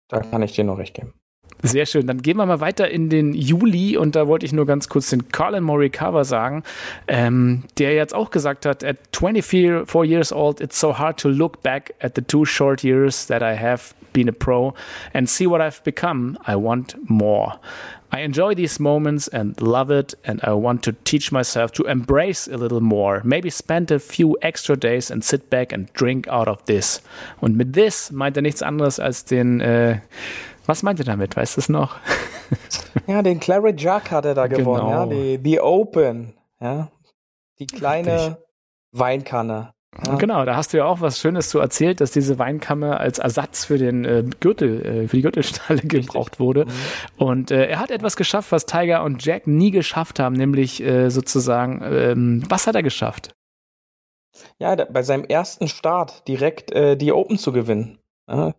Da 0.07 0.19
kann 0.19 0.43
ich 0.43 0.53
dir 0.53 0.63
noch 0.63 0.77
recht 0.77 0.93
geben. 0.93 1.13
Sehr 1.63 1.85
schön. 1.85 2.05
Dann 2.05 2.21
gehen 2.21 2.37
wir 2.37 2.45
mal 2.45 2.59
weiter 2.59 2.89
in 2.89 3.09
den 3.09 3.33
Juli 3.33 3.97
und 3.97 4.15
da 4.15 4.27
wollte 4.27 4.45
ich 4.45 4.53
nur 4.53 4.65
ganz 4.65 4.87
kurz 4.89 5.09
den 5.09 5.29
Colin 5.31 5.63
Morikawa 5.63 6.23
sagen, 6.23 6.63
ähm, 7.07 7.63
der 7.79 7.95
jetzt 7.95 8.13
auch 8.13 8.29
gesagt 8.29 8.65
hat, 8.65 8.83
at 8.83 8.97
24 9.13 10.03
years 10.03 10.31
old, 10.31 10.61
it's 10.61 10.79
so 10.79 10.97
hard 10.97 11.19
to 11.19 11.29
look 11.29 11.63
back 11.63 11.93
at 12.01 12.13
the 12.15 12.21
two 12.21 12.45
short 12.45 12.83
years 12.83 13.25
that 13.27 13.41
I 13.41 13.57
have 13.59 13.95
been 14.13 14.29
a 14.29 14.31
pro 14.31 14.73
and 15.13 15.29
see 15.29 15.47
what 15.47 15.61
I've 15.61 15.83
become. 15.83 16.37
I 16.47 16.55
want 16.55 16.95
more. 17.07 17.59
I 18.11 18.19
enjoy 18.19 18.55
these 18.55 18.79
moments 18.79 19.27
and 19.27 19.59
love 19.59 19.91
it, 19.91 20.15
and 20.23 20.39
I 20.41 20.53
want 20.53 20.83
to 20.83 20.93
teach 21.03 21.31
myself 21.33 21.73
to 21.73 21.83
embrace 21.83 22.47
a 22.47 22.55
little 22.55 22.79
more. 22.79 23.21
Maybe 23.25 23.49
spend 23.49 23.91
a 23.91 23.99
few 23.99 24.37
extra 24.41 24.77
days 24.77 25.11
and 25.11 25.21
sit 25.21 25.49
back 25.49 25.73
and 25.73 25.91
drink 25.93 26.27
out 26.29 26.47
of 26.47 26.63
this. 26.65 27.01
Und 27.41 27.57
mit 27.57 27.73
this 27.73 28.11
meint 28.11 28.37
er 28.37 28.41
nichts 28.41 28.61
anderes 28.61 28.99
als 28.99 29.25
den 29.25 29.59
äh, 29.59 29.97
was 30.67 30.83
meint 30.83 30.99
ihr 30.99 31.05
damit? 31.05 31.35
Weißt 31.35 31.57
du 31.57 31.61
es 31.61 31.69
noch? 31.69 31.95
ja, 33.07 33.21
den 33.21 33.39
Claret 33.39 33.79
Jack 33.79 34.11
hat 34.11 34.25
er 34.25 34.33
da 34.33 34.47
gewonnen, 34.47 34.85
genau. 34.85 34.91
ja, 34.91 35.05
die, 35.05 35.37
die 35.37 35.59
Open, 35.59 36.33
ja, 36.59 36.89
die 37.59 37.67
kleine 37.67 38.13
Richtig. 38.13 38.35
Weinkanne. 38.91 39.75
Ja. 40.05 40.15
Genau, 40.15 40.43
da 40.43 40.57
hast 40.57 40.73
du 40.73 40.77
ja 40.77 40.85
auch 40.85 40.99
was 40.99 41.19
Schönes 41.19 41.49
zu 41.49 41.59
erzählt, 41.59 42.01
dass 42.01 42.11
diese 42.11 42.37
Weinkammer 42.37 42.99
als 42.99 43.19
Ersatz 43.19 43.63
für 43.63 43.77
den 43.77 44.03
äh, 44.03 44.23
Gürtel, 44.41 44.85
äh, 44.85 45.07
für 45.07 45.15
die 45.15 45.21
Gürtelstalle 45.21 45.81
gebraucht 45.81 46.39
wurde. 46.39 46.65
Mhm. 46.65 46.71
Und 47.17 47.51
äh, 47.51 47.67
er 47.67 47.79
hat 47.79 47.91
etwas 47.91 48.17
geschafft, 48.17 48.51
was 48.51 48.65
Tiger 48.65 49.03
und 49.03 49.23
Jack 49.23 49.47
nie 49.47 49.71
geschafft 49.71 50.19
haben, 50.19 50.35
nämlich 50.35 50.83
äh, 50.83 51.09
sozusagen, 51.09 51.81
ähm, 51.83 52.43
was 52.49 52.67
hat 52.67 52.75
er 52.75 52.83
geschafft? 52.83 53.33
Ja, 54.59 54.75
bei 54.75 55.01
seinem 55.01 55.23
ersten 55.23 55.69
Start 55.69 56.27
direkt 56.27 56.73
äh, 56.73 56.97
die 56.97 57.13
Open 57.13 57.37
zu 57.37 57.53
gewinnen. 57.53 57.99
Ja. 58.27 58.53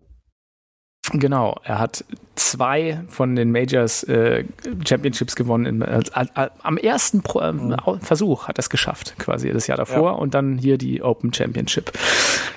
Genau, 1.12 1.56
er 1.62 1.78
hat 1.78 2.04
zwei 2.36 3.00
von 3.08 3.34
den 3.36 3.50
Majors 3.50 4.02
äh, 4.04 4.44
Championships 4.86 5.36
gewonnen. 5.36 5.66
Im, 5.66 5.82
äh, 5.82 5.98
äh, 5.98 6.48
am 6.62 6.76
ersten 6.76 7.22
Pro, 7.22 7.40
äh, 7.40 7.52
mhm. 7.52 7.76
Versuch 8.00 8.48
hat 8.48 8.58
er 8.58 8.60
es 8.60 8.70
geschafft, 8.70 9.14
quasi 9.18 9.50
das 9.50 9.66
Jahr 9.66 9.78
davor. 9.78 10.12
Ja. 10.12 10.16
Und 10.16 10.34
dann 10.34 10.58
hier 10.58 10.78
die 10.78 11.02
Open 11.02 11.32
Championship. 11.32 11.92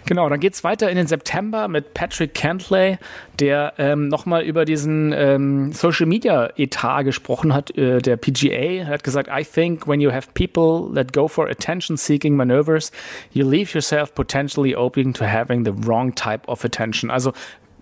Genau, 0.06 0.28
dann 0.28 0.40
geht's 0.40 0.64
weiter 0.64 0.90
in 0.90 0.98
den 0.98 1.08
September 1.08 1.68
mit 1.68 1.94
Patrick 1.94 2.34
Cantley, 2.34 2.98
der 3.40 3.74
ähm, 3.78 4.08
nochmal 4.08 4.44
über 4.44 4.66
diesen 4.66 5.14
ähm, 5.14 5.72
Social 5.72 6.06
Media 6.06 6.52
Etat 6.58 7.04
gesprochen 7.04 7.54
hat, 7.54 7.76
äh, 7.78 8.00
der 8.00 8.18
PGA. 8.18 8.82
Er 8.82 8.88
hat 8.88 9.04
gesagt, 9.04 9.30
I 9.32 9.44
think 9.44 9.88
when 9.88 10.02
you 10.02 10.12
have 10.12 10.30
people 10.34 10.94
that 10.94 11.14
go 11.14 11.28
for 11.28 11.48
attention-seeking 11.48 12.36
maneuvers, 12.36 12.92
you 13.32 13.48
leave 13.48 13.74
yourself 13.74 14.14
potentially 14.14 14.76
open 14.76 15.14
to 15.14 15.26
having 15.26 15.64
the 15.64 15.88
wrong 15.88 16.16
type 16.16 16.48
of 16.48 16.66
attention. 16.66 17.10
Also 17.10 17.32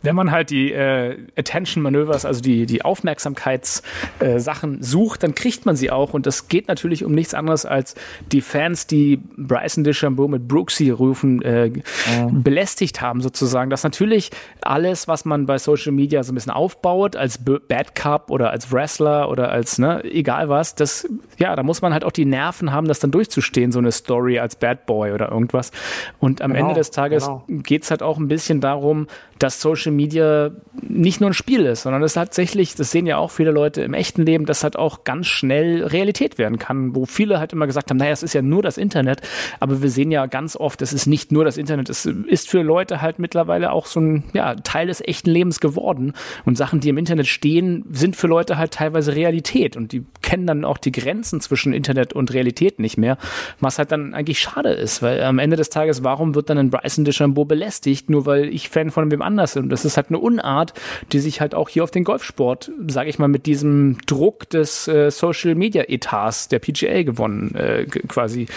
wenn 0.02 0.16
man 0.16 0.32
halt 0.32 0.50
die 0.50 0.72
äh, 0.72 1.18
Attention-Manövers, 1.36 2.26
also 2.26 2.42
die, 2.42 2.66
die 2.66 2.84
Aufmerksamkeitssachen 2.84 4.80
äh, 4.80 4.84
sucht, 4.84 5.24
dann 5.24 5.36
kriegt 5.36 5.66
man 5.66 5.76
sie 5.76 5.92
auch. 5.92 6.14
Und 6.14 6.26
das 6.26 6.48
geht 6.48 6.68
natürlich 6.68 7.04
um 7.04 7.14
nichts 7.14 7.34
anderes 7.34 7.66
als 7.66 7.96
die 8.32 8.42
Fans, 8.42 8.88
die 8.88 9.18
Bryson 9.38 9.84
DeChambeau 9.84 10.28
mit 10.28 10.48
Brooksy 10.48 10.90
rufen, 10.90 11.42
äh, 11.42 11.70
mhm. 11.70 12.44
belästigt 12.44 13.02
haben 13.02 13.22
sozusagen. 13.22 13.70
Das 13.70 13.84
natürlich 13.84 14.32
alles, 14.62 15.08
was 15.08 15.26
man 15.26 15.46
bei 15.46 15.58
Social 15.58 15.92
Media 15.92 16.24
so 16.24 16.32
ein 16.32 16.36
bisschen 16.36 16.52
aufbaut, 16.52 17.16
als 17.16 17.40
Bad 17.40 17.96
Cup 17.96 18.30
oder 18.30 18.52
als 18.52 18.72
Wrestler 18.72 19.30
oder 19.30 19.52
als, 19.52 19.80
ne, 19.80 20.04
egal 20.04 20.50
was, 20.50 20.76
das, 20.76 21.08
ja, 21.38 21.56
da 21.56 21.64
muss 21.64 21.82
man 21.82 21.94
halt 21.94 22.04
auch 22.04 22.12
die 22.12 22.26
Nerven 22.26 22.72
haben, 22.72 22.88
das 22.88 23.00
dann 23.00 23.12
durchzustehen, 23.12 23.72
so 23.72 23.80
eine 23.80 23.92
Story 23.92 24.40
als 24.40 24.56
Bad 24.56 24.86
Boy 24.86 25.12
oder 25.12 25.32
irgendwas. 25.32 25.72
Und 26.20 26.42
am 26.42 26.54
genau, 26.54 26.68
Ende 26.68 26.80
des 26.80 26.92
Tages 26.92 27.26
genau. 27.26 27.44
geht's 27.48 27.90
halt 27.92 28.04
auch 28.04 28.18
ein 28.18 28.28
bisschen 28.28 28.62
darum, 28.62 29.08
dass 29.40 29.62
Social 29.62 29.92
Media 29.92 30.52
nicht 30.82 31.22
nur 31.22 31.30
ein 31.30 31.34
Spiel 31.34 31.66
ist, 31.66 31.84
sondern 31.84 32.04
es 32.04 32.14
tatsächlich, 32.14 32.76
das 32.76 32.92
sehen 32.92 33.06
ja 33.06 33.18
auch 33.18 33.32
viele 33.32 33.52
Leute 33.52 33.82
im 33.82 33.94
echten 33.94 34.26
Leben, 34.26 34.46
dass 34.46 34.64
halt 34.64 34.78
auch 34.78 35.04
ganz 35.04 35.28
schnell 35.28 35.84
Realität 35.84 36.38
werden 36.38 36.60
kann, 36.60 36.96
wo 36.96 37.06
viele 37.06 37.40
halt 37.40 37.54
immer 37.54 37.68
gesagt 37.68 37.90
haben, 37.90 37.98
naja, 37.98 38.12
es 38.12 38.24
ist 38.24 38.34
ja 38.34 38.42
nur 38.42 38.64
das 38.64 38.78
Internet, 38.78 39.22
aber 39.60 39.82
wir 39.82 39.90
sehen 39.90 40.12
ja 40.12 40.26
ganz 40.26 40.56
oft, 40.56 40.82
es 40.82 40.94
ist 40.94 41.08
nicht 41.08 41.32
nur 41.32 41.46
das 41.46 41.58
Internet, 41.58 41.90
es 41.90 42.06
ist 42.06 42.50
für 42.50 42.62
Leute 42.62 43.02
halt 43.02 43.20
mittlerweile 43.20 43.72
auch 43.72 43.86
so 43.86 44.00
ein 44.00 44.24
ja, 44.34 44.56
Teil 44.56 44.88
des 44.88 45.02
echten 45.02 45.30
Lebens 45.30 45.60
geworden. 45.60 46.14
Und 46.46 46.58
Sachen, 46.58 46.80
die 46.80 46.90
im 46.90 46.98
Internet 46.98 47.28
stehen, 47.28 47.86
sind 47.92 48.16
für 48.16 48.28
Leute 48.28 48.58
halt 48.58 48.72
teilweise 48.72 49.16
Realität. 49.16 49.78
Und 49.78 49.92
die 49.92 50.06
kennen 50.22 50.48
dann 50.48 50.66
auch 50.66 50.78
die 50.78 50.92
Grenzen 50.92 51.42
zwischen 51.42 51.74
Internet 51.74 52.14
und 52.14 52.34
Realität 52.34 52.80
nicht 52.80 52.98
mehr, 52.98 53.18
was 53.60 53.78
halt 53.78 53.92
dann 53.92 54.14
eigentlich 54.14 54.40
schade 54.40 54.70
ist, 54.70 55.02
weil 55.02 55.24
am 55.24 55.40
Ende 55.40 55.58
des 55.58 55.70
Tages, 55.70 56.04
warum 56.04 56.36
wird 56.36 56.50
dann 56.50 56.58
ein 56.58 56.70
Bryson 56.70 57.06
DeChambeau 57.06 57.46
belästigt, 57.46 58.10
nur 58.10 58.26
weil 58.26 58.54
ich 58.54 58.70
Fan 58.70 58.92
von 58.92 59.12
wem 59.12 59.22
anders 59.28 59.54
sind. 59.54 59.64
Und 59.64 59.70
das 59.70 59.86
ist 59.86 59.98
halt 59.98 60.08
eine 60.10 60.18
Unart, 60.18 60.74
die 61.12 61.20
sich 61.20 61.42
halt 61.42 61.54
auch 61.54 61.70
hier 61.70 61.84
auf 61.84 61.92
den 61.92 62.04
Golfsport, 62.04 62.72
sage 62.88 63.10
ich 63.10 63.20
mal, 63.20 63.28
mit 63.28 63.46
diesem 63.46 63.98
Druck 64.08 64.50
des 64.50 64.88
äh, 64.88 65.12
Social 65.12 65.54
Media 65.56 65.84
Etats 65.88 66.48
der 66.48 66.60
PGA 66.60 67.04
gewonnen, 67.04 67.54
äh, 67.54 67.86
quasi 67.86 68.48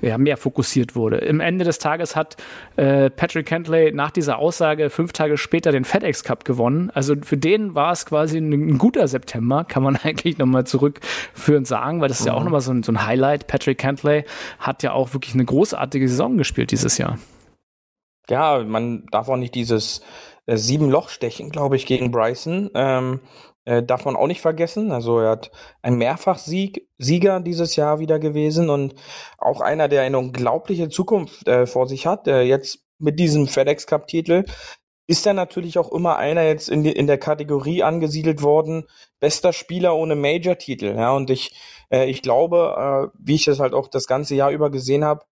ja, 0.00 0.18
mehr 0.18 0.36
fokussiert 0.36 0.94
wurde. 0.94 1.18
Im 1.18 1.40
Ende 1.40 1.64
des 1.64 1.78
Tages 1.78 2.14
hat 2.14 2.36
äh, 2.76 3.10
Patrick 3.10 3.46
Kentley 3.46 3.92
nach 3.92 4.10
dieser 4.10 4.38
Aussage 4.38 4.90
fünf 4.90 5.12
Tage 5.12 5.36
später 5.36 5.72
den 5.72 5.84
FedEx 5.84 6.22
Cup 6.22 6.44
gewonnen. 6.44 6.90
Also 6.94 7.14
für 7.22 7.36
den 7.36 7.74
war 7.74 7.92
es 7.92 8.06
quasi 8.06 8.38
ein, 8.38 8.52
ein 8.52 8.78
guter 8.78 9.08
September, 9.08 9.64
kann 9.64 9.82
man 9.82 9.96
eigentlich 10.02 10.38
nochmal 10.38 10.64
zurückführend 10.64 11.66
sagen, 11.66 12.00
weil 12.00 12.08
das 12.08 12.20
ist 12.20 12.26
ja 12.26 12.34
auch 12.34 12.40
mhm. 12.40 12.44
nochmal 12.44 12.60
so 12.60 12.72
ein, 12.72 12.82
so 12.82 12.92
ein 12.92 13.06
Highlight. 13.06 13.46
Patrick 13.46 13.78
Kentley 13.78 14.24
hat 14.58 14.82
ja 14.82 14.92
auch 14.92 15.14
wirklich 15.14 15.34
eine 15.34 15.44
großartige 15.44 16.08
Saison 16.08 16.36
gespielt 16.36 16.70
dieses 16.70 16.98
Jahr. 16.98 17.18
Ja, 18.30 18.62
man 18.64 19.06
darf 19.10 19.28
auch 19.28 19.36
nicht 19.36 19.54
dieses 19.54 20.02
äh, 20.46 20.56
sieben 20.56 20.90
Lochstechen, 20.90 21.50
glaube 21.50 21.76
ich, 21.76 21.86
gegen 21.86 22.10
Bryson. 22.10 22.70
Ähm, 22.74 23.20
äh, 23.64 23.82
darf 23.82 24.04
man 24.04 24.16
auch 24.16 24.26
nicht 24.26 24.40
vergessen. 24.40 24.92
Also 24.92 25.18
er 25.20 25.30
hat 25.30 25.50
ein 25.82 25.96
Mehrfachsieg, 25.96 26.88
Sieger 26.98 27.40
dieses 27.40 27.76
Jahr 27.76 27.98
wieder 28.00 28.18
gewesen 28.18 28.70
und 28.70 28.94
auch 29.36 29.60
einer, 29.60 29.88
der 29.88 30.02
eine 30.02 30.18
unglaubliche 30.18 30.88
Zukunft 30.88 31.46
äh, 31.46 31.66
vor 31.66 31.86
sich 31.86 32.06
hat. 32.06 32.26
Äh, 32.28 32.42
jetzt 32.42 32.80
mit 32.98 33.20
diesem 33.20 33.46
FedEx 33.46 33.86
Cup 33.86 34.06
Titel 34.06 34.44
ist 35.06 35.26
er 35.26 35.34
natürlich 35.34 35.78
auch 35.78 35.90
immer 35.92 36.16
einer 36.16 36.42
jetzt 36.42 36.68
in, 36.68 36.82
die, 36.82 36.92
in 36.92 37.06
der 37.06 37.18
Kategorie 37.18 37.82
angesiedelt 37.82 38.42
worden, 38.42 38.84
bester 39.20 39.52
Spieler 39.52 39.96
ohne 39.96 40.16
Major-Titel. 40.16 40.94
Ja, 40.96 41.12
und 41.12 41.30
ich, 41.30 41.54
äh, 41.90 42.06
ich 42.10 42.22
glaube, 42.22 43.10
äh, 43.12 43.18
wie 43.18 43.34
ich 43.34 43.44
das 43.46 43.58
halt 43.58 43.72
auch 43.72 43.88
das 43.88 44.06
ganze 44.06 44.34
Jahr 44.34 44.50
über 44.50 44.70
gesehen 44.70 45.04
habe, 45.04 45.24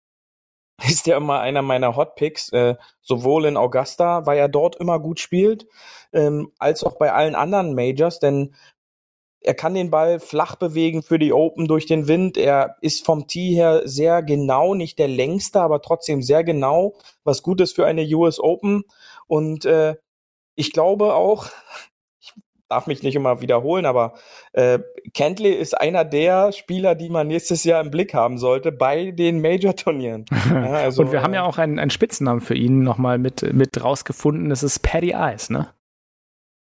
ist 0.89 1.07
ja 1.07 1.17
immer 1.17 1.41
einer 1.41 1.63
meiner 1.63 1.97
Hotpicks, 1.97 2.51
äh, 2.51 2.75
sowohl 3.01 3.47
in 3.47 3.57
Augusta, 3.57 4.27
weil 4.27 4.39
er 4.39 4.49
dort 4.49 4.77
immer 4.77 4.99
gut 4.99 5.21
spielt, 5.21 5.67
ähm, 6.13 6.53
als 6.59 6.85
auch 6.85 6.97
bei 6.97 7.13
allen 7.13 7.35
anderen 7.35 7.75
Majors, 7.75 8.19
denn 8.19 8.55
er 9.45 9.55
kann 9.55 9.75
den 9.75 9.91
Ball 9.91 10.21
flach 10.21 10.57
bewegen 10.57 11.03
für 11.03 11.19
die 11.19 11.33
Open 11.35 11.69
durch 11.69 11.85
den 11.85 12.09
Wind. 12.09 12.39
Er 12.39 12.77
ist 12.81 13.05
vom 13.05 13.27
Tee 13.27 13.55
her 13.55 13.83
sehr 13.85 14.23
genau, 14.23 14.75
nicht 14.75 14.99
der 14.99 15.09
längste, 15.09 15.61
aber 15.61 15.83
trotzdem 15.83 16.23
sehr 16.23 16.43
genau, 16.45 16.95
was 17.25 17.43
gut 17.43 17.61
ist 17.61 17.75
für 17.75 17.85
eine 17.85 18.05
US 18.17 18.41
Open. 18.41 18.85
Und 19.27 19.67
äh, 19.67 19.97
ich 20.55 20.73
glaube 20.73 21.15
auch, 21.15 21.51
darf 22.69 22.87
mich 22.87 23.03
nicht 23.03 23.15
immer 23.15 23.41
wiederholen, 23.41 23.87
aber 23.87 24.15
äh, 24.53 24.79
Kentley 25.13 25.53
ist 25.53 25.79
einer 25.79 26.05
der 26.05 26.53
Spieler, 26.53 26.95
die 26.95 27.09
man 27.09 27.27
nächstes 27.27 27.65
Jahr 27.65 27.81
im 27.81 27.91
Blick 27.91 28.15
haben 28.15 28.39
sollte 28.39 28.73
bei 28.73 29.11
den 29.11 29.41
Major-Turnieren. 29.41 30.25
Ja, 30.55 30.73
also, 30.75 31.03
Und 31.03 31.13
wir 31.13 31.23
haben 31.23 31.35
ja 31.35 31.45
äh, 31.45 31.49
auch 31.49 31.59
einen, 31.59 31.79
einen 31.79 31.91
Spitznamen 31.91 32.41
für 32.41 32.55
ihn 32.55 32.83
nochmal 32.83 33.19
mit, 33.19 33.55
mit 33.55 33.83
rausgefunden. 33.83 34.51
Das 34.51 34.63
ist 34.63 34.81
Paddy 34.81 35.15
Ice, 35.17 35.53
ne? 35.53 35.69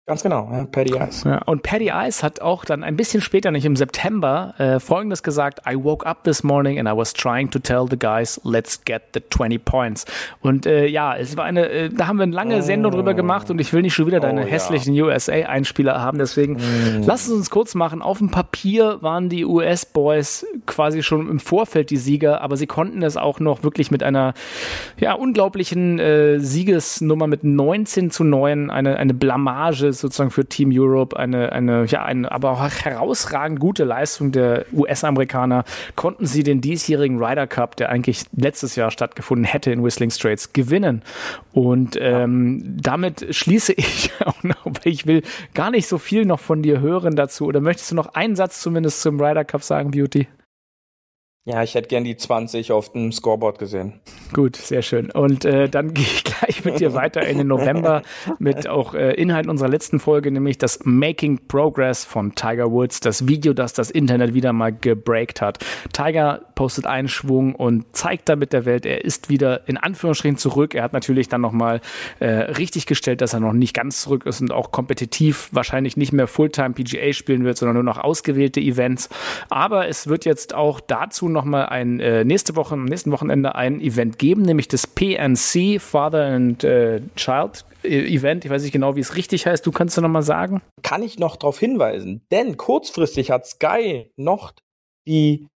Ganz 0.06 0.22
genau, 0.22 0.50
ja, 0.52 0.66
Paddy 0.70 0.94
Ice. 0.98 1.26
Ja, 1.26 1.40
und 1.46 1.62
Paddy 1.62 1.90
Ice 1.90 2.22
hat 2.22 2.42
auch 2.42 2.66
dann 2.66 2.84
ein 2.84 2.94
bisschen 2.94 3.22
später, 3.22 3.50
nicht 3.50 3.64
im 3.64 3.74
September, 3.74 4.52
äh, 4.58 4.78
folgendes 4.78 5.22
gesagt: 5.22 5.62
I 5.66 5.82
woke 5.82 6.04
up 6.04 6.24
this 6.24 6.42
morning 6.42 6.78
and 6.78 6.86
I 6.86 6.92
was 6.94 7.14
trying 7.14 7.50
to 7.52 7.58
tell 7.58 7.86
the 7.88 7.98
guys, 7.98 8.38
let's 8.44 8.84
get 8.84 9.00
the 9.14 9.22
20 9.30 9.64
points. 9.64 10.04
Und 10.42 10.66
äh, 10.66 10.86
ja, 10.88 11.16
es 11.16 11.38
war 11.38 11.46
eine, 11.46 11.70
äh, 11.70 11.88
da 11.88 12.06
haben 12.06 12.18
wir 12.18 12.24
eine 12.24 12.34
lange 12.34 12.58
oh. 12.58 12.60
Sendung 12.60 12.92
drüber 12.92 13.14
gemacht 13.14 13.50
und 13.50 13.58
ich 13.62 13.72
will 13.72 13.80
nicht 13.80 13.94
schon 13.94 14.06
wieder 14.06 14.20
deine 14.20 14.42
oh, 14.42 14.46
hässlichen 14.46 14.92
ja. 14.92 15.04
USA-Einspieler 15.06 15.98
haben, 15.98 16.18
deswegen 16.18 16.56
mm. 16.56 17.04
lass 17.06 17.26
es 17.26 17.32
uns 17.32 17.48
kurz 17.48 17.74
machen. 17.74 18.02
Auf 18.02 18.18
dem 18.18 18.30
Papier 18.30 18.98
waren 19.00 19.30
die 19.30 19.46
US-Boys 19.46 20.46
quasi 20.66 21.02
schon 21.02 21.30
im 21.30 21.40
Vorfeld 21.40 21.88
die 21.88 21.96
Sieger, 21.96 22.42
aber 22.42 22.58
sie 22.58 22.66
konnten 22.66 23.02
es 23.02 23.16
auch 23.16 23.40
noch 23.40 23.62
wirklich 23.62 23.90
mit 23.90 24.02
einer 24.02 24.34
ja, 24.98 25.14
unglaublichen 25.14 25.98
äh, 25.98 26.40
Siegesnummer 26.40 27.26
mit 27.26 27.42
19 27.42 28.10
zu 28.10 28.22
9, 28.22 28.68
eine, 28.70 28.98
eine 28.98 29.14
Blamage 29.14 29.93
sozusagen 30.00 30.30
für 30.30 30.46
Team 30.46 30.70
Europe 30.72 31.16
eine, 31.16 31.52
eine, 31.52 31.84
ja, 31.86 32.04
eine, 32.04 32.30
aber 32.30 32.52
auch 32.52 32.68
herausragend 32.84 33.60
gute 33.60 33.84
Leistung 33.84 34.32
der 34.32 34.66
US-Amerikaner. 34.72 35.64
Konnten 35.96 36.26
sie 36.26 36.42
den 36.42 36.60
diesjährigen 36.60 37.22
Ryder 37.22 37.46
Cup, 37.46 37.76
der 37.76 37.90
eigentlich 37.90 38.24
letztes 38.36 38.76
Jahr 38.76 38.90
stattgefunden 38.90 39.44
hätte 39.44 39.70
in 39.70 39.82
Whistling 39.82 40.10
Straits, 40.10 40.52
gewinnen. 40.52 41.02
Und 41.52 41.96
ähm, 42.00 42.62
damit 42.80 43.26
schließe 43.34 43.72
ich 43.76 44.12
auch 44.24 44.42
noch, 44.42 44.64
weil 44.64 44.92
ich 44.92 45.06
will 45.06 45.22
gar 45.54 45.70
nicht 45.70 45.88
so 45.88 45.98
viel 45.98 46.24
noch 46.24 46.40
von 46.40 46.62
dir 46.62 46.80
hören 46.80 47.16
dazu. 47.16 47.46
Oder 47.46 47.60
möchtest 47.60 47.90
du 47.90 47.94
noch 47.94 48.14
einen 48.14 48.36
Satz 48.36 48.60
zumindest 48.60 49.02
zum 49.02 49.20
Ryder 49.20 49.44
Cup 49.44 49.62
sagen, 49.62 49.90
Beauty? 49.90 50.26
Ja, 51.46 51.62
ich 51.62 51.74
hätte 51.74 51.88
gern 51.88 52.04
die 52.04 52.16
20 52.16 52.72
auf 52.72 52.92
dem 52.92 53.12
Scoreboard 53.12 53.58
gesehen. 53.58 54.00
Gut, 54.32 54.56
sehr 54.56 54.80
schön. 54.80 55.10
Und 55.10 55.44
äh, 55.44 55.68
dann 55.68 55.92
gehe 55.94 56.02
ich 56.02 56.24
gleich 56.24 56.64
mit 56.64 56.80
dir 56.80 56.94
weiter 56.94 57.20
in 57.20 57.36
den 57.36 57.48
November 57.48 58.00
mit 58.38 58.66
auch 58.66 58.94
äh, 58.94 59.12
Inhalt 59.12 59.46
unserer 59.46 59.68
letzten 59.68 60.00
Folge, 60.00 60.30
nämlich 60.30 60.56
das 60.56 60.80
Making 60.84 61.46
Progress 61.46 62.06
von 62.06 62.34
Tiger 62.34 62.72
Woods, 62.72 63.00
das 63.00 63.28
Video, 63.28 63.52
das 63.52 63.74
das 63.74 63.90
Internet 63.90 64.32
wieder 64.32 64.54
mal 64.54 64.72
gebreakt 64.72 65.42
hat. 65.42 65.58
Tiger 65.92 66.40
postet 66.54 66.86
einen 66.86 67.08
Schwung 67.08 67.54
und 67.54 67.94
zeigt 67.94 68.30
damit 68.30 68.54
der 68.54 68.64
Welt, 68.64 68.86
er 68.86 69.04
ist 69.04 69.28
wieder 69.28 69.68
in 69.68 69.76
Anführungsstrichen 69.76 70.38
zurück. 70.38 70.74
Er 70.74 70.82
hat 70.82 70.94
natürlich 70.94 71.28
dann 71.28 71.42
nochmal 71.42 71.82
äh, 72.20 72.26
richtig 72.26 72.86
gestellt, 72.86 73.20
dass 73.20 73.34
er 73.34 73.40
noch 73.40 73.52
nicht 73.52 73.74
ganz 73.74 74.00
zurück 74.00 74.24
ist 74.24 74.40
und 74.40 74.50
auch 74.50 74.72
kompetitiv 74.72 75.50
wahrscheinlich 75.52 75.98
nicht 75.98 76.14
mehr 76.14 76.26
Fulltime 76.26 76.70
PGA 76.70 77.12
spielen 77.12 77.44
wird, 77.44 77.58
sondern 77.58 77.74
nur 77.74 77.84
noch 77.84 77.98
ausgewählte 77.98 78.60
Events. 78.60 79.10
Aber 79.50 79.88
es 79.88 80.06
wird 80.06 80.24
jetzt 80.24 80.54
auch 80.54 80.80
dazu 80.80 81.33
nochmal 81.34 81.66
ein 81.66 82.00
äh, 82.00 82.24
nächste 82.24 82.56
Woche, 82.56 82.72
am 82.72 82.86
nächsten 82.86 83.12
Wochenende 83.12 83.54
ein 83.54 83.80
Event 83.80 84.18
geben, 84.18 84.42
nämlich 84.42 84.68
das 84.68 84.86
PNC 84.86 85.80
Father 85.80 86.24
and 86.24 86.64
äh, 86.64 87.02
Child 87.16 87.66
äh, 87.82 88.14
Event. 88.14 88.46
Ich 88.46 88.50
weiß 88.50 88.62
nicht 88.62 88.72
genau, 88.72 88.96
wie 88.96 89.00
es 89.00 89.16
richtig 89.16 89.46
heißt. 89.46 89.66
Du 89.66 89.72
kannst 89.72 89.96
du 89.98 90.00
nochmal 90.00 90.22
sagen? 90.22 90.62
Kann 90.82 91.02
ich 91.02 91.18
noch 91.18 91.36
darauf 91.36 91.58
hinweisen, 91.58 92.22
denn 92.30 92.56
kurzfristig 92.56 93.30
hat 93.30 93.46
Sky 93.46 94.10
noch 94.16 94.52
die 95.06 95.48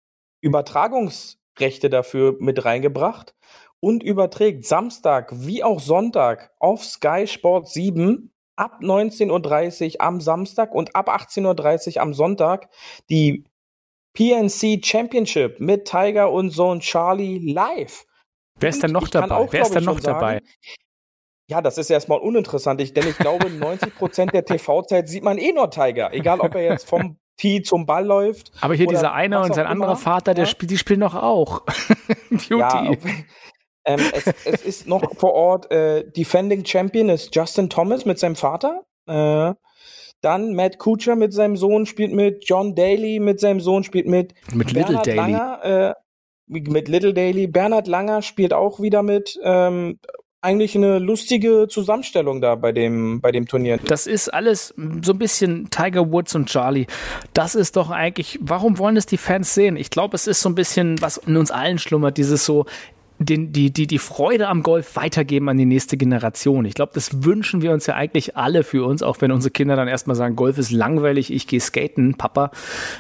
Übertragungsrechte 0.43 1.89
dafür 1.89 2.37
mit 2.39 2.65
reingebracht 2.65 3.35
und 3.81 4.03
überträgt 4.03 4.67
Samstag 4.67 5.33
wie 5.35 5.65
auch 5.65 5.81
Sonntag 5.81 6.53
auf 6.59 6.85
Sky 6.85 7.27
Sport 7.27 7.69
7 7.69 8.31
ab 8.57 8.81
19.30 8.83 9.95
Uhr 9.95 10.01
am 10.01 10.21
Samstag 10.21 10.75
und 10.75 10.97
ab 10.97 11.09
18.30 11.09 11.97
Uhr 11.97 12.03
am 12.03 12.13
Sonntag 12.13 12.69
die 13.09 13.45
PNC 14.15 14.85
Championship 14.85 15.61
mit 15.61 15.85
Tiger 15.85 16.33
und 16.33 16.51
Sohn 16.51 16.81
Charlie 16.81 17.53
live. 17.53 18.05
Wer 18.59 18.71
ist 18.71 18.83
denn 18.83 18.93
noch 18.93 19.09
dabei? 19.09 19.35
Auch, 19.35 19.53
Wer 19.53 19.63
ist 19.63 19.75
denn 19.75 19.85
noch 19.85 20.01
dabei? 20.01 20.35
Sagen, 20.35 20.47
ja, 21.51 21.63
das 21.63 21.79
ist 21.79 21.89
erstmal 21.89 22.19
uninteressant, 22.19 22.81
ich, 22.81 22.93
denn 22.93 23.09
ich 23.09 23.17
glaube, 23.17 23.51
90 23.51 23.95
Prozent 23.95 24.35
der 24.35 24.45
TV-Zeit 24.45 25.09
sieht 25.09 25.25
man 25.25 25.39
eh 25.39 25.53
nur 25.53 25.71
Tiger. 25.71 26.13
Egal, 26.13 26.41
ob 26.41 26.55
er 26.55 26.63
jetzt 26.63 26.89
vom 26.89 27.19
Tee 27.39 27.63
zum 27.63 27.87
Ball 27.87 28.05
läuft. 28.05 28.53
Aber 28.61 28.75
hier 28.75 28.87
dieser 28.87 29.13
eine 29.13 29.41
und 29.41 29.55
sein 29.55 29.67
anderer 29.67 29.97
Vater, 29.97 30.35
der 30.35 30.45
ja? 30.45 30.51
spielt, 30.51 30.71
die 30.71 30.79
spielen 30.79 31.01
doch 31.01 31.15
auch. 31.15 31.65
Beauty. 32.31 32.55
Ja, 32.59 32.93
ähm, 33.85 34.01
es, 34.13 34.27
es, 34.45 34.63
ist 34.63 34.87
noch 34.87 35.17
vor 35.17 35.33
Ort, 35.33 35.71
äh, 35.71 36.11
Defending 36.11 36.67
Champion 36.67 37.09
ist 37.09 37.35
Justin 37.35 37.71
Thomas 37.71 38.05
mit 38.05 38.19
seinem 38.19 38.37
Vater. 38.37 38.85
Äh, 39.07 39.55
dann 40.21 40.55
Matt 40.55 40.79
Kuchar 40.79 41.17
mit 41.17 41.33
seinem 41.33 41.57
Sohn 41.57 41.87
spielt 41.87 42.13
mit, 42.13 42.49
John 42.49 42.75
Daly 42.75 43.21
mit 43.21 43.41
seinem 43.41 43.61
Sohn 43.61 43.85
spielt 43.85 44.07
mit. 44.07 44.35
Mit 44.53 44.73
Bernhard 44.73 45.07
Little 45.07 45.17
Daly. 45.17 45.33
Langer, 45.33 45.65
äh, 45.65 45.95
mit 46.47 46.89
Little 46.89 47.15
Daly. 47.15 47.47
Bernhard 47.47 47.87
Langer 47.87 48.23
spielt 48.23 48.53
auch 48.53 48.81
wieder 48.81 49.03
mit. 49.03 49.39
Ähm, 49.43 49.99
eigentlich 50.41 50.77
eine 50.77 51.01
lustige 51.01 51.67
Zusammenstellung 51.69 52.41
da 52.41 52.55
bei 52.55 52.71
dem, 52.71 53.21
bei 53.21 53.33
dem 53.33 53.47
Turnier. 53.47 53.79
Das 53.79 54.07
ist 54.07 54.29
alles 54.29 54.73
so 55.03 55.13
ein 55.13 55.19
bisschen 55.19 55.69
Tiger 55.71 56.13
Woods 56.13 56.35
und 56.37 56.49
Charlie. 56.49 56.87
Das 57.35 57.57
ist 57.57 57.77
doch 57.77 57.91
eigentlich, 57.91 58.39
warum 58.41 58.79
wollen 58.79 58.97
es 58.97 59.07
die 59.07 59.17
Fans 59.17 59.53
sehen? 59.55 59.77
Ich 59.77 59.91
glaube, 59.91 60.15
es 60.15 60.29
ist 60.29 60.41
so 60.41 60.49
ein 60.49 60.55
bisschen, 60.55 61.01
was 61.03 61.17
in 61.17 61.37
uns 61.37 61.51
allen 61.51 61.79
schlummert, 61.79 62.19
dieses 62.19 62.45
so, 62.45 62.67
den, 63.19 63.53
die, 63.53 63.73
die, 63.73 63.87
die 63.87 63.99
Freude 63.99 64.49
am 64.49 64.63
Golf 64.63 64.95
weitergeben 64.95 65.49
an 65.49 65.57
die 65.57 65.65
nächste 65.65 65.97
Generation. 65.97 66.65
Ich 66.65 66.75
glaube, 66.75 66.93
das 66.95 67.25
wünschen 67.25 67.63
wir 67.63 67.73
uns 67.73 67.87
ja 67.87 67.95
eigentlich 67.95 68.37
alle 68.37 68.63
für 68.63 68.87
uns, 68.87 69.03
auch 69.03 69.21
wenn 69.21 69.33
unsere 69.33 69.51
Kinder 69.51 69.75
dann 69.77 69.89
erstmal 69.89 70.17
sagen, 70.17 70.37
Golf 70.37 70.59
ist 70.59 70.71
langweilig, 70.71 71.33
ich 71.33 71.47
gehe 71.47 71.61
skaten, 71.61 72.15
Papa. 72.15 72.53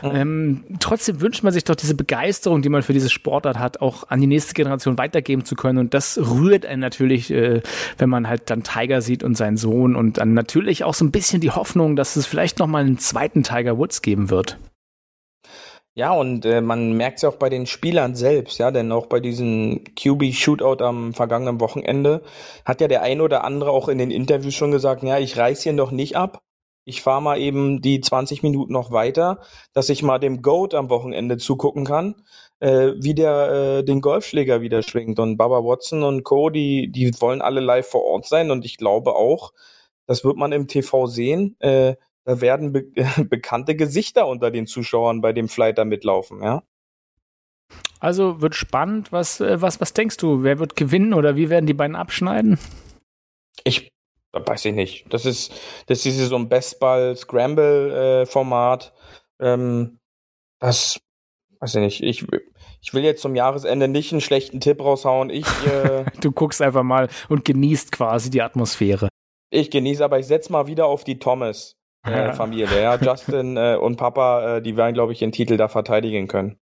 Mhm. 0.02 0.10
Ähm, 0.14 0.64
trotzdem 0.80 1.20
wünscht 1.20 1.44
man 1.44 1.52
sich 1.52 1.64
doch 1.64 1.76
diese 1.76 1.94
Begeisterung, 1.94 2.62
die 2.62 2.68
man 2.68 2.82
für 2.82 2.92
diese 2.92 3.10
Sportart 3.10 3.58
hat, 3.58 3.80
auch 3.80 4.08
an 4.08 4.20
die 4.20 4.26
nächste 4.26 4.54
Generation 4.54 4.98
weitergeben 4.98 5.44
zu 5.44 5.54
können. 5.54 5.78
Und 5.78 5.94
das 5.94 6.18
rührt 6.18 6.66
einen 6.66 6.80
natürlich, 6.80 7.30
äh, 7.30 7.62
wenn 7.98 8.10
man 8.10 8.28
halt 8.28 8.50
dann 8.50 8.64
Tiger 8.64 9.00
sieht 9.00 9.22
und 9.22 9.36
seinen 9.36 9.56
Sohn 9.56 9.94
und 9.94 10.18
dann 10.18 10.34
natürlich 10.34 10.82
auch 10.82 10.94
so 10.94 11.04
ein 11.04 11.12
bisschen 11.12 11.40
die 11.40 11.50
Hoffnung, 11.50 11.94
dass 11.94 12.16
es 12.16 12.26
vielleicht 12.26 12.58
nochmal 12.58 12.84
einen 12.84 12.98
zweiten 12.98 13.44
Tiger 13.44 13.78
Woods 13.78 14.02
geben 14.02 14.30
wird. 14.30 14.58
Ja, 15.98 16.12
und 16.12 16.44
äh, 16.44 16.60
man 16.60 16.92
merkt 16.92 17.16
es 17.16 17.22
ja 17.22 17.28
auch 17.28 17.38
bei 17.38 17.48
den 17.48 17.66
Spielern 17.66 18.14
selbst, 18.14 18.58
ja, 18.58 18.70
denn 18.70 18.92
auch 18.92 19.06
bei 19.06 19.18
diesem 19.18 19.82
QB-Shootout 19.96 20.80
am 20.80 21.12
vergangenen 21.12 21.58
Wochenende 21.58 22.22
hat 22.64 22.80
ja 22.80 22.86
der 22.86 23.02
ein 23.02 23.20
oder 23.20 23.42
andere 23.42 23.72
auch 23.72 23.88
in 23.88 23.98
den 23.98 24.12
Interviews 24.12 24.54
schon 24.54 24.70
gesagt, 24.70 25.02
ja, 25.02 25.18
ich 25.18 25.36
reiß 25.36 25.64
hier 25.64 25.72
noch 25.72 25.90
nicht 25.90 26.14
ab. 26.14 26.40
Ich 26.84 27.02
fahre 27.02 27.20
mal 27.20 27.40
eben 27.40 27.82
die 27.82 28.00
20 28.00 28.44
Minuten 28.44 28.72
noch 28.72 28.92
weiter, 28.92 29.40
dass 29.72 29.88
ich 29.88 30.04
mal 30.04 30.20
dem 30.20 30.40
Goat 30.40 30.72
am 30.72 30.88
Wochenende 30.88 31.36
zugucken 31.36 31.84
kann, 31.84 32.14
äh, 32.60 32.92
wie 33.00 33.14
der 33.14 33.78
äh, 33.80 33.84
den 33.84 34.00
Golfschläger 34.00 34.60
wieder 34.60 34.84
schwingt. 34.84 35.18
Und 35.18 35.36
Baba 35.36 35.64
Watson 35.64 36.04
und 36.04 36.22
Co., 36.22 36.48
die, 36.48 36.92
die 36.92 37.10
wollen 37.20 37.42
alle 37.42 37.58
live 37.60 37.88
vor 37.88 38.04
Ort 38.04 38.26
sein 38.28 38.52
und 38.52 38.64
ich 38.64 38.76
glaube 38.76 39.16
auch, 39.16 39.52
das 40.06 40.24
wird 40.24 40.36
man 40.36 40.52
im 40.52 40.68
TV 40.68 41.06
sehen, 41.06 41.56
äh, 41.58 41.96
da 42.28 42.40
werden 42.42 42.72
be 42.74 42.84
bekannte 43.24 43.74
Gesichter 43.74 44.26
unter 44.26 44.50
den 44.50 44.66
Zuschauern 44.66 45.22
bei 45.22 45.32
dem 45.32 45.48
Flight 45.48 45.78
da 45.78 45.86
mitlaufen, 45.86 46.42
ja. 46.42 46.62
Also 48.00 48.42
wird 48.42 48.54
spannend. 48.54 49.12
Was, 49.12 49.40
äh, 49.40 49.62
was, 49.62 49.80
was 49.80 49.94
denkst 49.94 50.18
du? 50.18 50.42
Wer 50.42 50.58
wird 50.58 50.76
gewinnen 50.76 51.14
oder 51.14 51.36
wie 51.36 51.48
werden 51.48 51.64
die 51.64 51.72
beiden 51.72 51.96
abschneiden? 51.96 52.58
Ich 53.64 53.88
weiß 54.32 54.66
ich 54.66 54.74
nicht. 54.74 55.06
Das 55.08 55.24
ist, 55.24 55.54
das 55.86 56.04
ist 56.04 56.18
so 56.18 56.36
ein 56.36 56.50
Bestball-Scramble-Format. 56.50 58.92
Äh, 59.38 59.54
ähm, 59.54 59.98
das 60.60 61.00
weiß 61.60 61.76
ich 61.76 61.80
nicht. 61.80 62.02
Ich, 62.02 62.26
ich 62.82 62.92
will 62.92 63.04
jetzt 63.04 63.22
zum 63.22 63.36
Jahresende 63.36 63.88
nicht 63.88 64.12
einen 64.12 64.20
schlechten 64.20 64.60
Tipp 64.60 64.82
raushauen. 64.82 65.30
Ich, 65.30 65.46
äh, 65.66 66.04
du 66.20 66.30
guckst 66.30 66.60
einfach 66.60 66.82
mal 66.82 67.08
und 67.30 67.46
genießt 67.46 67.90
quasi 67.90 68.28
die 68.28 68.42
Atmosphäre. 68.42 69.08
Ich 69.50 69.70
genieße, 69.70 70.04
aber 70.04 70.18
ich 70.18 70.26
setze 70.26 70.52
mal 70.52 70.66
wieder 70.66 70.84
auf 70.84 71.04
die 71.04 71.18
Thomas 71.18 71.77
äh, 72.08 72.32
Familie. 72.32 72.82
Ja, 72.82 72.96
Justin 72.96 73.56
äh, 73.56 73.76
und 73.76 73.96
Papa, 73.96 74.56
äh, 74.56 74.62
die 74.62 74.76
werden, 74.76 74.94
glaube 74.94 75.12
ich, 75.12 75.18
den 75.18 75.32
Titel 75.32 75.56
da 75.56 75.68
verteidigen 75.68 76.28
können. 76.28 76.58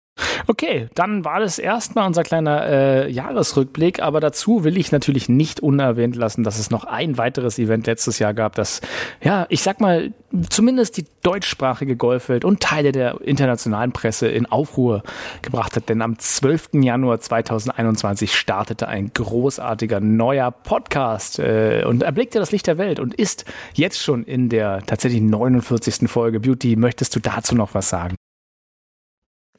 Okay, 0.47 0.87
dann 0.93 1.25
war 1.25 1.39
das 1.39 1.57
erstmal 1.57 2.05
unser 2.05 2.23
kleiner 2.23 2.67
äh, 2.67 3.11
Jahresrückblick, 3.11 4.01
aber 4.01 4.19
dazu 4.19 4.63
will 4.63 4.77
ich 4.77 4.91
natürlich 4.91 5.27
nicht 5.27 5.59
unerwähnt 5.59 6.15
lassen, 6.15 6.43
dass 6.43 6.59
es 6.59 6.69
noch 6.69 6.83
ein 6.83 7.17
weiteres 7.17 7.57
Event 7.57 7.87
letztes 7.87 8.19
Jahr 8.19 8.33
gab, 8.33 8.55
das, 8.55 8.81
ja, 9.23 9.47
ich 9.49 9.63
sag 9.63 9.81
mal, 9.81 10.13
zumindest 10.49 10.97
die 10.97 11.05
deutschsprachige 11.23 11.95
Golfwelt 11.95 12.45
und 12.45 12.59
Teile 12.59 12.91
der 12.91 13.21
internationalen 13.21 13.91
Presse 13.91 14.27
in 14.27 14.45
Aufruhr 14.45 15.01
gebracht 15.41 15.75
hat, 15.75 15.89
denn 15.89 16.01
am 16.01 16.19
12. 16.19 16.69
Januar 16.73 17.19
2021 17.19 18.35
startete 18.35 18.87
ein 18.87 19.11
großartiger 19.13 19.99
neuer 19.99 20.51
Podcast 20.51 21.39
äh, 21.39 21.83
und 21.85 22.03
erblickte 22.03 22.39
das 22.39 22.51
Licht 22.51 22.67
der 22.67 22.77
Welt 22.77 22.99
und 22.99 23.15
ist 23.15 23.45
jetzt 23.73 24.01
schon 24.01 24.23
in 24.23 24.49
der 24.49 24.83
tatsächlich 24.85 25.21
49. 25.21 26.07
Folge. 26.09 26.39
Beauty, 26.39 26.75
möchtest 26.75 27.15
du 27.15 27.19
dazu 27.19 27.55
noch 27.55 27.73
was 27.73 27.89
sagen? 27.89 28.15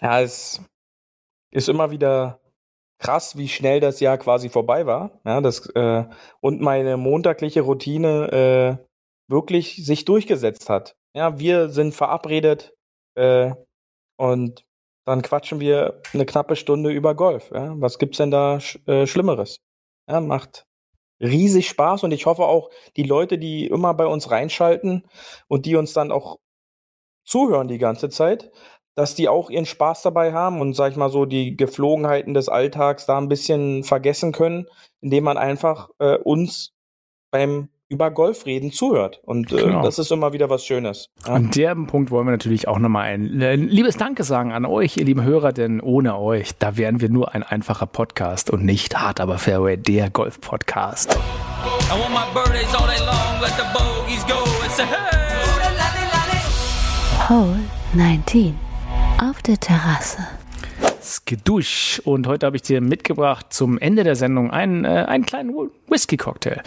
Ja, 0.01 0.21
es 0.21 0.61
ist 1.51 1.69
immer 1.69 1.91
wieder 1.91 2.41
krass, 2.99 3.37
wie 3.37 3.49
schnell 3.49 3.81
das 3.81 4.01
Jahr 4.01 4.19
quasi 4.19 4.49
vorbei 4.49 4.87
war. 4.87 5.21
Ja, 5.25 5.41
das, 5.41 5.69
äh, 5.75 6.05
und 6.41 6.61
meine 6.61 6.97
montagliche 6.97 7.63
Routine 7.63 8.79
äh, 8.81 8.87
wirklich 9.29 9.85
sich 9.85 10.05
durchgesetzt 10.05 10.69
hat. 10.69 10.97
Ja, 11.15 11.39
wir 11.39 11.69
sind 11.71 11.95
verabredet 11.95 12.75
äh, 13.15 13.53
und 14.19 14.65
dann 15.07 15.23
quatschen 15.23 15.61
wir 15.61 16.03
eine 16.13 16.27
knappe 16.27 16.57
Stunde 16.57 16.91
über 16.91 17.15
Golf. 17.15 17.51
Ja? 17.53 17.75
Was 17.79 17.99
gibt's 17.99 18.19
denn 18.19 18.31
da 18.31 18.61
sch 18.61 18.79
äh, 18.87 19.07
Schlimmeres? 19.07 19.59
Ja, 20.09 20.21
macht 20.21 20.67
riesig 21.21 21.69
Spaß 21.69 22.05
und 22.05 22.13
ich 22.13 22.27
hoffe 22.27 22.45
auch, 22.45 22.71
die 22.97 23.03
Leute, 23.03 23.39
die 23.39 23.67
immer 23.67 23.95
bei 23.95 24.07
uns 24.07 24.31
reinschalten 24.31 25.07
und 25.49 25.67
die 25.67 25.77
uns 25.77 25.93
dann 25.93 26.13
auch 26.13 26.39
zuhören 27.25 27.69
die 27.69 27.79
ganze 27.79 28.09
Zeit, 28.09 28.51
dass 28.97 29.15
die 29.15 29.29
auch 29.29 29.51
ihren 29.51 29.67
Spaß 29.67 30.03
dabei 30.03 30.33
haben 30.33 30.61
und, 30.61 30.75
sag 30.75 30.91
ich 30.91 30.97
mal 30.97 31.11
so, 31.11 31.27
die 31.27 31.57
Geflogenheiten 31.57 32.35
des 32.35 32.49
Alltags 32.49 33.07
da 33.07 33.19
ein 33.19 33.29
bisschen 33.29 33.85
vergessen 33.85 34.33
können, 34.33 34.67
indem 35.01 35.25
man 35.25 35.37
einfach 35.37 35.91
äh, 35.99 36.17
uns 36.17 36.73
beim 37.31 37.69
über 37.89 38.11
Golf 38.11 38.47
reden 38.47 38.73
zuhört. 38.73 39.21
Und 39.25 39.53
äh, 39.53 39.63
genau. 39.63 39.83
das 39.83 39.99
ist 39.99 40.11
immer 40.11 40.33
wieder 40.33 40.51
was 40.51 40.65
Schönes. 40.65 41.11
Ja. 41.25 41.35
An 41.35 41.51
dem 41.51 41.87
Punkt 41.87 42.11
wollen 42.11 42.27
wir 42.27 42.33
natürlich 42.33 42.67
auch 42.67 42.79
nochmal 42.79 43.09
ein 43.09 43.41
äh, 43.41 43.55
liebes 43.55 43.97
Danke 43.97 44.25
sagen 44.25 44.53
an 44.53 44.65
euch, 44.65 44.97
ihr 44.97 45.05
lieben 45.05 45.23
Hörer, 45.23 45.53
denn 45.53 45.81
ohne 45.81 46.19
euch, 46.19 46.57
da 46.59 46.77
wären 46.77 47.01
wir 47.01 47.11
nur 47.11 47.35
ein 47.35 47.43
einfacher 47.43 47.87
Podcast 47.87 48.51
und 48.51 48.65
nicht 48.65 48.99
hart 48.99 49.21
aber 49.21 49.39
Fairway, 49.39 49.77
der 49.77 50.11
Golf-Podcast. 50.11 51.17
Hole 57.29 57.59
19 57.95 58.55
auf 59.21 59.43
der 59.43 59.59
Terrasse. 59.59 60.27
Skidusch. 61.03 62.01
Und 62.05 62.27
heute 62.27 62.47
habe 62.47 62.57
ich 62.57 62.63
dir 62.63 62.81
mitgebracht 62.81 63.47
zum 63.51 63.79
Ende 63.79 64.05
der 64.05 64.17
Sendung 64.17 64.51
einen, 64.51 64.85
äh, 64.85 65.05
einen 65.09 65.25
kleinen 65.25 65.55
Whisky-Cocktail. 65.89 66.63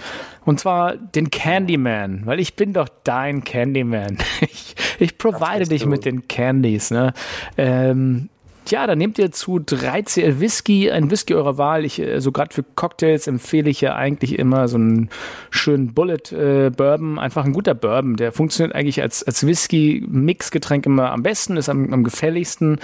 Und 0.46 0.60
zwar 0.60 0.96
den 0.96 1.30
Candyman, 1.30 2.22
weil 2.26 2.40
ich 2.40 2.56
bin 2.56 2.74
doch 2.74 2.90
dein 3.04 3.44
Candyman. 3.44 4.18
Ich, 4.42 4.76
ich 5.00 5.18
provide 5.18 5.66
dich 5.66 5.84
du. 5.84 5.90
mit 5.90 6.06
den 6.06 6.28
Candies. 6.28 6.92
Ne? 6.92 7.14
Ähm, 7.58 8.30
ja, 8.72 8.88
dann 8.88 8.98
nehmt 8.98 9.18
ihr 9.20 9.32
zu 9.32 9.58
3CL 9.58 10.40
Whisky, 10.40 10.92
ein 10.92 11.12
Whisky 11.12 11.36
eurer 11.36 11.58
Wahl. 11.58 11.86
Ich, 11.86 12.00
äh, 12.00 12.20
so 12.20 12.32
gerade 12.32 12.54
für 12.54 12.64
Cocktails 12.64 13.28
empfehle 13.28 13.70
ich 13.70 13.82
ja 13.82 13.96
eigentlich 13.96 14.38
immer 14.38 14.68
so 14.68 14.78
einen 14.78 15.10
schönen 15.50 15.94
Bullet 15.94 16.32
äh, 16.32 16.70
Bourbon, 16.70 17.20
einfach 17.20 17.46
ein 17.46 17.54
guter 17.54 17.74
Bourbon. 17.74 18.16
Der 18.16 18.32
funktioniert 18.32 18.76
eigentlich 18.76 19.02
als, 19.02 19.24
als 19.24 19.46
Whisky-Mix-Getränk 19.46 20.86
immer 20.86 21.12
am 21.12 21.24
besten, 21.24 21.58
ist 21.58 21.70
am, 21.70 21.94
am 21.94 22.04
gefälligsten. 22.04 22.80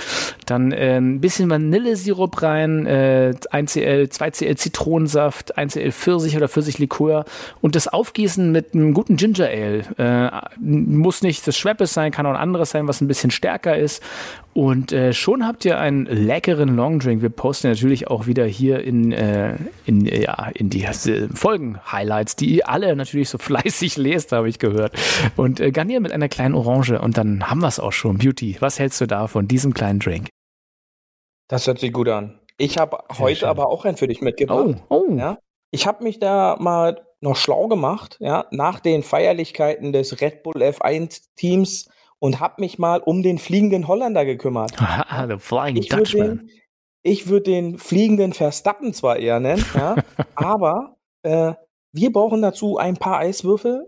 Dann 0.46 0.72
äh, 0.72 0.98
ein 0.98 1.22
bisschen 1.22 1.50
Vanillesirup 1.50 2.42
rein, 2.42 2.86
äh, 2.86 3.34
1CL, 3.52 4.12
2CL 4.12 4.56
Zitronensaft, 4.56 5.58
1CL 5.58 5.92
Pfirsich 5.92 6.36
oder 6.36 6.48
Pfirsichlikör 6.48 7.26
und 7.62 7.76
das 7.76 7.88
Aufgießen 7.88 8.52
mit 8.52 8.74
einem 8.74 8.94
guten 8.94 9.16
Ginger 9.18 9.48
Ale. 9.48 9.84
Äh, 9.98 10.32
muss 10.60 11.22
nicht 11.22 11.48
das 11.48 11.58
Schweppes 11.58 11.94
sein, 11.94 12.12
kann 12.12 12.26
auch 12.26 12.32
ein 12.32 12.36
anderes 12.36 12.72
sein, 12.72 12.88
was 12.88 13.02
ein 13.02 13.08
bisschen 13.08 13.32
stärker 13.32 13.78
ist. 13.78 14.02
Und 14.58 14.94
äh, 14.94 15.12
schon 15.12 15.46
habt 15.46 15.66
ihr 15.66 15.80
einen 15.80 16.06
leckeren 16.06 16.78
Longdrink. 16.78 17.22
Wir 17.22 17.30
posten 17.30 17.68
natürlich 17.68 18.08
auch 18.08 18.26
wieder 18.26 18.46
hier 18.46 18.82
in, 18.86 19.12
äh, 19.12 19.58
in, 19.86 20.06
ja, 20.06 20.50
in 20.54 20.70
die 20.70 20.86
äh, 20.86 21.28
Folgen-Highlights, 21.28 22.38
die 22.38 22.56
ihr 22.56 22.70
alle 22.70 22.96
natürlich 22.96 23.28
so 23.28 23.38
fleißig 23.40 23.98
lest, 23.98 24.32
habe 24.32 24.48
ich 24.48 24.58
gehört. 24.58 24.98
Und 25.36 25.60
äh, 25.60 25.72
garnieren 25.72 26.04
mit 26.04 26.14
einer 26.14 26.30
kleinen 26.30 26.56
Orange 26.56 27.02
und 27.02 27.18
dann 27.18 27.50
haben 27.50 27.60
wir 27.60 27.68
es 27.68 27.82
auch 27.82 27.92
schon. 27.92 28.18
Beauty, 28.18 28.56
was 28.62 28.80
hältst 28.80 29.02
du 29.02 29.08
da 29.08 29.28
von 29.28 29.50
diesem 29.50 29.74
kleinen 29.74 30.00
Drink? 30.00 30.30
Das 31.50 31.68
hört 31.68 31.80
sich 31.80 31.92
gut 31.92 32.08
an. 32.08 32.40
Ich 32.58 32.78
habe 32.78 33.00
heute 33.20 33.40
schön. 33.40 33.50
aber 33.50 33.68
auch 33.68 33.84
einen 33.84 33.98
für 33.98 34.08
dich 34.08 34.22
mitgebracht. 34.22 34.82
Oh, 34.88 35.10
oh. 35.10 35.16
Ja? 35.18 35.38
Ich 35.72 35.86
habe 35.86 36.02
mich 36.02 36.20
da 36.20 36.56
mal 36.62 37.06
noch 37.20 37.36
schlau 37.36 37.68
gemacht, 37.68 38.16
ja, 38.22 38.46
nach 38.52 38.80
den 38.80 39.04
Feierlichkeiten 39.04 39.92
des 39.92 40.22
Red 40.22 40.44
Bull 40.44 40.64
F1 40.64 41.24
Teams 41.36 41.90
und 42.20 42.40
habe 42.40 42.62
mich 42.62 42.80
mal 42.80 43.00
um 43.00 43.24
den 43.24 43.38
fliegenden 43.38 43.88
Holländer 43.88 44.26
gekümmert. 44.26 44.72
Aha, 44.78 45.28
the 45.28 45.38
Flying 45.38 45.78
ich 45.78 45.90
Dutchman. 45.90 46.38
Den, 46.38 46.50
Ich 47.04 47.28
würde 47.28 47.52
den 47.52 47.78
fliegenden 47.78 48.34
Verstappen 48.34 48.94
zwar 48.94 49.18
eher 49.18 49.40
nennen, 49.40 49.66
ja, 49.76 49.96
aber 50.36 50.98
äh, 51.24 51.54
wir 51.92 52.12
brauchen 52.12 52.42
dazu 52.42 52.78
ein 52.78 52.98
paar 52.98 53.20
Eiswürfel, 53.20 53.88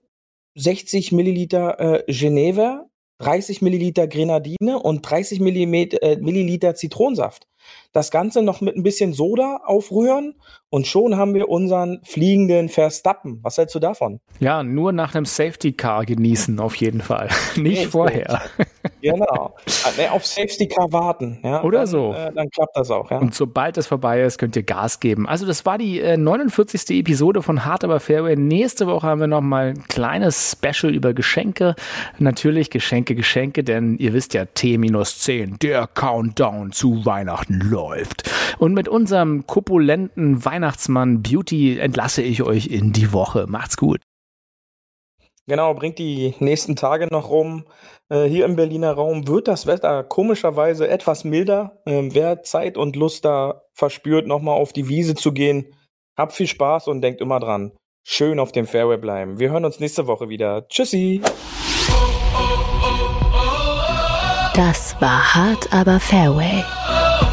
60 0.56 1.12
Milliliter 1.12 1.80
äh, 1.80 2.04
Geneva, 2.12 2.86
30 3.20 3.62
Milliliter 3.62 4.08
Grenadine 4.08 4.80
und 4.80 5.02
30 5.02 5.40
Millimeter, 5.40 6.02
äh, 6.02 6.18
Milliliter 6.18 6.76
Zitronensaft. 6.76 7.48
Das 7.94 8.12
Ganze 8.12 8.42
noch 8.42 8.62
mit 8.62 8.76
ein 8.76 8.84
bisschen 8.84 9.14
Soda 9.14 9.62
aufrühren 9.66 10.36
und 10.70 10.86
schon 10.86 11.16
haben 11.16 11.34
wir 11.34 11.48
unseren 11.48 12.02
fliegenden 12.04 12.68
Verstappen. 12.68 13.40
Was 13.42 13.58
hältst 13.58 13.74
du 13.74 13.80
davon? 13.80 14.20
Ja, 14.40 14.64
nur 14.64 14.92
nach 14.92 15.16
einem 15.16 15.26
Safety 15.26 15.72
Car 15.72 16.06
genießen 16.06 16.60
auf 16.60 16.76
jeden 16.76 17.00
Fall. 17.00 17.30
Nicht 17.56 17.84
Echt 17.84 17.92
vorher. 17.92 18.42
genau. 19.02 19.56
Ah, 19.86 20.12
auf 20.12 20.26
Safety 20.26 20.68
Car 20.68 20.92
warten. 20.92 21.40
Ja? 21.42 21.64
Oder 21.64 21.80
dann, 21.80 21.88
so. 21.88 22.14
Äh, 22.14 22.34
dann 22.34 22.50
klappt 22.50 22.76
das 22.76 22.92
auch. 22.92 23.10
Ja? 23.10 23.20
Und 23.20 23.34
sobald 23.34 23.78
es 23.78 23.88
vorbei 23.88 24.22
ist, 24.22 24.38
könnt 24.38 24.58
ihr 24.58 24.64
Gas 24.64 25.00
geben. 25.00 25.26
Also 25.26 25.46
das 25.46 25.66
war 25.66 25.78
die 25.78 26.02
äh, 26.02 26.18
49. 26.18 27.00
Episode 27.00 27.42
von 27.42 27.64
Hard 27.64 27.86
Aber 27.86 28.02
Fairway. 28.02 28.36
Nächste 28.36 28.88
Woche 28.88 29.08
haben 29.08 29.22
wir 29.22 29.28
noch 29.28 29.42
mal 29.42 29.68
ein 29.68 29.88
kleines 29.88 30.52
Special 30.52 30.94
über 30.94 31.14
Geschenke. 31.14 31.76
Natürlich 32.20 32.70
Geschenke, 32.70 33.16
Geschenke, 33.16 33.64
denn 33.64 33.98
ihr 34.00 34.14
wisst 34.14 34.34
ja, 34.34 34.44
T-10, 34.44 35.60
der 35.60 35.88
Countdown 35.88 36.74
zu 36.74 37.06
Weihnachten 37.06 37.57
läuft. 37.62 38.30
Und 38.60 38.74
mit 38.74 38.88
unserem 38.88 39.46
kopulenten 39.48 40.44
Weihnachtsmann 40.46 41.22
Beauty 41.22 41.80
entlasse 41.80 42.22
ich 42.22 42.44
euch 42.44 42.68
in 42.68 42.94
die 42.94 43.14
Woche. 43.14 43.46
Macht's 43.48 43.78
gut. 43.78 44.00
Genau, 45.48 45.74
bringt 45.74 45.98
die 45.98 46.36
nächsten 46.40 46.76
Tage 46.76 47.08
noch 47.10 47.30
rum. 47.30 47.64
Äh, 48.10 48.26
hier 48.26 48.46
im 48.46 48.58
Berliner 48.58 48.92
Raum 48.92 49.28
wird 49.28 49.48
das 49.48 49.66
Wetter 49.66 50.04
komischerweise 50.04 50.90
etwas 50.90 51.24
milder. 51.24 51.82
Ähm, 51.86 52.14
wer 52.14 52.44
Zeit 52.44 52.78
und 52.78 52.98
Lust 52.98 53.24
da 53.24 53.62
verspürt, 53.74 54.28
nochmal 54.28 54.60
auf 54.60 54.74
die 54.74 54.90
Wiese 54.90 55.16
zu 55.16 55.32
gehen, 55.32 55.74
habt 56.18 56.34
viel 56.34 56.48
Spaß 56.48 56.90
und 56.90 57.02
denkt 57.02 57.22
immer 57.22 57.40
dran. 57.40 57.72
Schön 58.06 58.40
auf 58.40 58.52
dem 58.52 58.68
Fairway 58.68 58.98
bleiben. 58.98 59.40
Wir 59.40 59.52
hören 59.52 59.66
uns 59.66 59.80
nächste 59.80 60.08
Woche 60.08 60.28
wieder. 60.28 60.68
Tschüssi. 60.68 61.22
Das 64.54 65.00
war 65.00 65.36
hart, 65.36 65.72
aber 65.72 66.00
Fairway. 66.00 66.64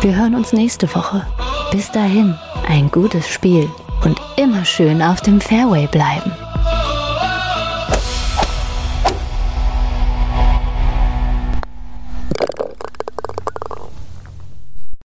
Wir 0.04 0.16
hören 0.16 0.34
uns 0.34 0.52
nächste 0.52 0.94
Woche. 0.94 1.26
Bis 1.72 1.90
dahin, 1.90 2.34
ein 2.68 2.90
gutes 2.90 3.26
Spiel 3.26 3.70
und 4.04 4.20
immer 4.36 4.62
schön 4.66 5.00
auf 5.00 5.22
dem 5.22 5.40
Fairway 5.40 5.86
bleiben. 5.86 6.30